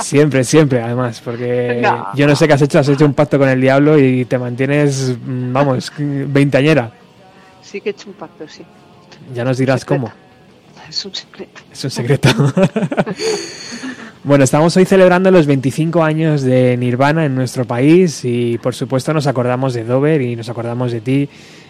Siempre, 0.00 0.44
siempre, 0.44 0.82
además, 0.82 1.20
porque 1.24 1.80
No. 1.82 2.08
yo 2.14 2.26
no 2.26 2.36
sé 2.36 2.46
qué 2.46 2.54
has 2.54 2.62
hecho, 2.62 2.78
has 2.78 2.88
hecho 2.88 3.04
un 3.04 3.14
pacto 3.14 3.38
con 3.38 3.48
el 3.48 3.60
diablo 3.60 3.98
y 3.98 4.24
te 4.24 4.38
mantienes, 4.38 5.16
mm, 5.24 5.52
vamos, 5.52 5.92
veinteañera. 5.98 6.90
Sí 7.62 7.80
que 7.80 7.90
he 7.90 7.92
hecho 7.92 8.08
un 8.08 8.14
pacto, 8.14 8.46
sí. 8.48 8.64
Ya 9.34 9.44
nos 9.44 9.58
dirás 9.58 9.84
cómo. 9.84 10.10
Es 10.88 11.04
un 11.04 11.14
secreto. 11.14 11.62
Es 11.72 11.84
un 11.84 11.90
secreto. 11.90 12.28
bueno, 14.24 14.44
estamos 14.44 14.76
hoy 14.76 14.84
celebrando 14.84 15.30
los 15.30 15.46
25 15.46 16.02
años 16.02 16.42
de 16.42 16.76
Nirvana 16.76 17.24
en 17.24 17.34
nuestro 17.34 17.64
país 17.64 18.24
y 18.24 18.58
por 18.58 18.74
supuesto 18.74 19.12
nos 19.12 19.26
acordamos 19.26 19.74
de 19.74 19.84
Dover 19.84 20.22
y 20.22 20.36
nos 20.36 20.48
acordamos 20.48 20.92
de 20.92 21.00
ti 21.00 21.28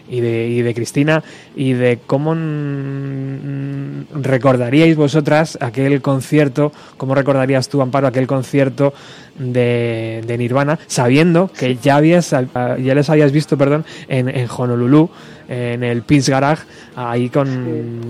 y 0.09 0.21
de, 0.21 0.49
y 0.49 0.63
de 0.63 0.75
Cristina 0.75 1.23
y 1.55 1.73
de 1.73 1.99
cómo 2.07 2.35
mm, 2.35 4.23
recordaríais 4.23 4.97
vosotras 4.97 5.59
aquel 5.61 6.01
concierto, 6.03 6.73
cómo 6.97 7.15
recordarías 7.15 7.69
tú, 7.69 7.83
Amparo, 7.83 8.07
aquel 8.07 8.27
concierto 8.27 8.95
de, 9.39 10.23
de 10.27 10.39
Nirvana, 10.39 10.79
sabiendo 10.87 11.51
que 11.53 11.77
ya, 11.77 11.97
habías, 11.97 12.31
ya 12.31 12.95
les 12.95 13.11
habías 13.11 13.33
visto 13.33 13.57
perdón, 13.57 13.85
en, 14.09 14.29
en 14.29 14.49
Honolulu, 14.55 15.11
en 15.49 15.85
el 15.85 16.03
Pins 16.03 16.29
Garage, 16.29 16.65
ahí 16.95 17.29
con, 17.29 17.49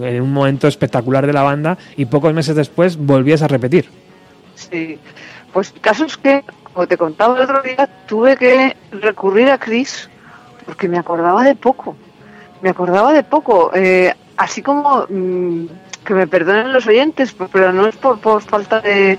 en 0.03 0.23
un 0.23 0.33
momento 0.33 0.69
espectacular 0.69 1.27
de 1.27 1.33
la 1.33 1.43
banda 1.43 1.79
y 1.97 2.07
pocos 2.07 2.33
meses 2.33 2.57
después 2.57 2.97
volvías 2.97 3.43
a 3.43 3.49
repetir. 3.49 3.89
Sí. 4.55 4.99
Pues 5.53 5.73
el 5.75 5.81
caso 5.81 6.05
es 6.05 6.17
que, 6.17 6.43
como 6.73 6.87
te 6.87 6.97
contaba 6.99 7.37
el 7.37 7.45
otro 7.45 7.63
día, 7.63 7.89
tuve 8.07 8.37
que 8.37 8.77
recurrir 8.93 9.49
a 9.49 9.59
Chris 9.59 10.09
porque 10.67 10.89
me 10.89 10.99
acordaba 10.99 11.43
de 11.45 11.55
poco. 11.55 11.97
Me 12.61 12.71
acordaba 12.71 13.13
de 13.13 13.23
poco. 13.23 13.71
Eh, 13.75 14.13
así 14.37 14.63
como 14.63 15.07
mm, 15.09 15.67
que 16.05 16.15
me 16.15 16.27
perdonen 16.27 16.73
los 16.73 16.87
oyentes, 16.87 17.35
pero 17.53 17.73
no 17.73 17.87
es 17.87 17.97
por, 17.97 18.19
por 18.21 18.43
falta 18.43 18.81
de, 18.81 19.19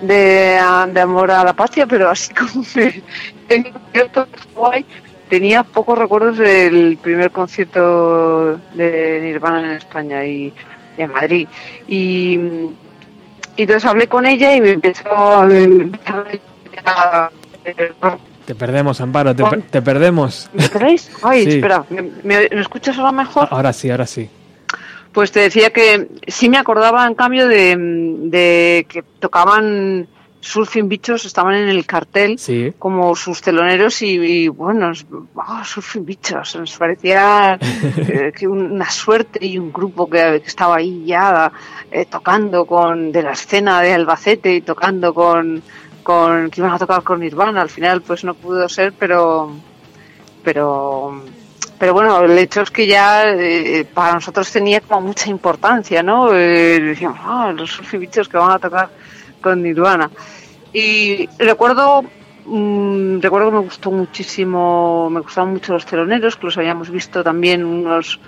de, 0.00 0.58
amor 0.58 1.30
a 1.30 1.44
la 1.44 1.52
patria, 1.54 1.86
pero 1.86 2.10
así 2.10 2.32
como 2.34 2.64
me, 2.74 3.02
en 3.48 3.62
concierto 3.64 4.26
Hawái 4.54 4.84
tenía 5.28 5.62
pocos 5.62 5.98
recuerdos 5.98 6.38
del 6.38 6.98
primer 7.00 7.30
concierto 7.30 8.56
de 8.74 9.20
Nirvana 9.22 9.70
en 9.70 9.76
España 9.78 10.24
y, 10.24 10.52
y 10.98 11.02
en 11.02 11.10
Madrid. 11.12 11.48
Y, 11.88 12.38
y 13.56 13.62
entonces 13.62 13.84
hablé 13.84 14.08
con 14.08 14.26
ella 14.26 14.54
y 14.54 14.60
me 14.60 14.70
empezó 14.70 15.08
a... 15.10 15.48
a- 16.84 17.30
Te 18.44 18.54
perdemos, 18.54 19.00
Amparo, 19.00 19.34
te, 19.36 19.44
per- 19.44 19.62
te 19.62 19.82
perdemos. 19.82 20.50
¿Me 20.52 20.68
perdéis? 20.68 21.10
Ay, 21.22 21.44
Sí. 21.44 21.50
espera, 21.56 21.84
¿me, 21.90 22.02
me- 22.02 22.48
me 22.50 22.60
escuchas 22.60 22.98
ahora 22.98 23.12
mejor? 23.12 23.48
Ahora 23.50 23.72
sí, 23.72 23.90
ahora 23.90 24.06
sí. 24.06 24.28
Pues 25.12 25.30
te 25.30 25.40
decía 25.40 25.70
que 25.70 26.08
sí 26.26 26.48
me 26.48 26.56
acordaba, 26.58 27.06
en 27.06 27.14
cambio, 27.14 27.46
de, 27.46 27.76
de 27.76 28.86
que 28.88 29.02
tocaban 29.20 30.08
Surfing 30.40 30.88
Bichos, 30.88 31.24
estaban 31.24 31.54
en 31.54 31.68
el 31.68 31.86
cartel 31.86 32.36
Sí. 32.38 32.72
como 32.78 33.14
sus 33.14 33.42
teloneros 33.42 34.02
y, 34.02 34.14
y, 34.18 34.48
bueno, 34.48 34.90
ah, 35.36 35.62
Surfing 35.64 36.04
Bichos, 36.04 36.56
nos 36.56 36.76
parecía 36.76 37.58
eh, 37.98 38.32
que 38.36 38.48
una 38.48 38.90
suerte 38.90 39.44
y 39.46 39.56
un 39.58 39.70
grupo 39.72 40.08
que, 40.10 40.40
que 40.42 40.48
estaba 40.48 40.76
ahí 40.76 41.04
ya 41.04 41.52
eh, 41.92 42.06
tocando 42.06 42.64
con 42.64 43.12
de 43.12 43.22
la 43.22 43.32
escena 43.32 43.82
de 43.82 43.92
Albacete 43.92 44.52
y 44.56 44.62
tocando 44.62 45.12
con, 45.14 45.62
con 46.02 46.50
que 46.50 46.60
iban 46.60 46.72
a 46.72 46.78
tocar 46.78 47.02
con 47.02 47.20
Nirvana. 47.20 47.60
Al 47.60 47.70
final, 47.70 48.02
pues 48.02 48.24
no 48.24 48.34
pudo 48.34 48.68
ser, 48.68 48.92
pero 48.92 49.50
pero 50.42 51.22
pero 51.82 51.94
bueno, 51.94 52.22
el 52.22 52.38
hecho 52.38 52.60
es 52.60 52.70
que 52.70 52.86
ya 52.86 53.28
eh, 53.28 53.84
para 53.92 54.14
nosotros 54.14 54.52
tenía 54.52 54.80
como 54.80 55.08
mucha 55.08 55.28
importancia, 55.30 56.00
¿no? 56.00 56.32
Eh, 56.32 56.78
decíamos, 56.78 57.18
ah, 57.24 57.52
los 57.56 57.72
surfibichos 57.72 58.28
que 58.28 58.36
van 58.36 58.52
a 58.52 58.58
tocar 58.60 58.88
con 59.40 59.60
Nirvana. 59.60 60.08
Y 60.72 61.28
recuerdo, 61.40 62.04
mm, 62.46 63.18
recuerdo 63.18 63.50
que 63.50 63.56
me 63.56 63.62
gustó 63.62 63.90
muchísimo, 63.90 65.10
me 65.10 65.22
gustaban 65.22 65.54
mucho 65.54 65.72
los 65.72 65.84
teloneros, 65.84 66.36
que 66.36 66.46
los 66.46 66.56
habíamos 66.56 66.88
visto 66.88 67.24
también 67.24 67.64
unos, 67.64 68.20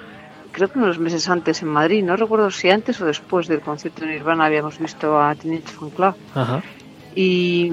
creo 0.50 0.68
que 0.68 0.80
unos 0.80 0.98
meses 0.98 1.28
antes 1.28 1.62
en 1.62 1.68
Madrid, 1.68 2.02
no 2.02 2.16
recuerdo 2.16 2.50
si 2.50 2.70
antes 2.70 3.00
o 3.00 3.06
después 3.06 3.46
del 3.46 3.60
concierto 3.60 4.04
de 4.04 4.14
Nirvana 4.14 4.46
habíamos 4.46 4.80
visto 4.80 5.22
a 5.22 5.32
Teenage 5.36 5.68
Fan 5.68 5.90
Club. 5.90 6.14
Ajá. 6.34 6.60
Y, 7.14 7.70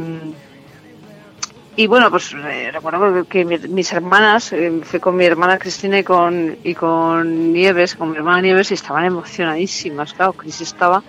y 1.76 1.88
bueno, 1.88 2.10
pues 2.12 2.34
eh, 2.34 2.70
recuerdo 2.74 3.24
que 3.26 3.46
mi- 3.46 3.58
mis 3.58 3.92
hermanas, 3.94 4.52
eh, 4.54 4.82
fui 4.84 5.00
con 5.00 5.16
mi 5.16 5.26
hermana 5.26 5.58
Cristina 5.58 6.00
y 6.00 6.04
con, 6.04 6.58
y 6.64 6.74
con 6.76 7.54
Nieves, 7.54 7.96
con 7.96 8.12
mi 8.12 8.18
hermana 8.18 8.42
Nieves, 8.42 8.72
y 8.72 8.74
estaban 8.76 9.06
emocionadísimas. 9.06 10.14
Claro, 10.14 10.34
Cris 10.34 10.62
estaba 10.62 11.02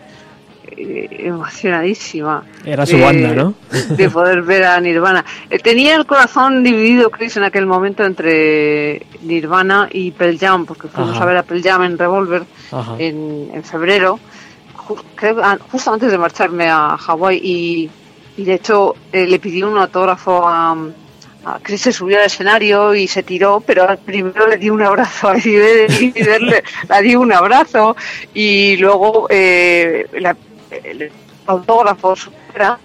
eh, 0.77 1.09
emocionadísima. 1.27 2.45
Era 2.65 2.87
su 2.87 2.97
de- 2.97 3.03
banda, 3.03 3.35
¿no? 3.35 3.55
De 3.97 4.09
poder 4.09 4.43
ver 4.43 4.65
a 4.65 4.81
Nirvana. 4.81 5.25
Eh, 5.51 5.59
tenía 5.59 5.97
el 5.97 6.07
corazón 6.07 6.63
dividido, 6.63 7.11
Chris, 7.11 7.37
en 7.37 7.43
aquel 7.45 7.67
momento 7.67 8.05
entre 8.05 9.03
Nirvana 9.23 9.89
y 9.93 10.13
Pearl 10.13 10.39
Jam, 10.39 10.65
porque 10.65 10.89
fuimos 10.89 11.17
Ajá. 11.17 11.25
a 11.25 11.27
ver 11.27 11.37
a 11.39 11.43
Pearl 11.43 11.63
Jam 11.63 11.83
en 11.83 11.99
Revolver 11.99 12.45
en, 12.99 13.51
en 13.53 13.65
febrero, 13.65 14.19
ju- 14.87 15.03
creo 15.17 15.43
an- 15.45 15.59
justo 15.71 15.93
antes 15.93 16.11
de 16.11 16.17
marcharme 16.19 16.69
a 16.71 16.97
Hawái 16.97 17.37
y, 17.43 17.91
y 18.37 18.45
de 18.45 18.55
hecho 18.55 18.95
eh, 19.13 19.27
le 19.27 19.39
pidió 19.39 19.69
un 19.71 19.79
autógrafo 19.79 20.47
a, 20.49 20.73
a 21.45 21.59
Chris 21.63 21.81
se 21.83 21.93
subió 21.93 22.19
al 22.19 22.27
escenario 22.27 22.95
y 22.95 23.07
se 23.09 23.23
tiró, 23.23 23.61
pero 23.61 23.87
primero 24.05 24.47
le 24.47 24.57
di 24.57 24.71
un 24.71 24.83
abrazo. 24.83 25.29
A 25.31 25.37
Eddie 25.37 25.89
le, 26.41 26.63
le 26.89 27.03
di 27.03 27.15
un 27.17 27.33
abrazo. 27.33 27.97
Y 28.33 28.77
luego 28.77 29.27
eh, 29.31 30.07
la- 30.21 30.37
el 30.71 31.11
autógrafo 31.47 32.15
supera 32.17 32.79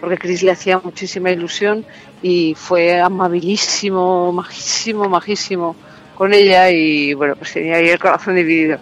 porque 0.00 0.18
Chris 0.18 0.42
le 0.42 0.50
hacía 0.52 0.78
muchísima 0.78 1.30
ilusión 1.30 1.84
y 2.22 2.54
fue 2.54 3.00
amabilísimo, 3.00 4.30
majísimo, 4.32 5.08
majísimo 5.08 5.74
con 6.14 6.32
ella. 6.34 6.70
Y 6.70 7.14
bueno, 7.14 7.34
pues 7.36 7.52
tenía 7.52 7.76
ahí 7.76 7.88
el 7.88 7.98
corazón 7.98 8.36
dividido. 8.36 8.78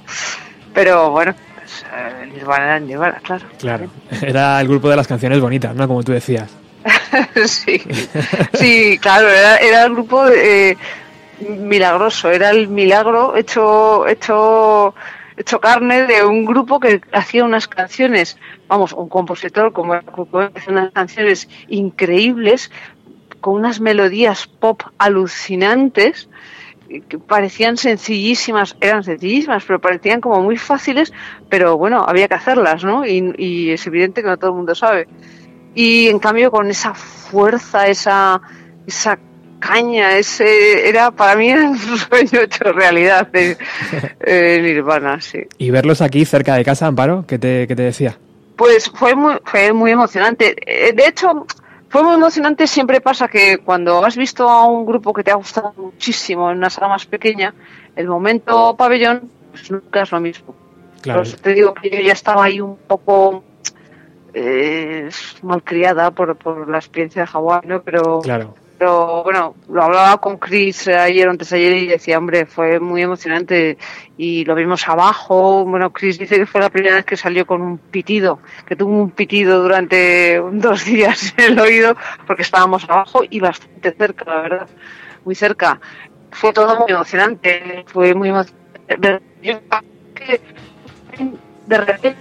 Pero 0.74 1.10
bueno, 1.10 1.34
Nirvana 2.32 2.64
era 2.64 2.80
Nirvana, 2.80 3.20
claro. 3.22 3.46
Claro. 3.58 3.90
Era 4.22 4.60
el 4.60 4.68
grupo 4.68 4.88
de 4.88 4.96
las 4.96 5.06
canciones 5.06 5.40
bonitas, 5.40 5.74
¿no? 5.74 5.86
Como 5.88 6.02
tú 6.02 6.12
decías. 6.12 6.50
sí, 7.46 7.82
sí, 8.54 8.98
claro, 9.00 9.28
era, 9.28 9.56
era 9.56 9.84
el 9.84 9.92
grupo 9.92 10.26
eh, 10.28 10.76
milagroso, 11.40 12.30
era 12.30 12.50
el 12.50 12.68
milagro 12.68 13.36
hecho, 13.36 14.06
hecho, 14.06 14.94
hecho 15.36 15.60
carne 15.60 16.06
de 16.06 16.24
un 16.24 16.44
grupo 16.44 16.80
que 16.80 17.02
hacía 17.12 17.44
unas 17.44 17.68
canciones, 17.68 18.38
vamos, 18.68 18.92
un 18.92 19.08
compositor 19.08 19.72
como 19.72 19.94
hacía 19.94 20.52
unas 20.68 20.92
canciones 20.92 21.48
increíbles, 21.68 22.70
con 23.40 23.54
unas 23.54 23.80
melodías 23.80 24.46
pop 24.46 24.82
alucinantes 24.98 26.28
que 27.08 27.18
parecían 27.18 27.76
sencillísimas, 27.76 28.76
eran 28.80 29.04
sencillísimas, 29.04 29.64
pero 29.64 29.80
parecían 29.80 30.20
como 30.20 30.42
muy 30.42 30.56
fáciles, 30.56 31.12
pero 31.48 31.78
bueno, 31.78 32.04
había 32.06 32.26
que 32.28 32.34
hacerlas, 32.34 32.84
¿no? 32.84 33.06
Y, 33.06 33.32
y 33.38 33.70
es 33.70 33.86
evidente 33.86 34.22
que 34.22 34.28
no 34.28 34.36
todo 34.36 34.50
el 34.50 34.56
mundo 34.56 34.74
sabe. 34.74 35.06
Y 35.74 36.08
en 36.08 36.18
cambio 36.18 36.50
con 36.50 36.68
esa 36.68 36.94
fuerza, 36.94 37.86
esa, 37.86 38.40
esa 38.86 39.18
caña, 39.60 40.16
ese 40.16 40.88
era 40.88 41.12
para 41.12 41.36
mí 41.36 41.52
un 41.52 41.78
sueño 42.08 42.40
hecho 42.40 42.64
realidad 42.72 43.28
de 43.28 43.56
eh, 44.20 44.58
Nirvana, 44.60 45.20
sí. 45.20 45.40
Y 45.58 45.70
verlos 45.70 46.00
aquí 46.00 46.24
cerca 46.24 46.56
de 46.56 46.64
casa, 46.64 46.86
Amparo, 46.86 47.24
¿qué 47.28 47.38
te, 47.38 47.68
qué 47.68 47.76
te 47.76 47.82
decía? 47.82 48.18
Pues 48.56 48.90
fue 48.90 49.14
muy, 49.14 49.36
fue 49.44 49.72
muy 49.72 49.92
emocionante. 49.92 50.56
Eh, 50.66 50.92
De 50.92 51.06
hecho, 51.06 51.46
fue 51.90 52.04
muy 52.04 52.14
emocionante. 52.14 52.66
Siempre 52.66 53.00
pasa 53.00 53.28
que 53.28 53.58
cuando 53.58 54.04
has 54.04 54.16
visto 54.16 54.48
a 54.48 54.64
un 54.64 54.86
grupo 54.86 55.12
que 55.12 55.24
te 55.24 55.32
ha 55.32 55.34
gustado 55.34 55.74
muchísimo 55.76 56.50
en 56.50 56.58
una 56.58 56.70
sala 56.70 56.88
más 56.88 57.04
pequeña, 57.04 57.52
el 57.96 58.06
momento 58.06 58.76
pabellón, 58.76 59.28
pues 59.50 59.70
nunca 59.70 60.02
es 60.02 60.12
lo 60.12 60.20
mismo. 60.20 60.54
Claro. 61.02 61.22
Pues 61.22 61.36
te 61.36 61.52
digo 61.52 61.74
que 61.74 61.90
yo 61.90 61.98
ya 62.00 62.12
estaba 62.12 62.44
ahí 62.44 62.60
un 62.60 62.76
poco 62.76 63.42
eh, 64.32 65.08
malcriada 65.42 66.12
por, 66.12 66.36
por 66.36 66.68
la 66.68 66.78
experiencia 66.78 67.22
de 67.22 67.26
Hawái, 67.26 67.62
¿no? 67.66 67.82
Pero, 67.82 68.20
Claro. 68.20 68.54
Pero 68.80 69.22
bueno, 69.22 69.56
lo 69.68 69.82
hablaba 69.82 70.16
con 70.22 70.38
Chris 70.38 70.88
ayer 70.88 71.28
o 71.28 71.30
antes 71.32 71.52
ayer 71.52 71.76
y 71.76 71.86
decía, 71.86 72.16
hombre, 72.16 72.46
fue 72.46 72.80
muy 72.80 73.02
emocionante 73.02 73.76
y 74.16 74.42
lo 74.46 74.54
vimos 74.54 74.88
abajo. 74.88 75.66
Bueno, 75.66 75.92
Chris 75.92 76.18
dice 76.18 76.36
que 76.36 76.46
fue 76.46 76.62
la 76.62 76.70
primera 76.70 76.94
vez 76.94 77.04
que 77.04 77.18
salió 77.18 77.46
con 77.46 77.60
un 77.60 77.76
pitido, 77.76 78.38
que 78.64 78.76
tuvo 78.76 78.90
un 78.90 79.10
pitido 79.10 79.62
durante 79.62 80.42
dos 80.52 80.82
días 80.86 81.34
en 81.36 81.52
el 81.52 81.60
oído 81.60 81.94
porque 82.26 82.40
estábamos 82.40 82.88
abajo 82.88 83.20
y 83.28 83.38
bastante 83.38 83.92
cerca, 83.92 84.24
la 84.24 84.40
verdad, 84.40 84.68
muy 85.26 85.34
cerca. 85.34 85.78
Fue 86.30 86.54
todo 86.54 86.80
muy 86.80 86.90
emocionante, 86.90 87.84
fue 87.86 88.14
muy 88.14 88.30
emocionante. 88.30 89.20
De 91.66 91.76
repente, 91.76 92.16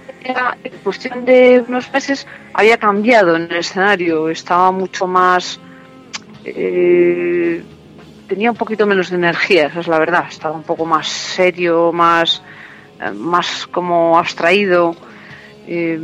en 0.62 0.78
cuestión 0.84 1.24
de 1.24 1.64
unos 1.66 1.90
meses, 1.90 2.26
había 2.52 2.76
cambiado 2.76 3.34
en 3.36 3.44
el 3.44 3.56
escenario, 3.56 4.28
estaba 4.28 4.70
mucho 4.72 5.06
más. 5.06 5.58
Eh, 6.44 7.62
tenía 8.28 8.50
un 8.50 8.56
poquito 8.56 8.86
menos 8.86 9.10
de 9.10 9.16
energía, 9.16 9.66
esa 9.66 9.80
es 9.80 9.88
la 9.88 9.98
verdad, 9.98 10.24
estaba 10.28 10.54
un 10.54 10.62
poco 10.62 10.84
más 10.86 11.08
serio, 11.08 11.92
más, 11.92 12.42
eh, 13.00 13.10
más 13.10 13.66
como 13.66 14.18
abstraído. 14.18 14.94
eh, 15.66 15.98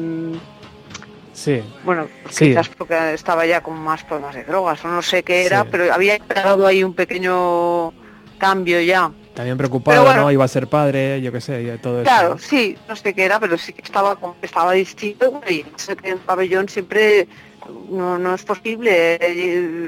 Sí. 1.32 1.60
bueno, 1.84 2.08
Sí. 2.30 2.48
quizás 2.48 2.68
porque 2.70 3.12
estaba 3.12 3.44
ya 3.44 3.60
con 3.62 3.78
más 3.78 4.02
problemas 4.04 4.34
de 4.34 4.44
drogas 4.44 4.82
o 4.84 4.88
no 4.88 5.02
sé 5.02 5.22
qué 5.22 5.44
era, 5.44 5.62
Sí. 5.64 5.68
pero 5.70 5.92
había 5.92 6.18
dado 6.34 6.66
ahí 6.66 6.82
un 6.82 6.94
pequeño 6.94 7.92
cambio 8.38 8.80
ya. 8.80 9.10
También 9.34 9.58
preocupado, 9.58 10.02
bueno. 10.04 10.22
¿no? 10.22 10.30
Iba 10.32 10.46
a 10.46 10.48
ser 10.48 10.66
padre, 10.66 11.20
yo 11.20 11.30
qué 11.32 11.42
sé, 11.42 11.62
y 11.62 11.78
todo 11.78 12.02
Claro, 12.04 12.36
eso. 12.36 12.46
sí, 12.48 12.78
no 12.88 12.96
sé 12.96 13.12
qué 13.12 13.24
era, 13.26 13.38
pero 13.38 13.58
sí 13.58 13.74
que 13.74 13.82
estaba 13.82 14.16
estaba 14.40 14.72
distinto 14.72 15.42
y 15.48 15.62
sé 15.76 15.94
que 15.96 16.08
en 16.10 16.18
pabellón 16.20 16.70
siempre 16.70 17.28
no, 17.68 18.18
no 18.18 18.34
es 18.34 18.44
posible, 18.44 19.18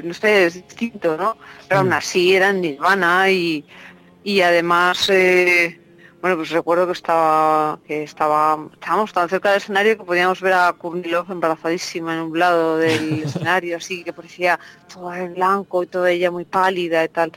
no 0.03 0.13
sé, 0.13 0.45
es 0.45 0.53
distinto, 0.55 1.17
¿no? 1.17 1.37
Pero 1.67 1.79
aún 1.79 1.89
Mm. 1.89 1.93
así 1.93 2.35
era 2.35 2.49
en 2.49 2.61
Nirvana 2.61 3.29
y, 3.31 3.65
y 4.23 4.41
además, 4.41 5.09
eh, 5.09 5.79
bueno, 6.21 6.37
pues 6.37 6.49
recuerdo 6.49 6.85
que 6.87 6.93
estaba, 6.93 7.79
que 7.85 8.03
estaba, 8.03 8.67
estábamos 8.73 9.13
tan 9.13 9.29
cerca 9.29 9.49
del 9.49 9.57
escenario 9.59 9.97
que 9.97 10.03
podíamos 10.03 10.41
ver 10.41 10.53
a 10.53 10.73
Kurnilov 10.73 11.31
embarazadísima 11.31 12.13
en 12.15 12.21
un 12.21 12.39
lado 12.39 12.77
del 12.77 13.23
escenario, 13.23 13.77
así 13.77 14.03
que 14.03 14.13
parecía 14.13 14.59
toda 14.93 15.19
en 15.19 15.33
blanco 15.33 15.83
y 15.83 15.87
toda 15.87 16.11
ella 16.11 16.31
muy 16.31 16.45
pálida 16.45 17.03
y 17.03 17.09
tal 17.09 17.31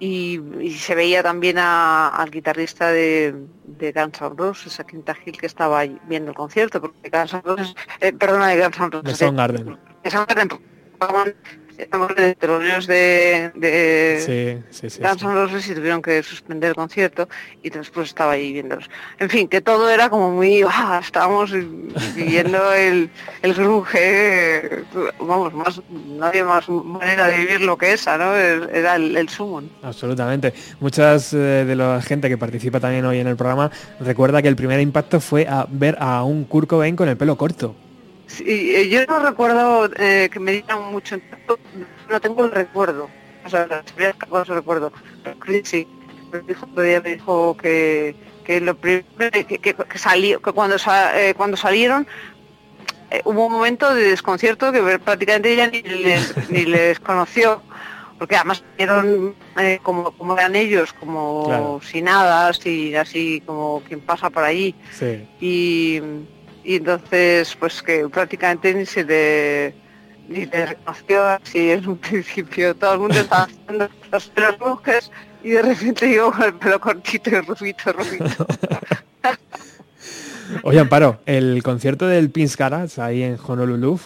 y, 0.00 0.40
y 0.60 0.72
se 0.72 0.94
veía 0.96 1.22
también 1.22 1.58
a- 1.58 2.08
al 2.08 2.30
guitarrista 2.30 2.88
de, 2.90 3.34
de 3.64 3.92
Guns 3.92 4.20
N' 4.20 4.30
Roses, 4.36 4.80
a 4.80 4.84
Quinta 4.84 5.14
Hill, 5.24 5.38
que 5.38 5.46
estaba 5.46 5.84
viendo 6.08 6.30
el 6.30 6.36
concierto, 6.36 6.80
porque 6.80 7.10
Guns 7.10 7.34
N' 7.34 7.42
Roses, 7.44 7.74
eh, 8.00 8.12
perdona, 8.12 8.48
de 8.48 8.60
Guns 8.62 8.78
N' 8.80 8.90
Roses, 8.90 9.18
de 10.02 10.10
Soundgarden, 10.10 10.48
estaban- 11.82 12.14
estaban 12.18 12.86
de 12.86 13.50
de, 13.54 14.62
Sí, 14.70 14.70
sí, 14.70 14.90
sí. 14.90 15.02
Guns 15.02 15.22
N' 15.22 15.34
Roses 15.34 15.68
y 15.68 15.74
tuvieron 15.74 16.02
que 16.02 16.22
suspender 16.22 16.70
el 16.70 16.74
concierto 16.76 17.28
y 17.62 17.70
después 17.70 18.08
estaba 18.08 18.32
ahí 18.32 18.52
viéndolos. 18.52 18.88
En 19.18 19.28
fin, 19.30 19.48
que 19.48 19.60
todo 19.60 19.88
era 19.90 20.08
como 20.08 20.30
muy, 20.30 20.62
ah, 20.68 21.00
estábamos 21.02 21.52
viviendo 22.14 22.72
el, 22.72 23.10
el 23.42 23.54
grunge, 23.54 23.98
eh, 24.00 24.84
vamos, 25.20 25.52
más, 25.52 25.80
no 25.90 26.26
había 26.26 26.44
más 26.44 26.68
manera 26.68 27.26
de 27.28 27.38
vivir 27.38 27.60
lo 27.62 27.76
que 27.76 27.92
esa, 27.92 28.16
¿no? 28.18 28.34
Era 28.34 28.96
el, 28.96 29.16
el 29.16 29.28
sumo. 29.28 29.62
Absolutamente. 29.82 30.52
Muchas 30.80 31.32
eh, 31.32 31.36
de 31.66 31.76
la 31.76 32.00
gente 32.02 32.28
que 32.28 32.38
participa 32.38 32.80
también 32.80 33.04
hoy 33.04 33.18
en 33.18 33.26
el 33.26 33.36
programa 33.36 33.70
recuerda 34.00 34.42
que 34.42 34.48
el 34.48 34.56
primer 34.56 34.80
impacto 34.80 35.20
fue 35.20 35.46
a 35.48 35.66
ver 35.68 35.96
a 36.00 36.22
un 36.24 36.44
Kurt 36.44 36.68
Cobain 36.68 36.96
con 36.96 37.08
el 37.08 37.16
pelo 37.16 37.36
corto. 37.36 37.74
Sí, 38.30 38.44
eh, 38.76 38.88
yo 38.88 39.04
no 39.06 39.18
recuerdo 39.18 39.90
eh, 39.98 40.28
que 40.32 40.38
me 40.38 40.52
dieran 40.52 40.92
mucho 40.92 41.16
no 42.08 42.20
tengo 42.20 42.44
el 42.44 42.52
recuerdo, 42.52 43.08
o 43.44 43.48
sea, 43.48 43.66
no 44.30 44.44
recuerdo, 44.44 44.92
Chris 45.40 45.62
sí, 45.68 45.86
me 46.32 46.40
dijo, 46.40 46.66
me 46.68 47.00
dijo 47.00 47.56
que, 47.56 48.14
que 48.44 48.60
lo 48.60 48.76
primero 48.76 49.30
que, 49.32 49.44
que, 49.44 49.74
que 49.74 49.98
salió, 49.98 50.40
que 50.40 50.52
cuando, 50.52 50.78
sa- 50.78 51.20
eh, 51.20 51.34
cuando 51.34 51.56
salieron 51.56 52.06
eh, 53.10 53.20
hubo 53.24 53.46
un 53.46 53.52
momento 53.52 53.92
de 53.94 54.04
desconcierto 54.10 54.70
que 54.72 54.80
prácticamente 55.00 55.52
ella 55.52 55.66
ni 55.68 55.82
les, 56.04 56.48
ni 56.48 56.64
les 56.66 57.00
conoció, 57.00 57.60
porque 58.18 58.36
además 58.36 58.62
vieron 58.76 59.34
eh, 59.58 59.80
como, 59.82 60.12
como 60.12 60.36
eran 60.38 60.54
ellos, 60.54 60.92
como 60.92 61.42
Claro. 61.46 61.80
sin 61.82 62.04
nada, 62.04 62.48
así, 62.48 62.94
así 62.94 63.42
como 63.44 63.82
quien 63.82 64.00
pasa 64.00 64.30
por 64.30 64.44
allí 64.44 64.74
Sí. 64.92 65.26
y, 65.40 66.00
y 66.64 66.76
entonces 66.76 67.56
pues 67.56 67.82
que 67.82 68.08
prácticamente 68.08 68.74
ni 68.74 68.86
se 68.86 69.04
le 69.04 69.74
ni 70.28 70.46
le 70.46 70.66
reconoció 70.66 71.24
así 71.26 71.70
en 71.70 71.88
un 71.88 71.98
principio 72.08 72.74
todo 72.76 72.94
el 72.94 73.00
mundo 73.00 73.20
estaba 73.20 73.44
haciendo 73.44 73.88
los 74.12 74.28
pelos 74.28 74.58
monjes 74.60 75.10
y 75.42 75.50
de 75.50 75.62
repente 75.62 76.12
yo 76.14 76.30
con 76.32 76.42
el 76.44 76.54
pelo 76.54 76.80
cortito 76.80 77.30
y 77.30 77.40
rubito 77.40 77.92
rubito 77.92 78.46
Oye, 80.62 80.80
Amparo, 80.80 81.20
el 81.26 81.62
concierto 81.62 82.08
del 82.08 82.30
Pins 82.30 82.56
Garage 82.56 83.00
ahí 83.00 83.22
en 83.22 83.38
Honolulu 83.44 84.00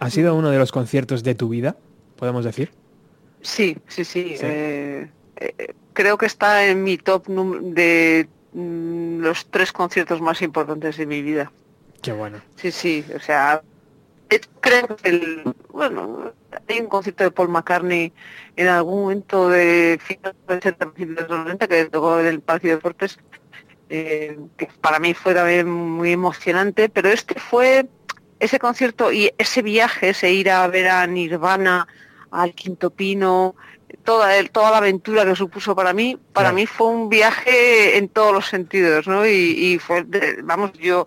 ha 0.00 0.10
sido 0.10 0.34
uno 0.34 0.50
de 0.50 0.58
los 0.58 0.72
conciertos 0.72 1.22
de 1.22 1.36
tu 1.36 1.48
vida, 1.48 1.76
podemos 2.16 2.44
decir. 2.44 2.72
sí 3.42 3.76
sí 3.88 4.04
sí, 4.04 4.36
Sí. 4.36 4.46
eh, 4.46 5.10
eh, 5.36 5.74
creo 5.92 6.18
que 6.18 6.26
está 6.26 6.66
en 6.66 6.82
mi 6.82 6.98
top 6.98 7.28
de 7.28 8.28
mm, 8.52 9.20
los 9.20 9.46
tres 9.50 9.72
conciertos 9.72 10.20
más 10.20 10.42
importantes 10.42 10.96
de 10.96 11.06
mi 11.06 11.22
vida 11.22 11.52
Qué 12.04 12.12
bueno. 12.12 12.38
Sí, 12.56 12.70
sí, 12.70 13.02
o 13.16 13.18
sea, 13.18 13.62
creo 14.60 14.94
que 14.96 15.08
el, 15.08 15.42
bueno, 15.70 16.32
hay 16.68 16.80
un 16.80 16.86
concierto 16.88 17.24
de 17.24 17.30
Paul 17.30 17.48
McCartney 17.48 18.12
en 18.56 18.68
algún 18.68 19.00
momento 19.02 19.48
de 19.48 19.98
finales 20.02 20.36
de 20.46 20.54
los 20.54 20.58
80, 20.58 20.90
principios 20.92 21.16
de 21.28 21.34
los 21.34 21.44
90 21.44 21.66
que 21.66 21.84
tocó 21.86 22.20
en 22.20 22.26
el 22.26 22.40
Parque 22.42 22.68
de 22.68 22.74
Deportes, 22.74 23.18
eh, 23.88 24.38
que 24.58 24.68
para 24.82 24.98
mí 24.98 25.14
fue 25.14 25.32
también 25.34 25.70
muy 25.70 26.12
emocionante, 26.12 26.90
pero 26.90 27.08
este 27.08 27.40
fue 27.40 27.86
ese 28.38 28.58
concierto 28.58 29.10
y 29.10 29.32
ese 29.38 29.62
viaje, 29.62 30.10
ese 30.10 30.30
ir 30.30 30.50
a 30.50 30.66
ver 30.68 30.88
a 30.88 31.06
Nirvana, 31.06 31.86
al 32.30 32.52
Quinto 32.54 32.90
Pino, 32.90 33.54
toda 34.04 34.36
el- 34.36 34.50
toda 34.50 34.70
la 34.72 34.78
aventura 34.78 35.24
que 35.24 35.36
supuso 35.36 35.74
para 35.74 35.94
mí, 35.94 36.18
para 36.34 36.48
Claro. 36.50 36.56
mí 36.56 36.66
fue 36.66 36.88
un 36.88 37.08
viaje 37.08 37.96
en 37.96 38.08
todos 38.10 38.32
los 38.34 38.46
sentidos, 38.46 39.06
¿no? 39.06 39.24
Y, 39.26 39.30
y 39.30 39.78
fue, 39.78 40.02
de- 40.04 40.42
vamos, 40.42 40.72
yo 40.74 41.06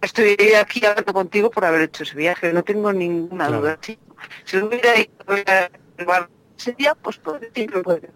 estoy 0.00 0.36
aquí 0.60 0.84
hablando 0.84 1.12
contigo 1.12 1.50
por 1.50 1.64
haber 1.64 1.82
hecho 1.82 2.02
ese 2.02 2.16
viaje, 2.16 2.52
no 2.52 2.62
tengo 2.62 2.92
ninguna 2.92 3.46
Claro. 3.46 3.60
duda. 3.62 3.78
Si, 3.82 3.98
si 4.44 4.58
hubiera 4.58 4.98
ido 4.98 5.10
a 5.26 6.28
ese 6.56 6.72
día, 6.72 6.94
pues 6.94 7.20
todo 7.20 7.38
el 7.54 7.82
puede. 7.82 8.10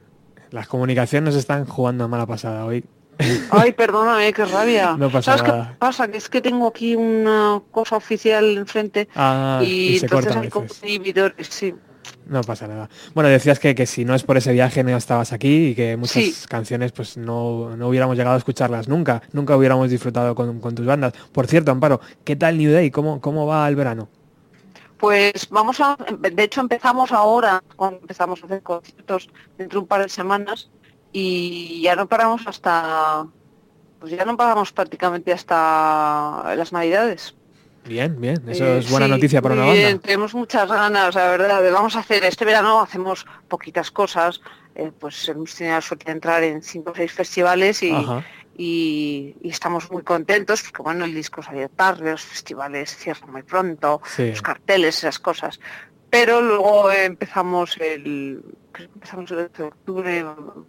Las 0.50 0.68
comunicaciones 0.68 1.34
están 1.34 1.64
jugando 1.64 2.04
a 2.04 2.08
mala 2.08 2.26
pasada 2.26 2.64
hoy. 2.66 2.84
Ay, 3.50 3.72
perdóname, 3.72 4.32
qué 4.32 4.44
rabia. 4.44 4.96
No 4.98 5.10
pasa 5.10 5.36
¿Sabes 5.36 5.42
nada. 5.52 5.70
qué 5.72 5.76
pasa? 5.78 6.08
Que 6.08 6.18
es 6.18 6.28
que 6.28 6.40
tengo 6.40 6.66
aquí 6.66 6.96
una 6.96 7.62
cosa 7.70 7.96
oficial 7.96 8.56
enfrente 8.58 9.08
Ah, 9.14 9.60
y, 9.62 9.92
y 9.92 9.98
entonces 9.98 10.36
hay 10.36 10.50
inhibidores, 10.82 11.46
sí. 11.48 11.74
No 12.26 12.40
pasa 12.42 12.66
nada. 12.66 12.88
Bueno, 13.14 13.28
decías 13.28 13.58
que, 13.58 13.74
que 13.74 13.86
si 13.86 14.04
no 14.04 14.14
es 14.14 14.22
por 14.22 14.36
ese 14.36 14.52
viaje 14.52 14.82
no 14.84 14.96
estabas 14.96 15.32
aquí 15.32 15.68
y 15.68 15.74
que 15.74 15.96
muchas 15.96 16.12
Sí. 16.24 16.34
canciones 16.48 16.92
pues 16.92 17.16
no, 17.16 17.76
no 17.76 17.88
hubiéramos 17.88 18.16
llegado 18.16 18.34
a 18.34 18.38
escucharlas 18.38 18.88
nunca. 18.88 19.22
Nunca 19.32 19.56
hubiéramos 19.56 19.90
disfrutado 19.90 20.34
con, 20.34 20.60
con 20.60 20.74
tus 20.74 20.86
bandas. 20.86 21.12
Por 21.32 21.46
cierto, 21.46 21.70
Amparo, 21.72 22.00
¿qué 22.24 22.36
tal 22.36 22.58
New 22.58 22.72
Day? 22.72 22.90
¿Cómo, 22.90 23.20
cómo 23.20 23.46
va 23.46 23.68
el 23.68 23.76
verano? 23.76 24.08
Pues 24.98 25.48
vamos 25.50 25.80
a, 25.80 25.96
de 26.18 26.42
hecho 26.44 26.60
empezamos 26.60 27.10
ahora, 27.10 27.62
empezamos 27.80 28.40
a 28.42 28.46
hacer 28.46 28.62
conciertos 28.62 29.28
dentro 29.58 29.80
de 29.80 29.82
un 29.82 29.88
par 29.88 30.02
de 30.02 30.08
semanas 30.08 30.70
y 31.12 31.82
ya 31.82 31.96
no 31.96 32.06
paramos 32.08 32.46
hasta, 32.46 33.26
pues 33.98 34.12
ya 34.12 34.24
no 34.24 34.36
paramos 34.36 34.72
prácticamente 34.72 35.32
hasta 35.32 36.54
las 36.56 36.72
navidades. 36.72 37.34
Bien, 37.84 38.20
bien. 38.20 38.42
Eso 38.48 38.64
Eh, 38.64 38.78
es 38.78 38.90
buena 38.90 39.06
sí, 39.06 39.12
noticia 39.12 39.42
para 39.42 39.54
una 39.54 39.64
bien, 39.72 39.84
banda. 39.94 40.02
Tenemos 40.02 40.34
muchas 40.34 40.68
ganas, 40.68 41.14
la 41.14 41.28
verdad. 41.30 41.62
de- 41.62 41.70
Vamos 41.72 41.96
a 41.96 42.00
hacer 42.00 42.24
este 42.24 42.44
verano, 42.44 42.80
hacemos 42.80 43.26
poquitas 43.48 43.90
cosas. 43.90 44.40
eh, 44.74 44.90
pues 44.98 45.28
hemos 45.28 45.54
tenido 45.54 45.74
la 45.76 45.82
suerte 45.82 46.06
de 46.06 46.12
entrar 46.12 46.42
en 46.42 46.62
cinco 46.62 46.92
o 46.92 46.94
seis 46.94 47.12
festivales 47.12 47.82
y, 47.82 47.92
y, 48.56 49.36
y 49.42 49.50
estamos 49.50 49.90
muy 49.90 50.02
contentos 50.02 50.62
porque 50.62 50.80
bueno, 50.82 51.04
el 51.04 51.14
disco 51.14 51.42
salió 51.42 51.68
tarde, 51.68 52.10
los 52.12 52.22
festivales 52.22 52.96
cierran 52.96 53.30
muy 53.32 53.42
pronto, 53.42 54.00
Sí. 54.06 54.30
los 54.30 54.40
carteles, 54.40 54.96
esas 54.96 55.18
cosas. 55.18 55.60
pero 56.08 56.40
luego 56.40 56.90
empezamos 56.90 57.76
el 57.78 58.42
empezamos 58.78 59.30
el 59.32 59.38
8 59.40 59.62
de 59.62 59.68
octubre 59.68 60.24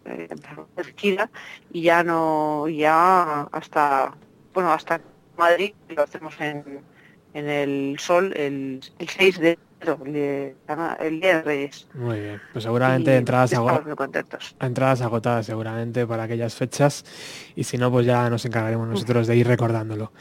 eh, 0.05 0.27
empezamos 0.29 0.67
gira 0.97 1.29
y 1.71 1.83
ya 1.83 2.03
no 2.03 2.67
ya 2.67 3.43
hasta 3.53 4.13
bueno 4.53 4.73
hasta 4.73 4.99
Madrid 5.37 5.73
lo 5.89 6.03
hacemos 6.03 6.35
en, 6.41 6.81
en 7.33 7.49
el 7.49 7.99
Sol 7.99 8.33
el, 8.35 8.79
el 8.99 9.09
6 9.09 9.39
de 9.39 9.57
enero 9.81 9.99
el, 10.05 11.19
día 11.19 11.35
de 11.37 11.41
Reyes 11.41 11.87
Muy 11.93 12.19
bien, 12.19 12.41
pues 12.53 12.63
seguramente 12.63 13.17
entradas, 13.17 13.53
ago- 13.53 13.67
estamos 13.67 13.85
muy 13.87 13.95
contentos 13.95 14.55
entradas 14.61 15.01
agotadas 15.01 15.45
seguramente 15.45 16.07
para 16.07 16.23
aquellas 16.23 16.55
fechas 16.55 17.03
y 17.55 17.63
si 17.65 17.77
no 17.77 17.91
pues 17.91 18.05
ya 18.05 18.29
nos 18.29 18.45
encargaremos 18.45 18.87
nosotros 18.87 19.27
de 19.27 19.35
ir 19.35 19.47
recordándolo. 19.47 20.11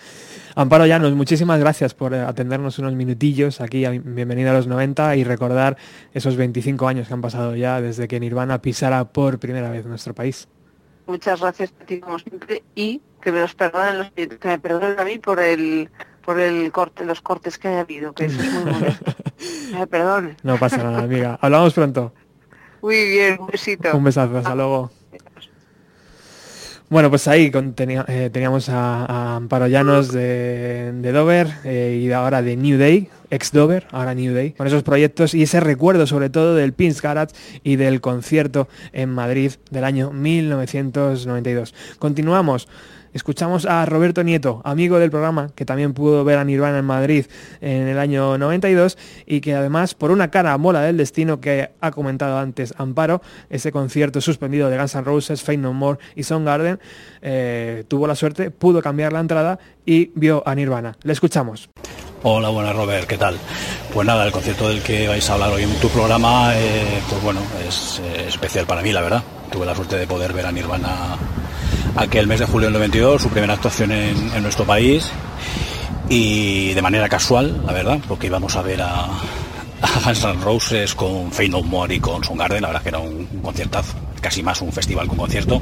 Amparo 0.54 0.84
Llanos, 0.86 1.12
muchísimas 1.12 1.60
gracias 1.60 1.94
por 1.94 2.12
eh, 2.12 2.20
atendernos 2.20 2.78
unos 2.78 2.92
minutillos 2.94 3.60
aquí, 3.60 3.84
a 3.84 3.90
bienvenida 3.90 4.50
a 4.50 4.54
los 4.54 4.66
90 4.66 5.16
y 5.16 5.24
recordar 5.24 5.76
esos 6.12 6.36
25 6.36 6.88
años 6.88 7.08
que 7.08 7.14
han 7.14 7.20
pasado 7.22 7.54
ya 7.56 7.80
desde 7.80 8.08
que 8.08 8.18
Nirvana 8.20 8.60
pisara 8.60 9.04
por 9.04 9.38
primera 9.38 9.70
vez 9.70 9.86
nuestro 9.86 10.12
país. 10.14 10.48
muchas 11.06 11.40
gracias 11.40 11.72
a 11.80 11.84
ti 11.86 12.00
como 12.00 12.18
siempre 12.18 12.62
y 12.74 13.00
que 13.20 13.30
me 13.30 13.40
los 13.40 13.54
perdonen 13.54 13.98
los 13.98 14.10
que 14.10 14.28
me 14.48 14.58
perdonen 14.58 14.98
a 14.98 15.04
mí 15.04 15.18
por 15.18 15.38
el 15.38 15.88
por 16.22 16.40
el 16.40 16.70
corte 16.72 17.04
los 17.04 17.20
cortes 17.20 17.58
que 17.58 17.68
haya 17.68 17.80
habido 17.80 18.12
que 18.12 18.26
eso 18.26 18.40
es 18.40 18.52
muy 18.52 18.72
molesto 18.72 19.14
me 19.72 19.86
perdonen 19.88 20.36
No 20.42 20.58
pasa 20.58 20.78
nada, 20.78 21.00
amiga. 21.02 21.38
Hablamos 21.40 21.74
pronto. 21.74 22.12
muy 22.80 23.08
bien 23.08 23.36
un 23.40 23.48
besito 23.48 23.96
Un 23.96 24.04
besazo, 24.04 24.38
hasta 24.38 24.54
luego. 24.54 24.90
Bueno, 26.92 27.08
pues 27.08 27.26
ahí 27.26 27.50
eh, 27.54 28.30
teníamos 28.30 28.68
a, 28.68 29.06
a 29.06 29.36
Amparo 29.36 29.66
Llanos 29.66 30.12
de, 30.12 30.92
de 30.92 31.12
Dover 31.12 31.48
eh, 31.64 31.98
y 32.02 32.12
ahora 32.12 32.42
de 32.42 32.54
New 32.54 32.78
Day, 32.78 33.08
ex 33.30 33.50
Dover, 33.50 33.86
ahora 33.92 34.12
New 34.12 34.34
Day, 34.34 34.52
con 34.52 34.66
esos 34.66 34.82
proyectos 34.82 35.32
y 35.32 35.44
ese 35.44 35.58
recuerdo 35.60 36.06
sobre 36.06 36.28
todo 36.28 36.54
del 36.54 36.74
Pins 36.74 37.00
Garage 37.00 37.34
y 37.64 37.76
del 37.76 38.02
concierto 38.02 38.68
en 38.92 39.08
Madrid 39.08 39.52
del 39.70 39.84
año 39.84 40.12
1992. 40.12 41.74
Continuamos. 41.98 42.68
Escuchamos 43.12 43.66
a 43.66 43.84
Roberto 43.84 44.22
Nieto, 44.22 44.62
amigo 44.64 44.98
del 44.98 45.10
programa, 45.10 45.50
que 45.54 45.66
también 45.66 45.92
pudo 45.92 46.24
ver 46.24 46.38
a 46.38 46.44
Nirvana 46.44 46.78
en 46.78 46.84
Madrid 46.84 47.26
en 47.60 47.88
el 47.88 47.98
año 47.98 48.38
92 48.38 48.96
y 49.26 49.40
que 49.40 49.54
además, 49.54 49.94
por 49.94 50.10
una 50.10 50.30
cara 50.30 50.56
mola 50.56 50.80
del 50.80 50.96
destino 50.96 51.40
que 51.40 51.70
ha 51.80 51.90
comentado 51.90 52.38
antes 52.38 52.72
Amparo, 52.78 53.20
ese 53.50 53.70
concierto 53.70 54.20
suspendido 54.20 54.70
de 54.70 54.78
Guns 54.78 54.94
N' 54.94 55.04
Roses, 55.04 55.42
Fate 55.42 55.58
No 55.58 55.74
More 55.74 55.98
y 56.16 56.22
Soundgarden, 56.22 56.80
eh, 57.20 57.84
tuvo 57.86 58.06
la 58.06 58.14
suerte, 58.14 58.50
pudo 58.50 58.80
cambiar 58.80 59.12
la 59.12 59.20
entrada 59.20 59.58
y 59.84 60.10
vio 60.14 60.42
a 60.46 60.54
Nirvana. 60.54 60.96
Le 61.02 61.12
escuchamos. 61.12 61.68
Hola, 62.24 62.50
buenas 62.50 62.74
Robert, 62.74 63.06
¿qué 63.06 63.18
tal? 63.18 63.36
Pues 63.92 64.06
nada, 64.06 64.24
el 64.24 64.32
concierto 64.32 64.68
del 64.68 64.80
que 64.80 65.08
vais 65.08 65.28
a 65.28 65.34
hablar 65.34 65.50
hoy 65.50 65.64
en 65.64 65.74
tu 65.80 65.88
programa, 65.88 66.52
eh, 66.56 67.00
pues 67.10 67.22
bueno, 67.22 67.40
es 67.68 68.00
eh, 68.00 68.26
especial 68.28 68.64
para 68.64 68.80
mí, 68.80 68.92
la 68.92 69.00
verdad. 69.00 69.22
Tuve 69.50 69.66
la 69.66 69.74
suerte 69.74 69.96
de 69.96 70.06
poder 70.06 70.32
ver 70.32 70.46
a 70.46 70.52
Nirvana 70.52 71.18
aquel 71.96 72.26
mes 72.26 72.40
de 72.40 72.46
julio 72.46 72.66
del 72.66 72.74
92, 72.74 73.22
su 73.22 73.28
primera 73.28 73.54
actuación 73.54 73.92
en, 73.92 74.42
nuestro 74.42 74.64
país, 74.64 75.10
y 76.08 76.72
de 76.74 76.82
manera 76.82 77.08
casual, 77.08 77.62
la 77.66 77.72
verdad, 77.72 77.98
porque 78.08 78.26
íbamos 78.26 78.56
a 78.56 78.62
ver 78.62 78.82
a, 78.82 79.04
a 79.04 80.00
Guns 80.04 80.42
Roses 80.42 80.94
con 80.94 81.30
Fade 81.32 81.48
No 81.48 81.62
More 81.62 81.94
y 81.94 82.00
con 82.00 82.22
Soundgarden, 82.24 82.62
la 82.62 82.68
verdad 82.68 82.82
que 82.82 82.88
era 82.88 82.98
un 82.98 83.26
conciertazo, 83.42 83.94
casi 84.22 84.42
más 84.42 84.62
un 84.62 84.72
festival 84.72 85.06
que 85.06 85.12
un 85.12 85.18
concierto. 85.18 85.60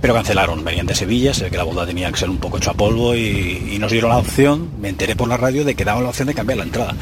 Pero 0.00 0.14
cancelaron, 0.14 0.64
venían 0.64 0.86
de 0.86 0.94
Sevilla, 0.96 1.32
sé 1.32 1.48
que 1.48 1.56
la 1.56 1.62
boda 1.62 1.86
tenía 1.86 2.10
que 2.10 2.18
ser 2.18 2.28
un 2.28 2.38
poco 2.38 2.58
hecho 2.58 2.70
a 2.70 2.74
polvo 2.74 3.14
y, 3.14 3.70
y 3.72 3.78
nos 3.78 3.90
dieron 3.90 4.10
la 4.10 4.18
opción, 4.18 4.70
me 4.80 4.88
enteré 4.88 5.14
por 5.14 5.28
la 5.28 5.36
radio 5.36 5.64
de 5.64 5.76
que 5.76 5.84
daban 5.84 6.02
la 6.02 6.10
opción 6.10 6.26
de 6.26 6.34
cambiar 6.34 6.58
la 6.58 6.64
entrada. 6.64 6.94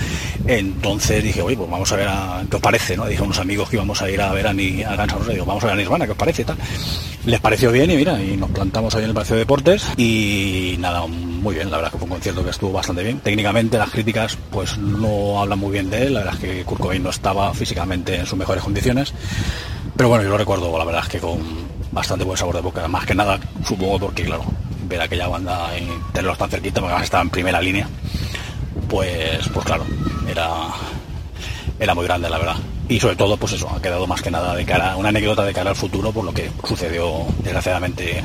Entonces 0.46 1.22
dije, 1.22 1.40
oye, 1.40 1.56
pues 1.56 1.70
vamos 1.70 1.90
a 1.92 1.96
ver 1.96 2.08
a, 2.08 2.42
qué 2.48 2.56
os 2.56 2.62
parece, 2.62 2.96
¿no? 2.96 3.06
Dije 3.06 3.22
a 3.22 3.24
unos 3.24 3.38
amigos 3.38 3.70
que 3.70 3.76
íbamos 3.76 4.02
a 4.02 4.10
ir 4.10 4.20
a 4.20 4.32
ver 4.32 4.46
a, 4.46 4.52
Ni, 4.52 4.82
a 4.82 4.96
Guns 4.96 5.28
digo, 5.28 5.46
vamos 5.46 5.62
a 5.64 5.68
ver 5.68 5.74
a 5.74 5.78
Nirvana, 5.78 6.04
¿qué 6.04 6.12
os 6.12 6.18
parece? 6.18 6.44
tal. 6.44 6.56
Les 7.24 7.40
pareció 7.40 7.70
bien 7.70 7.90
y 7.90 7.96
mira, 7.96 8.22
y 8.22 8.36
nos 8.36 8.50
plantamos 8.50 8.94
ahí 8.94 9.02
en 9.02 9.08
el 9.08 9.14
Palacio 9.14 9.36
de 9.36 9.40
Deportes 9.40 9.86
y 9.96 10.76
nada, 10.78 11.06
muy 11.06 11.54
bien, 11.54 11.70
la 11.70 11.76
verdad 11.78 11.92
que 11.92 11.98
fue 11.98 12.04
un 12.04 12.12
concierto 12.12 12.44
que 12.44 12.50
estuvo 12.50 12.72
bastante 12.72 13.02
bien. 13.02 13.20
Técnicamente 13.20 13.78
las 13.78 13.90
críticas 13.90 14.36
pues 14.50 14.78
no 14.78 15.40
hablan 15.40 15.58
muy 15.58 15.70
bien 15.72 15.90
de 15.90 16.06
él, 16.06 16.14
la 16.14 16.20
verdad 16.20 16.34
es 16.34 16.40
que 16.40 16.64
Kurt 16.64 16.80
Cobain 16.80 17.02
no 17.02 17.10
estaba 17.10 17.52
físicamente 17.54 18.16
en 18.16 18.26
sus 18.26 18.38
mejores 18.38 18.62
condiciones, 18.62 19.12
pero 19.96 20.08
bueno, 20.08 20.19
yo 20.22 20.30
lo 20.30 20.38
recuerdo, 20.38 20.76
la 20.76 20.84
verdad 20.84 21.02
es 21.04 21.08
que 21.08 21.18
con 21.18 21.38
bastante 21.92 22.24
buen 22.24 22.36
sabor 22.36 22.56
de 22.56 22.60
boca, 22.60 22.86
más 22.88 23.06
que 23.06 23.14
nada 23.14 23.38
supongo 23.66 23.98
porque 23.98 24.24
claro, 24.24 24.44
ver 24.88 25.00
aquella 25.00 25.28
banda 25.28 25.70
y 25.78 25.88
tenerlos 26.12 26.38
tan 26.38 26.50
cerquita, 26.50 26.80
porque 26.80 27.02
estaba 27.02 27.22
en 27.22 27.30
primera 27.30 27.60
línea, 27.60 27.88
pues, 28.88 29.48
pues 29.48 29.66
claro, 29.66 29.84
era, 30.28 30.48
era 31.78 31.94
muy 31.94 32.04
grande 32.04 32.28
la 32.28 32.38
verdad. 32.38 32.56
Y 32.88 32.98
sobre 32.98 33.14
todo, 33.14 33.36
pues 33.36 33.52
eso, 33.52 33.70
ha 33.70 33.80
quedado 33.80 34.06
más 34.08 34.20
que 34.20 34.32
nada 34.32 34.54
de 34.54 34.64
cara, 34.64 34.96
una 34.96 35.10
anécdota 35.10 35.44
de 35.44 35.52
cara 35.54 35.70
al 35.70 35.76
futuro 35.76 36.10
por 36.10 36.24
lo 36.24 36.34
que 36.34 36.50
sucedió 36.66 37.24
desgraciadamente 37.38 38.24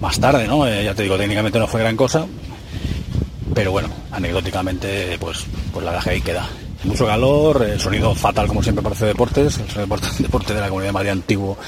más 0.00 0.20
tarde, 0.20 0.46
¿no? 0.46 0.66
Eh, 0.66 0.84
ya 0.84 0.94
te 0.94 1.04
digo, 1.04 1.16
técnicamente 1.16 1.58
no 1.58 1.66
fue 1.66 1.80
gran 1.80 1.96
cosa, 1.96 2.26
pero 3.54 3.72
bueno, 3.72 3.88
anecdóticamente, 4.12 5.16
pues, 5.18 5.46
pues 5.72 5.84
la 5.84 5.92
verdad 5.92 6.04
que 6.04 6.10
ahí 6.10 6.20
queda. 6.20 6.46
Mucho 6.84 7.06
calor, 7.06 7.62
el 7.62 7.80
sonido 7.80 8.14
fatal 8.14 8.46
como 8.46 8.62
siempre 8.62 8.84
parece 8.84 9.06
deportes, 9.06 9.58
el 9.58 9.66
deporte, 9.66 10.06
deporte 10.20 10.54
de 10.54 10.60
la 10.60 10.68
comunidad 10.68 10.90
de 10.90 10.92
Madrid 10.92 11.10
antiguo, 11.10 11.58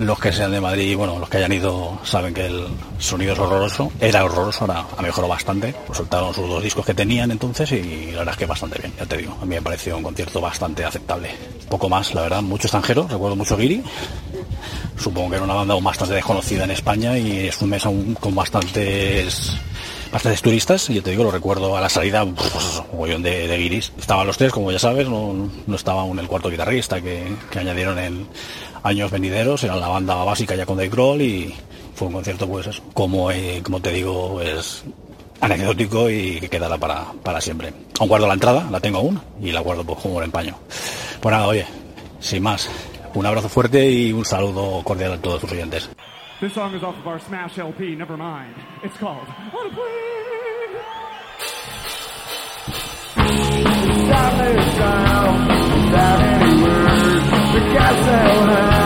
los 0.00 0.18
que 0.18 0.32
sean 0.32 0.50
de 0.50 0.60
Madrid, 0.60 0.96
bueno, 0.96 1.20
los 1.20 1.28
que 1.28 1.36
hayan 1.36 1.52
ido 1.52 2.00
saben 2.02 2.34
que 2.34 2.46
el 2.46 2.66
sonido 2.98 3.32
es 3.34 3.38
horroroso, 3.38 3.92
era 4.00 4.24
horroroso, 4.24 4.62
ahora 4.62 4.86
ha 4.96 5.02
mejorado 5.02 5.28
bastante, 5.28 5.72
pues 5.86 5.98
soltaron 5.98 6.34
sus 6.34 6.48
dos 6.48 6.62
discos 6.62 6.84
que 6.84 6.94
tenían 6.94 7.30
entonces 7.30 7.70
y 7.70 8.10
la 8.10 8.18
verdad 8.18 8.32
es 8.32 8.38
que 8.38 8.46
bastante 8.46 8.78
bien, 8.80 8.92
ya 8.98 9.06
te 9.06 9.18
digo, 9.18 9.36
a 9.40 9.44
mí 9.44 9.54
me 9.54 9.62
pareció 9.62 9.96
un 9.96 10.02
concierto 10.02 10.40
bastante 10.40 10.84
aceptable. 10.84 11.30
Poco 11.68 11.88
más, 11.88 12.12
la 12.12 12.22
verdad, 12.22 12.42
mucho 12.42 12.66
extranjero, 12.66 13.06
recuerdo 13.08 13.36
mucho 13.36 13.56
Giri, 13.56 13.84
supongo 14.98 15.30
que 15.30 15.36
era 15.36 15.44
una 15.44 15.54
banda 15.54 15.76
bastante 15.76 16.14
desconocida 16.14 16.64
en 16.64 16.72
España 16.72 17.16
y 17.16 17.46
es 17.46 17.62
un 17.62 17.70
mes 17.70 17.86
aún 17.86 18.16
con 18.16 18.34
bastantes 18.34 19.56
bastantes 20.12 20.42
turistas 20.42 20.90
y 20.90 20.94
yo 20.94 21.02
te 21.02 21.10
digo, 21.10 21.24
lo 21.24 21.30
recuerdo 21.30 21.76
a 21.76 21.80
la 21.80 21.88
salida, 21.88 22.24
pues 22.24 22.54
un 22.54 22.86
mogollón 22.92 23.22
de, 23.22 23.46
de 23.46 23.56
guiris. 23.58 23.92
Estaban 23.98 24.26
los 24.26 24.36
tres, 24.36 24.52
como 24.52 24.72
ya 24.72 24.78
sabes, 24.78 25.08
no, 25.08 25.50
no 25.66 25.76
estaba 25.76 26.02
aún 26.02 26.18
el 26.18 26.28
cuarto 26.28 26.50
guitarrista 26.50 27.00
que, 27.00 27.24
que 27.50 27.58
añadieron 27.58 27.98
en 27.98 28.26
años 28.82 29.10
venideros, 29.10 29.62
era 29.64 29.76
la 29.76 29.88
banda 29.88 30.14
básica 30.16 30.54
ya 30.54 30.66
con 30.66 30.76
Dave 30.76 30.88
Grohl 30.88 31.22
y 31.22 31.54
fue 31.94 32.08
un 32.08 32.14
concierto 32.14 32.48
pues 32.48 32.66
eso, 32.66 32.82
como, 32.94 33.30
eh, 33.30 33.60
como 33.62 33.80
te 33.80 33.92
digo, 33.92 34.40
es 34.40 34.84
anecdótico 35.40 36.10
y 36.10 36.40
que 36.40 36.48
quedará 36.48 36.78
para, 36.78 37.06
para 37.22 37.40
siempre. 37.40 37.72
Aún 37.98 38.08
guardo 38.08 38.26
la 38.26 38.34
entrada, 38.34 38.68
la 38.70 38.80
tengo 38.80 38.98
aún 38.98 39.20
y 39.40 39.52
la 39.52 39.60
guardo 39.60 39.84
pues 39.84 40.00
como 40.00 40.16
un 40.16 40.24
empaño. 40.24 40.56
Pues 41.20 41.32
nada, 41.32 41.46
oye, 41.46 41.66
sin 42.20 42.42
más, 42.42 42.68
un 43.14 43.26
abrazo 43.26 43.48
fuerte 43.48 43.90
y 43.90 44.12
un 44.12 44.24
saludo 44.24 44.82
cordial 44.84 45.12
a 45.12 45.18
todos 45.18 45.40
tus 45.40 45.52
oyentes. 45.52 45.88
This 46.40 46.54
song 46.54 46.74
is 46.74 46.82
off 46.82 46.96
of 46.96 47.06
our 47.06 47.18
Smash 47.18 47.58
LP, 47.58 47.94
never 47.94 48.16
mind. 48.16 48.54
It's 48.82 48.96
called 48.96 49.28
On 49.28 49.66
a 49.66 49.74
Plane. 49.74 50.10
Sound, 54.80 55.48
without 55.84 56.20
any 56.22 56.62
words. 56.62 57.30
The 57.52 57.60
so 58.04 58.79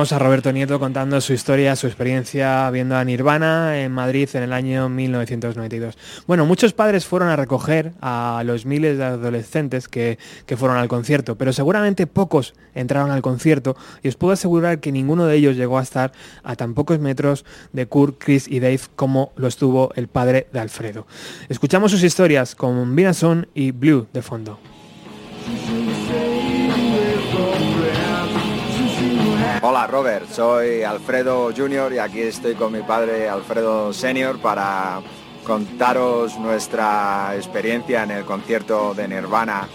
teníamos 0.00 0.12
a 0.12 0.18
Roberto 0.18 0.50
Nieto 0.50 0.80
contando 0.80 1.20
su 1.20 1.34
historia, 1.34 1.76
su 1.76 1.86
experiencia 1.86 2.70
viendo 2.70 2.96
a 2.96 3.04
Nirvana 3.04 3.82
en 3.82 3.92
Madrid 3.92 4.30
en 4.32 4.44
el 4.44 4.54
año 4.54 4.88
1992. 4.88 5.98
Bueno, 6.26 6.46
muchos 6.46 6.72
padres 6.72 7.04
fueron 7.04 7.28
a 7.28 7.36
recoger 7.36 7.92
a 8.00 8.42
los 8.46 8.64
miles 8.64 8.96
de 8.96 9.04
adolescentes 9.04 9.88
que, 9.88 10.18
que 10.46 10.56
fueron 10.56 10.78
al 10.78 10.88
concierto, 10.88 11.36
pero 11.36 11.52
seguramente 11.52 12.06
pocos 12.06 12.54
entraron 12.74 13.10
al 13.10 13.20
concierto 13.20 13.76
y 14.02 14.08
os 14.08 14.16
puedo 14.16 14.32
asegurar 14.32 14.80
que 14.80 14.90
ninguno 14.90 15.26
de 15.26 15.36
ellos 15.36 15.56
llegó 15.56 15.78
a 15.78 15.82
estar 15.82 16.12
a 16.44 16.56
tan 16.56 16.72
pocos 16.72 16.98
metros 16.98 17.44
de 17.74 17.84
Kurt, 17.84 18.16
Chris 18.18 18.48
y 18.48 18.60
Dave 18.60 18.80
como 18.96 19.32
lo 19.36 19.48
estuvo 19.48 19.92
el 19.96 20.08
padre 20.08 20.46
de 20.50 20.60
Alfredo. 20.60 21.06
Escuchamos 21.50 21.90
sus 21.90 22.02
historias 22.04 22.54
con 22.54 22.96
Binason 22.96 23.48
y 23.52 23.72
Blue 23.72 24.06
de 24.14 24.22
fondo. 24.22 24.58
Hola 29.62 29.86
Robert, 29.86 30.26
soy 30.30 30.84
Alfredo 30.84 31.52
Junior 31.54 31.92
y 31.92 31.98
aquí 31.98 32.22
estoy 32.22 32.54
con 32.54 32.72
mi 32.72 32.80
padre 32.80 33.28
Alfredo 33.28 33.92
Senior 33.92 34.38
para 34.38 35.02
contaros 35.44 36.38
nuestra 36.38 37.36
experiencia 37.36 38.04
en 38.04 38.10
el 38.10 38.24
concierto 38.24 38.94
de 38.94 39.06
Nirvana 39.06 39.68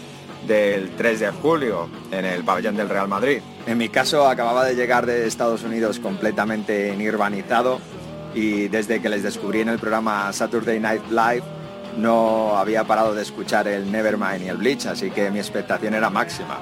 del 0.47 0.95
3 0.95 1.19
de 1.19 1.29
julio 1.29 1.87
en 2.09 2.25
el 2.25 2.43
pabellón 2.43 2.75
del 2.75 2.89
Real 2.89 3.07
Madrid. 3.07 3.41
En 3.67 3.77
mi 3.77 3.89
caso 3.89 4.27
acababa 4.27 4.65
de 4.65 4.73
llegar 4.73 5.05
de 5.05 5.27
Estados 5.27 5.61
Unidos 5.61 5.99
completamente 5.99 6.95
nirvanizado 6.95 7.79
y 8.33 8.69
desde 8.69 8.99
que 9.03 9.09
les 9.09 9.21
descubrí 9.21 9.61
en 9.61 9.69
el 9.69 9.77
programa 9.77 10.33
Saturday 10.33 10.79
Night 10.79 11.03
Live 11.11 11.43
no 11.95 12.57
había 12.57 12.85
parado 12.85 13.13
de 13.13 13.21
escuchar 13.21 13.67
el 13.67 13.91
Nevermind 13.91 14.41
y 14.45 14.47
el 14.47 14.57
Bleach, 14.57 14.87
así 14.87 15.11
que 15.11 15.29
mi 15.29 15.37
expectación 15.37 15.93
era 15.93 16.09
máxima. 16.09 16.57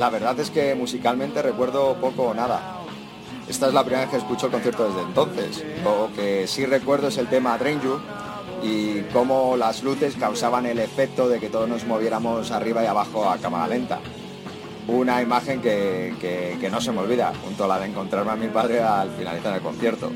La 0.00 0.08
verdad 0.08 0.40
es 0.40 0.48
que 0.48 0.74
musicalmente 0.74 1.42
recuerdo 1.42 1.94
poco 2.00 2.22
o 2.28 2.34
nada. 2.34 2.78
Esta 3.46 3.68
es 3.68 3.74
la 3.74 3.82
primera 3.84 4.00
vez 4.06 4.10
que 4.10 4.16
escucho 4.16 4.46
el 4.46 4.52
concierto 4.52 4.88
desde 4.88 5.02
entonces. 5.02 5.62
Lo 5.84 6.08
que 6.16 6.46
sí 6.46 6.64
recuerdo 6.64 7.08
es 7.08 7.18
el 7.18 7.26
tema 7.26 7.58
Drain 7.58 7.82
You 7.82 8.00
y 8.62 9.02
cómo 9.12 9.58
las 9.58 9.82
luces 9.82 10.16
causaban 10.18 10.64
el 10.64 10.78
efecto 10.78 11.28
de 11.28 11.38
que 11.38 11.50
todos 11.50 11.68
nos 11.68 11.84
moviéramos 11.84 12.50
arriba 12.50 12.82
y 12.82 12.86
abajo 12.86 13.28
a 13.28 13.36
cámara 13.36 13.68
lenta. 13.68 13.98
Una 14.88 15.20
imagen 15.20 15.60
que, 15.60 16.14
que- 16.18 16.56
que 16.58 16.70
no 16.70 16.80
se 16.80 16.92
me 16.92 17.00
olvida, 17.00 17.34
junto 17.44 17.64
a 17.64 17.68
la 17.68 17.78
de 17.78 17.86
encontrarme 17.88 18.30
a 18.32 18.36
mi 18.36 18.48
padre 18.48 18.80
al 18.80 19.10
finalizar 19.10 19.54
el 19.54 19.60
concierto. 19.60 20.10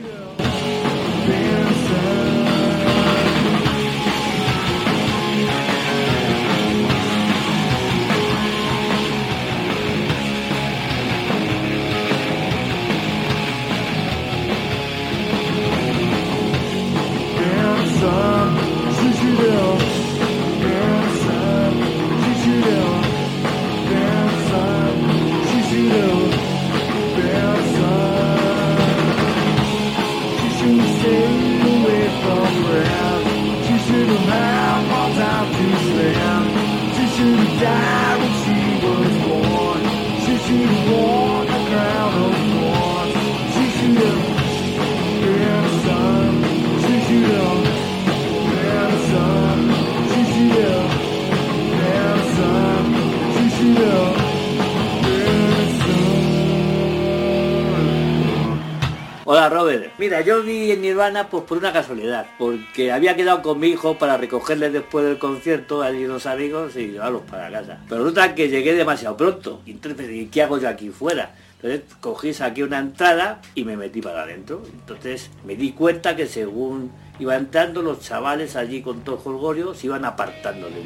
Hola 59.27 59.49
Robert, 59.49 59.91
mira, 59.97 60.21
yo 60.21 60.43
vi 60.43 60.71
en 60.71 60.83
Nirvana 60.83 61.31
pues 61.31 61.45
por 61.45 61.57
una 61.57 61.73
casualidad, 61.73 62.27
porque 62.39 62.93
había 62.93 63.17
quedado 63.17 63.41
con 63.41 63.59
mi 63.59 63.69
hijo 63.69 63.97
para 63.97 64.19
recogerle 64.19 64.69
después 64.69 65.07
del 65.07 65.17
concierto 65.17 65.81
allí 65.81 66.07
los 66.07 66.27
amigos 66.27 66.77
y 66.77 66.89
llevarlos 66.89 67.23
para 67.23 67.51
casa. 67.51 67.79
Pero 67.89 68.03
resulta 68.03 68.35
que 68.35 68.51
llegué 68.51 68.75
demasiado 68.75 69.17
pronto, 69.17 69.63
y 69.65 69.71
entonces 69.71 70.11
¿y 70.11 70.27
qué 70.27 70.43
hago 70.43 70.59
yo 70.59 70.69
aquí 70.69 70.91
fuera? 70.91 71.35
Entonces 71.55 71.97
cogí, 72.01 72.35
saqué 72.35 72.65
una 72.65 72.79
entrada 72.79 73.41
y 73.55 73.65
me 73.65 73.79
metí 73.79 74.03
para 74.03 74.25
adentro. 74.25 74.63
Entonces 74.71 75.31
me 75.47 75.57
di 75.57 75.73
cuenta 75.73 76.15
que 76.17 76.27
según 76.27 76.93
iba 77.19 77.35
entrando 77.35 77.81
los 77.81 78.01
chavales 78.01 78.57
allí 78.57 78.83
con 78.83 79.05
todo 79.05 79.17
jolgorio 79.17 79.73
se 79.73 79.87
iban 79.87 80.05
apartando 80.05 80.69
de. 80.69 80.83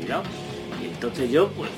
Y 0.81 0.87
entonces 0.87 1.29
yo 1.33 1.49
pues 1.49 1.71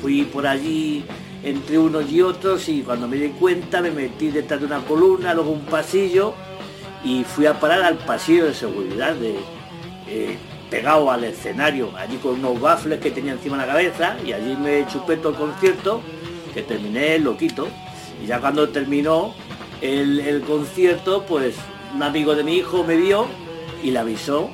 fui 0.00 0.24
por 0.24 0.48
allí 0.48 1.04
entre 1.42 1.78
unos 1.78 2.10
y 2.10 2.22
otros 2.22 2.68
y 2.68 2.82
cuando 2.82 3.08
me 3.08 3.16
di 3.16 3.28
cuenta 3.30 3.80
me 3.80 3.90
metí 3.90 4.30
detrás 4.30 4.60
de 4.60 4.66
una 4.66 4.80
columna, 4.80 5.34
luego 5.34 5.50
un 5.50 5.64
pasillo 5.64 6.34
y 7.04 7.24
fui 7.24 7.46
a 7.46 7.58
parar 7.58 7.82
al 7.82 7.98
pasillo 7.98 8.46
de 8.46 8.54
seguridad 8.54 9.14
de, 9.14 9.36
eh, 10.08 10.38
pegado 10.70 11.10
al 11.10 11.24
escenario, 11.24 11.90
allí 11.96 12.16
con 12.16 12.34
unos 12.34 12.60
baffles 12.60 13.00
que 13.00 13.10
tenía 13.10 13.32
encima 13.32 13.56
de 13.58 13.66
la 13.66 13.72
cabeza 13.72 14.16
y 14.24 14.32
allí 14.32 14.56
me 14.56 14.86
chupé 14.86 15.16
todo 15.16 15.30
el 15.30 15.38
concierto 15.38 16.00
que 16.54 16.62
terminé 16.62 17.18
loquito 17.18 17.68
y 18.22 18.26
ya 18.26 18.40
cuando 18.40 18.68
terminó 18.68 19.34
el, 19.80 20.20
el 20.20 20.42
concierto 20.42 21.24
pues 21.26 21.56
un 21.94 22.02
amigo 22.02 22.34
de 22.34 22.44
mi 22.44 22.56
hijo 22.56 22.84
me 22.84 22.96
vio 22.96 23.26
y 23.82 23.90
le 23.90 23.98
avisó 23.98 24.48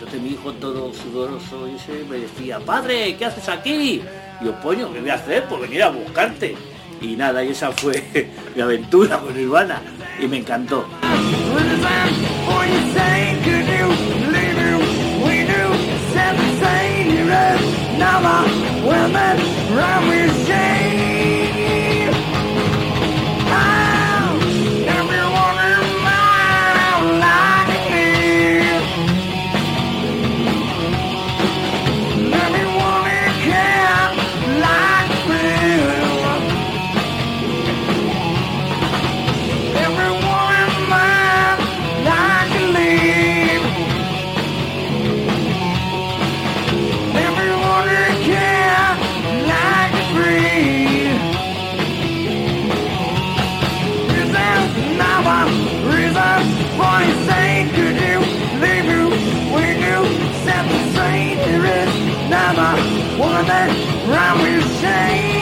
entonces 0.00 0.22
mi 0.22 0.30
hijo 0.30 0.54
todo 0.54 0.94
sudoroso 0.94 1.68
y 1.68 1.76
ese 1.76 2.04
me 2.08 2.16
decía, 2.16 2.58
padre, 2.58 3.16
¿qué 3.18 3.26
haces 3.26 3.50
aquí? 3.50 4.00
Yo, 4.42 4.58
coño, 4.60 4.90
¿qué 4.92 5.00
voy 5.00 5.10
a 5.10 5.14
hacer? 5.14 5.44
Pues 5.44 5.60
venir 5.60 5.82
a 5.82 5.90
buscarte. 5.90 6.56
Y 7.00 7.16
nada, 7.16 7.44
y 7.44 7.50
esa 7.50 7.72
fue 7.72 8.30
mi 8.54 8.62
aventura 8.62 9.18
con 9.18 9.36
Nirvana. 9.36 9.82
Y 10.18 10.26
me 10.26 10.38
encantó. 10.38 10.86
that 63.44 63.70
round 64.06 64.42
will 64.42 64.60
shame. 64.80 65.39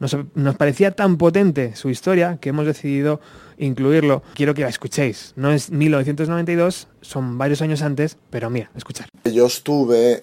Nos, 0.00 0.16
parecía 0.56 0.92
tan 0.92 1.18
potente 1.18 1.76
su 1.76 1.90
historia 1.90 2.38
que 2.40 2.48
hemos 2.48 2.64
decidido 2.64 3.20
incluirlo. 3.58 4.22
Quiero 4.32 4.54
que 4.54 4.62
la 4.62 4.70
escuchéis. 4.70 5.34
No 5.36 5.52
es 5.52 5.70
1992, 5.70 6.88
son 7.02 7.36
varios 7.36 7.60
años 7.60 7.82
antes, 7.82 8.16
pero 8.30 8.48
mira, 8.48 8.70
escuchar. 8.74 9.08
Yo 9.30 9.44
estuve 9.44 10.22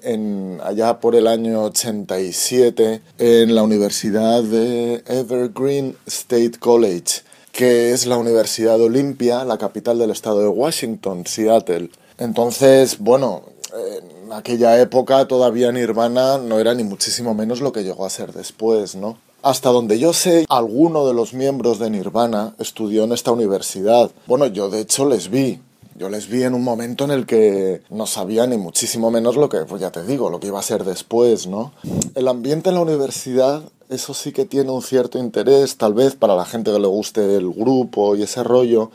allá 0.64 1.00
por 1.00 1.14
el 1.14 1.28
año 1.28 1.66
87 1.66 3.02
en 3.20 3.54
la 3.54 3.62
Universidad 3.62 4.42
de 4.42 5.04
Evergreen 5.06 5.96
State 6.08 6.54
College, 6.60 7.22
que 7.52 7.92
es 7.92 8.08
la 8.08 8.18
Universidad 8.18 8.82
Olimpia, 8.82 9.46
la 9.46 9.60
capital 9.60 10.00
del 10.00 10.10
estado 10.10 10.42
de 10.42 10.48
Washington, 10.48 11.28
Seattle. 11.28 11.92
Entonces, 12.18 12.98
bueno, 12.98 13.44
en 13.76 14.34
aquella 14.34 14.80
época 14.82 15.28
todavía 15.28 15.72
Nirvana 15.72 16.40
no 16.40 16.60
era 16.60 16.74
ni 16.74 16.84
muchísimo 16.84 17.36
menos 17.36 17.62
lo 17.62 17.72
que 17.72 17.84
llegó 17.84 18.08
a 18.08 18.10
ser 18.10 18.34
después, 18.34 18.96
¿no? 18.96 19.20
Hasta 19.48 19.70
donde 19.70 19.98
yo 19.98 20.12
sé, 20.12 20.46
alguno 20.50 21.08
de 21.08 21.14
los 21.14 21.34
miembros 21.34 21.80
de 21.80 21.90
Nirvana 21.90 22.54
estudió 22.60 23.06
en 23.06 23.14
esta 23.14 23.32
universidad. 23.32 24.12
Bueno, 24.26 24.48
yo 24.48 24.70
de 24.70 24.82
hecho 24.82 25.06
les 25.06 25.30
vi. 25.30 25.62
Yo 25.96 26.10
les 26.10 26.28
vi 26.28 26.44
en 26.44 26.54
un 26.54 26.66
momento 26.66 27.06
en 27.06 27.12
el 27.12 27.26
que 27.26 27.82
no 27.90 28.08
sabía 28.08 28.46
ni 28.46 28.58
muchísimo 28.58 29.10
menos 29.10 29.38
lo 29.38 29.48
que, 29.48 29.60
pues 29.60 29.80
ya 29.80 29.90
te 29.90 30.04
digo, 30.04 30.30
lo 30.30 30.42
que 30.42 30.48
iba 30.48 30.60
a 30.60 30.64
ser 30.64 30.84
después, 30.84 31.48
¿no? 31.48 31.72
El 32.14 32.28
ambiente 32.28 32.68
en 32.68 32.76
la 32.76 32.82
universidad, 32.82 33.62
eso 33.88 34.14
sí 34.14 34.34
que 34.34 34.44
tiene 34.44 34.70
un 34.70 34.82
cierto 34.82 35.18
interés, 35.18 35.78
tal 35.78 35.94
vez 35.94 36.16
para 36.16 36.36
la 36.36 36.44
gente 36.44 36.74
que 36.74 36.80
le 36.80 36.88
guste 36.88 37.36
el 37.36 37.50
grupo 37.50 38.18
y 38.18 38.24
ese 38.24 38.44
rollo, 38.44 38.92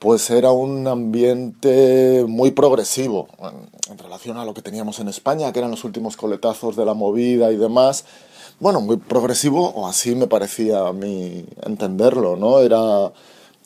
pues 0.00 0.28
era 0.28 0.52
un 0.52 0.86
ambiente 0.86 2.26
muy 2.28 2.50
progresivo 2.50 3.28
en, 3.38 3.70
en 3.90 3.96
relación 3.96 4.36
a 4.36 4.44
lo 4.44 4.52
que 4.52 4.60
teníamos 4.60 5.00
en 5.00 5.08
España, 5.08 5.50
que 5.50 5.60
eran 5.60 5.70
los 5.70 5.84
últimos 5.84 6.18
coletazos 6.18 6.76
de 6.76 6.84
la 6.84 6.92
movida 6.92 7.50
y 7.52 7.56
demás. 7.56 8.04
Bueno, 8.58 8.80
muy 8.80 8.96
progresivo, 8.96 9.70
o 9.74 9.86
así 9.86 10.14
me 10.14 10.26
parecía 10.26 10.86
a 10.88 10.92
mí 10.92 11.44
entenderlo, 11.64 12.36
¿no? 12.36 12.60
Era 12.60 13.12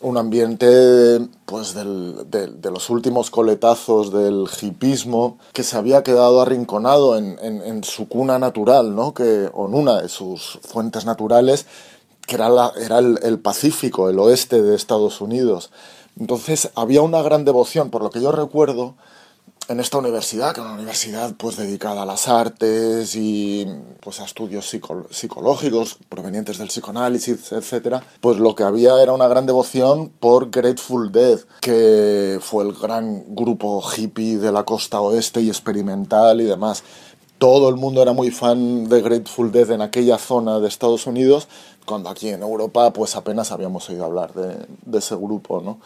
un 0.02 0.16
ambiente 0.16 1.20
pues 1.44 1.74
del, 1.74 2.28
de 2.30 2.70
los 2.70 2.90
últimos 2.90 3.30
coletazos 3.30 4.12
del 4.12 4.46
hipismo 4.60 5.38
que 5.52 5.62
se 5.62 5.76
había 5.76 6.02
quedado 6.02 6.40
arrinconado 6.40 7.16
en, 7.18 7.38
en- 7.40 7.62
en 7.62 7.84
su 7.84 8.08
cuna 8.08 8.38
natural, 8.38 8.94
¿no? 8.96 9.14
Que, 9.14 9.48
o 9.52 9.68
en 9.68 9.74
una 9.74 10.00
de 10.02 10.08
sus 10.08 10.58
fuentes 10.62 11.04
naturales, 11.04 11.66
que 12.26 12.34
era, 12.36 12.48
la- 12.48 12.72
era 12.80 12.98
el, 12.98 13.18
el 13.22 13.38
Pacífico, 13.38 14.08
el 14.08 14.18
oeste 14.18 14.60
de 14.62 14.74
Estados 14.74 15.20
Unidos. 15.20 15.70
Entonces 16.18 16.70
había 16.74 17.02
una 17.02 17.22
gran 17.22 17.44
devoción, 17.44 17.90
por 17.90 18.02
lo 18.02 18.10
que 18.10 18.20
yo 18.20 18.32
recuerdo, 18.32 18.94
en 19.70 19.78
esta 19.78 19.98
universidad, 19.98 20.52
que 20.52 20.60
era 20.60 20.68
una 20.68 20.78
universidad 20.78 21.32
pues 21.36 21.56
dedicada 21.56 22.02
a 22.02 22.04
las 22.04 22.26
artes 22.26 23.14
y 23.14 23.64
pues 24.00 24.18
a 24.18 24.24
estudios 24.24 24.66
psico- 24.68 25.06
psicológicos 25.10 25.96
provenientes 26.08 26.58
del 26.58 26.68
psicoanálisis, 26.68 27.52
etcétera, 27.52 28.02
pues 28.20 28.38
lo 28.38 28.56
que 28.56 28.64
había 28.64 29.00
era 29.00 29.12
una 29.12 29.28
gran 29.28 29.46
devoción 29.46 30.08
por 30.18 30.50
Grateful 30.50 31.12
Dead, 31.12 31.38
que 31.60 32.40
fue 32.42 32.64
el 32.64 32.72
gran 32.72 33.24
grupo 33.28 33.80
hippie 33.96 34.38
de 34.38 34.50
la 34.50 34.64
costa 34.64 35.00
oeste 35.00 35.40
y 35.40 35.48
experimental 35.48 36.40
y 36.40 36.44
demás. 36.44 36.82
Todo 37.38 37.68
el 37.68 37.76
mundo 37.76 38.02
era 38.02 38.12
muy 38.12 38.32
fan 38.32 38.88
de 38.88 39.00
Grateful 39.00 39.52
Dead 39.52 39.70
en 39.70 39.82
aquella 39.82 40.18
zona 40.18 40.58
de 40.58 40.66
Estados 40.66 41.06
Unidos, 41.06 41.46
cuando 41.86 42.10
aquí 42.10 42.28
en 42.28 42.42
Europa 42.42 42.92
pues 42.92 43.14
apenas 43.14 43.52
habíamos 43.52 43.88
oído 43.88 44.04
hablar 44.04 44.34
de, 44.34 44.66
de 44.84 44.98
ese 44.98 45.14
grupo, 45.14 45.60
¿no? 45.60 45.78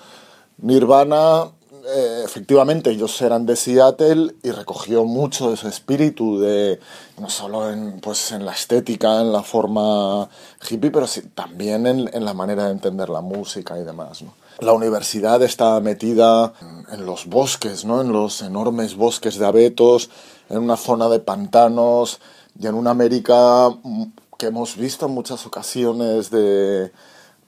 Nirvana, 0.58 1.50
eh, 1.86 2.22
efectivamente, 2.24 2.90
ellos 2.90 3.20
eran 3.20 3.44
de 3.46 3.56
Seattle 3.56 4.34
y 4.42 4.50
recogió 4.50 5.04
mucho 5.04 5.48
de 5.48 5.54
ese 5.54 5.68
espíritu 5.68 6.38
de 6.38 6.80
no 7.18 7.28
solo 7.28 7.70
en, 7.70 8.00
pues, 8.00 8.32
en 8.32 8.46
la 8.46 8.52
estética, 8.52 9.20
en 9.20 9.32
la 9.32 9.42
forma 9.42 10.28
hippie, 10.68 10.90
pero 10.90 11.06
sí, 11.06 11.22
también 11.34 11.86
en, 11.86 12.10
en 12.12 12.24
la 12.24 12.32
manera 12.32 12.66
de 12.66 12.72
entender 12.72 13.08
la 13.08 13.20
música 13.20 13.78
y 13.78 13.84
demás. 13.84 14.22
¿no? 14.22 14.32
La 14.60 14.72
universidad 14.72 15.42
está 15.42 15.78
metida 15.80 16.54
en, 16.60 16.94
en 16.94 17.06
los 17.06 17.26
bosques, 17.26 17.84
¿no? 17.84 18.00
en 18.00 18.12
los 18.12 18.40
enormes 18.40 18.96
bosques 18.96 19.38
de 19.38 19.46
abetos, 19.46 20.10
en 20.48 20.58
una 20.58 20.76
zona 20.76 21.08
de 21.08 21.20
pantanos 21.20 22.20
y 22.58 22.66
en 22.66 22.74
una 22.74 22.90
América 22.90 23.68
mm, 23.82 24.04
que 24.38 24.46
hemos 24.46 24.76
visto 24.76 25.06
en 25.06 25.12
muchas 25.12 25.44
ocasiones 25.46 26.30
de 26.30 26.92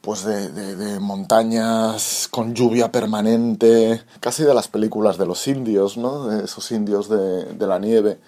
pues 0.06 0.24
de, 0.24 0.52
de- 0.52 1.00
montañas 1.00 2.28
con 2.30 2.54
lluvia 2.54 2.92
permanente, 2.92 4.00
casi 4.20 4.44
de 4.44 4.54
las 4.54 4.68
películas 4.68 5.18
de 5.18 5.26
los 5.26 5.48
indios, 5.48 5.96
¿no? 5.96 6.28
De 6.28 6.44
esos 6.44 6.70
indios 6.70 7.08
de, 7.08 7.44
de 7.54 7.66
la 7.66 7.80
nieve. 7.80 8.18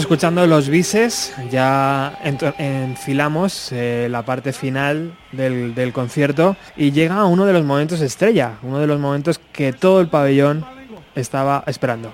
escuchando 0.00 0.46
los 0.46 0.68
bises, 0.68 1.32
ya 1.50 2.18
enfilamos 2.58 3.70
eh, 3.72 4.08
la 4.10 4.22
parte 4.22 4.52
final 4.52 5.12
del, 5.32 5.74
del, 5.74 5.92
concierto 5.92 6.56
y 6.76 6.92
llega 6.92 7.24
uno 7.24 7.46
de 7.46 7.52
los 7.52 7.64
momentos 7.64 8.00
estrella, 8.00 8.54
uno 8.62 8.78
de 8.78 8.86
los 8.86 8.98
momentos 8.98 9.40
que 9.52 9.72
todo 9.72 10.00
el 10.00 10.08
pabellón 10.08 10.64
estaba 11.14 11.62
esperando. 11.66 12.10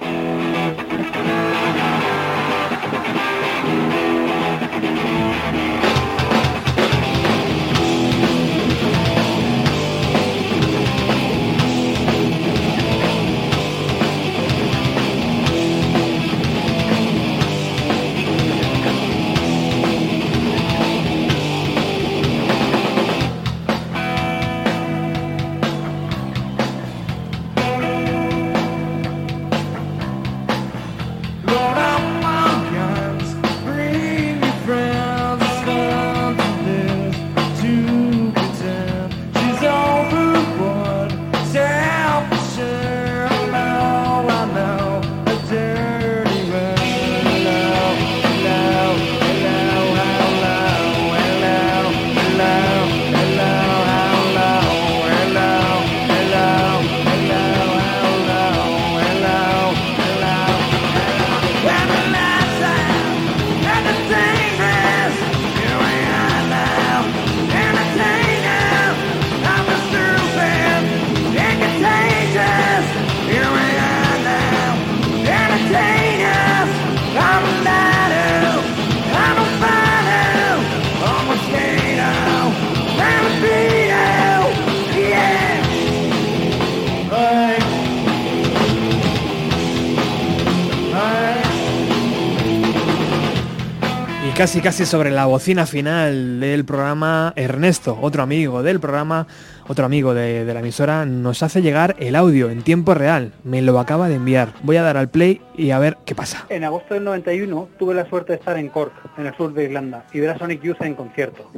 Casi 94.47 94.61
casi 94.61 94.87
sobre 94.87 95.11
la 95.11 95.27
bocina 95.27 95.67
final 95.67 96.39
del 96.39 96.65
programa, 96.65 97.33
Ernesto, 97.35 97.99
otro 98.01 98.23
amigo 98.23 98.63
del 98.63 98.79
programa, 98.79 99.27
otro 99.67 99.85
amigo 99.85 100.15
de, 100.15 100.45
la 100.45 100.61
emisora, 100.61 101.05
nos 101.05 101.43
hace 101.43 101.63
llegar 101.63 101.97
el 101.99 102.15
audio 102.15 102.49
en 102.49 102.63
tiempo 102.63 102.95
real. 102.95 103.33
Me 103.43 103.61
lo 103.61 103.81
acaba 103.81 104.09
de 104.09 104.15
enviar. 104.15 104.53
Voy 104.63 104.77
a 104.77 104.85
dar 104.85 104.99
al 104.99 105.09
play 105.09 105.41
y 105.57 105.73
a 105.73 105.81
ver 105.81 105.99
qué 106.05 106.15
pasa. 106.15 106.47
En 106.49 106.63
agosto 106.63 106.95
del 106.95 107.03
91 107.03 107.71
tuve 107.77 107.93
la 107.95 108.09
suerte 108.09 108.35
de 108.35 108.39
estar 108.39 108.57
en 108.57 108.69
Cork, 108.69 108.93
en 109.19 109.27
el 109.27 109.37
sur 109.37 109.53
de 109.53 109.65
Irlanda, 109.65 110.07
y 110.13 110.21
ver 110.21 110.31
a 110.31 110.39
Sonic 110.39 110.63
Youth 110.63 110.81
en 110.83 110.95
concierto. 110.95 111.51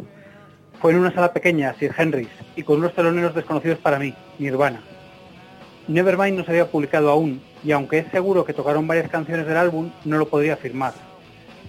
Fue 0.81 0.93
en 0.93 0.99
una 0.99 1.13
sala 1.13 1.35
pequeña, 1.35 1.75
Sir 1.79 1.93
Henry's, 1.95 2.31
y 2.57 2.63
con 2.63 2.79
unos 2.79 2.95
teloneros 2.95 3.35
desconocidos 3.35 3.81
para 3.81 3.99
mí, 3.99 4.15
Nirvana. 4.39 4.81
Nevermind 5.89 6.39
no 6.39 6.45
se 6.47 6.53
había 6.53 6.71
publicado 6.71 7.11
aún, 7.11 7.43
y 7.63 7.71
aunque 7.73 7.99
es 7.99 8.11
seguro 8.11 8.47
que 8.47 8.55
tocaron 8.55 8.87
varias 8.87 9.11
canciones 9.11 9.47
del 9.47 9.59
álbum, 9.59 9.91
no 10.07 10.17
lo 10.17 10.27
podría 10.31 10.55
afirmar. 10.55 11.08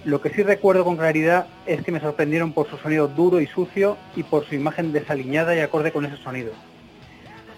Lo 0.05 0.21
que 0.21 0.29
sí 0.29 0.43
recuerdo 0.43 0.85
con 0.85 0.95
claridad 0.95 1.47
es 1.65 1.83
que 1.83 1.91
me 1.91 1.99
sorprendieron 1.99 2.53
por 2.53 2.69
su 2.69 2.77
sonido 2.77 3.09
duro 3.09 3.41
y 3.41 3.47
sucio 3.47 3.97
y 4.15 4.23
por 4.23 4.45
su 4.45 4.55
imagen 4.55 4.93
desaliñada 4.93 5.55
y 5.55 5.59
acorde 5.59 5.91
con 5.91 6.05
ese 6.05 6.17
sonido. 6.17 6.53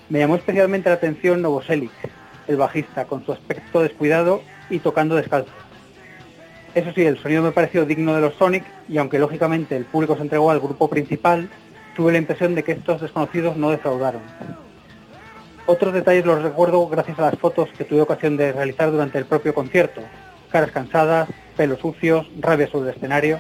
Me 0.10 0.20
llamó 0.20 0.36
especialmente 0.36 0.90
la 0.90 0.96
atención 0.96 1.42
Novoselic, 1.42 1.92
el 2.48 2.58
bajista, 2.58 3.06
con 3.06 3.24
su 3.26 3.32
aspecto 3.32 3.82
descuidado 3.82 4.42
y 4.70 4.80
tocando 4.80 5.16
descalzo. 5.16 5.52
Eso 6.74 6.92
sí, 6.94 7.04
el 7.04 7.20
sonido 7.20 7.44
me 7.44 7.52
pareció 7.52 7.86
digno 7.86 8.16
de 8.16 8.22
los 8.22 8.34
Sonic 8.36 8.64
y 8.90 8.98
aunque 8.98 9.20
lógicamente 9.20 9.76
el 9.76 9.86
público 9.86 10.16
se 10.16 10.24
entregó 10.24 10.50
al 10.50 10.60
grupo 10.60 10.90
principal, 10.90 11.50
tuve 11.96 12.14
la 12.14 12.18
impresión 12.18 12.56
de 12.56 12.64
que 12.64 12.72
estos 12.72 13.02
desconocidos 13.02 13.58
no 13.58 13.70
defraudaron. 13.70 14.22
Otros 15.68 15.94
detalles 15.94 16.26
los 16.26 16.42
recuerdo 16.42 16.88
gracias 16.88 17.20
a 17.20 17.24
las 17.24 17.38
fotos 17.38 17.70
que 17.78 17.84
tuve 17.84 18.02
ocasión 18.02 18.36
de 18.36 18.52
realizar 18.52 18.90
durante 18.90 19.18
el 19.18 19.26
propio 19.26 19.54
concierto. 19.54 20.02
Caras 20.50 20.72
cansadas, 20.72 21.30
pelos 21.62 21.80
sucios, 21.80 22.26
rabia 22.40 22.68
sobre 22.68 22.90
el 22.90 22.96
escenario. 22.96 23.40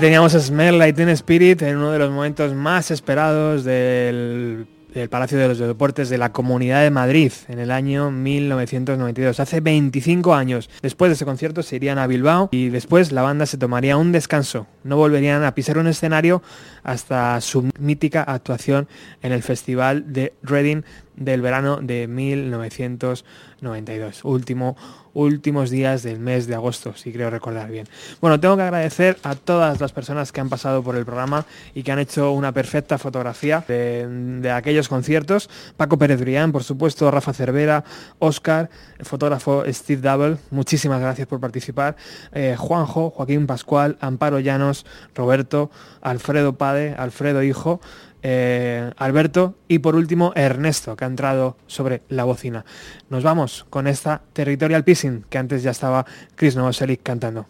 Ahí 0.00 0.06
teníamos 0.06 0.32
Smell 0.32 0.78
Like 0.78 0.94
Teen 0.94 1.10
Spirit 1.10 1.60
en 1.60 1.76
uno 1.76 1.92
de 1.92 1.98
los 1.98 2.10
momentos 2.10 2.54
más 2.54 2.90
esperados 2.90 3.64
del, 3.64 4.66
del, 4.94 5.10
Palacio 5.10 5.36
de 5.36 5.46
los 5.46 5.58
Deportes 5.58 6.08
de 6.08 6.16
la 6.16 6.32
Comunidad 6.32 6.80
de 6.80 6.90
Madrid 6.90 7.30
en 7.48 7.58
el 7.58 7.70
año 7.70 8.10
1992, 8.10 9.40
hace 9.40 9.60
25 9.60 10.34
años. 10.34 10.70
Después 10.80 11.10
de 11.10 11.16
ese 11.16 11.26
concierto 11.26 11.62
se 11.62 11.76
irían 11.76 11.98
a 11.98 12.06
Bilbao 12.06 12.48
y 12.50 12.70
después 12.70 13.12
la 13.12 13.20
banda 13.20 13.44
se 13.44 13.58
tomaría 13.58 13.98
un 13.98 14.10
descanso. 14.10 14.66
No 14.84 14.96
volverían 14.96 15.44
a 15.44 15.54
pisar 15.54 15.76
un 15.76 15.86
escenario 15.86 16.42
hasta 16.82 17.38
su 17.42 17.68
mítica 17.78 18.22
actuación 18.22 18.88
en 19.20 19.32
el 19.32 19.42
Festival 19.42 20.14
de 20.14 20.32
Reading 20.42 20.80
del 21.20 21.42
verano 21.42 21.78
de 21.80 22.08
1992, 22.08 24.24
último 24.24 24.76
últimos 25.12 25.70
días 25.70 26.02
del 26.02 26.20
mes 26.20 26.46
de 26.46 26.54
agosto, 26.54 26.94
si 26.94 27.12
creo 27.12 27.30
recordar 27.30 27.70
bien. 27.70 27.86
Bueno, 28.20 28.38
tengo 28.38 28.56
que 28.56 28.62
agradecer 28.62 29.18
a 29.22 29.34
todas 29.34 29.80
las 29.80 29.92
personas 29.92 30.32
que 30.32 30.40
han 30.40 30.48
pasado 30.48 30.82
por 30.82 30.96
el 30.96 31.04
programa 31.04 31.46
y 31.74 31.82
que 31.82 31.92
han 31.92 31.98
hecho 31.98 32.32
una 32.32 32.52
perfecta 32.52 32.98
fotografía 32.98 33.64
de, 33.66 34.50
aquellos 34.54 34.88
conciertos. 34.88 35.48
Paco 35.76 35.98
Pérez 35.98 36.20
Brián, 36.20 36.52
por 36.52 36.64
supuesto, 36.64 37.10
Rafa 37.10 37.32
Cervera, 37.32 37.84
Oscar, 38.18 38.70
el 38.98 39.06
fotógrafo 39.06 39.64
Steve 39.68 40.02
Double, 40.02 40.36
muchísimas 40.50 41.00
gracias 41.00 41.26
por 41.26 41.40
participar. 41.40 41.96
Eh, 42.32 42.56
Juanjo, 42.58 43.10
Joaquín 43.10 43.46
Pascual, 43.46 43.96
Amparo 44.00 44.40
Llanos, 44.40 44.86
Roberto, 45.14 45.70
Alfredo 46.02 46.54
Pade, 46.54 46.94
Alfredo 46.96 47.42
Hijo, 47.42 47.80
eh, 48.22 48.90
Alberto 48.96 49.54
y 49.68 49.78
por 49.80 49.96
último 49.96 50.32
Ernesto, 50.34 50.96
que 50.96 51.04
ha 51.04 51.08
entrado 51.08 51.56
sobre 51.66 52.02
la 52.08 52.24
bocina. 52.24 52.64
Nos 53.08 53.22
vamos 53.22 53.66
con 53.70 53.86
esta 53.86 54.22
Territorial 54.32 54.84
Pissing, 54.84 55.24
que 55.28 55.38
antes 55.38 55.62
ya 55.62 55.70
estaba 55.70 56.04
Chris 56.34 56.56
Novoselic 56.56 57.02
cantando. 57.02 57.46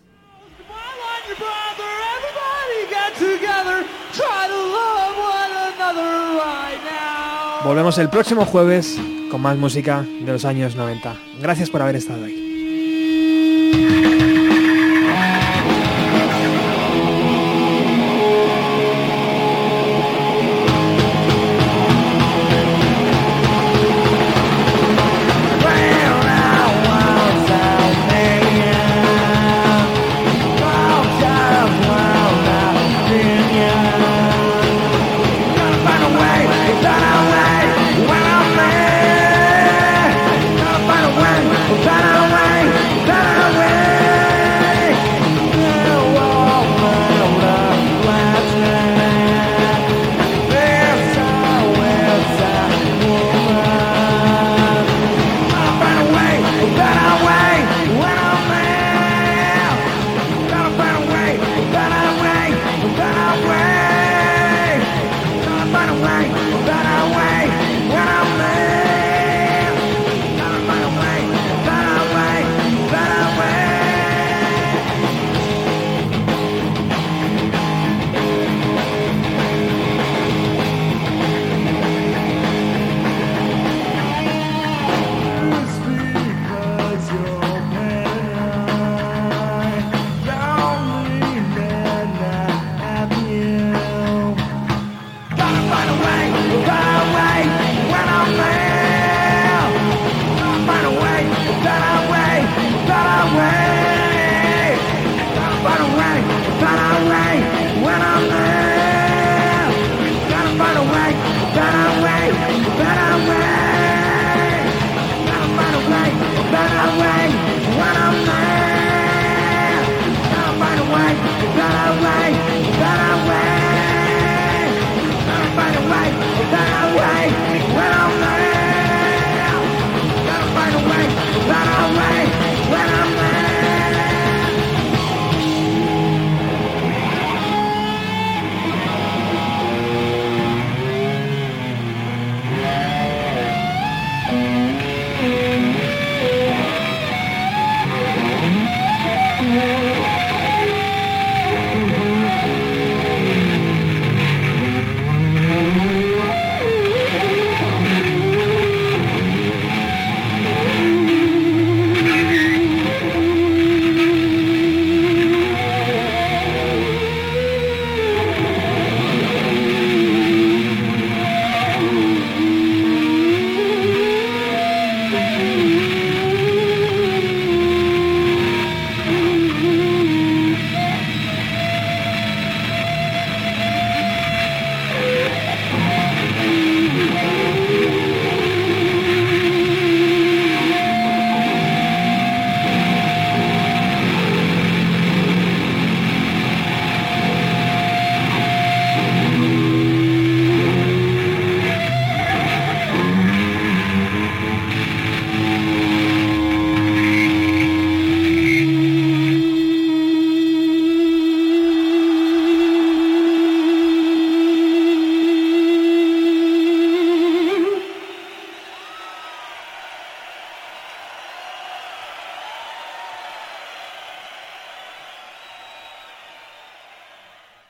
Volvemos 7.65 7.99
el 7.99 8.09
próximo 8.09 8.47
jueves 8.47 8.99
con 9.31 9.43
más 9.43 9.57
música 9.57 10.03
de 10.03 10.33
los 10.33 10.45
años 10.47 10.77
90. 10.77 11.15
Gracias 11.41 11.69
por 11.69 11.83
haber 11.83 11.97
estado 11.97 12.25
ahí. 12.25 14.00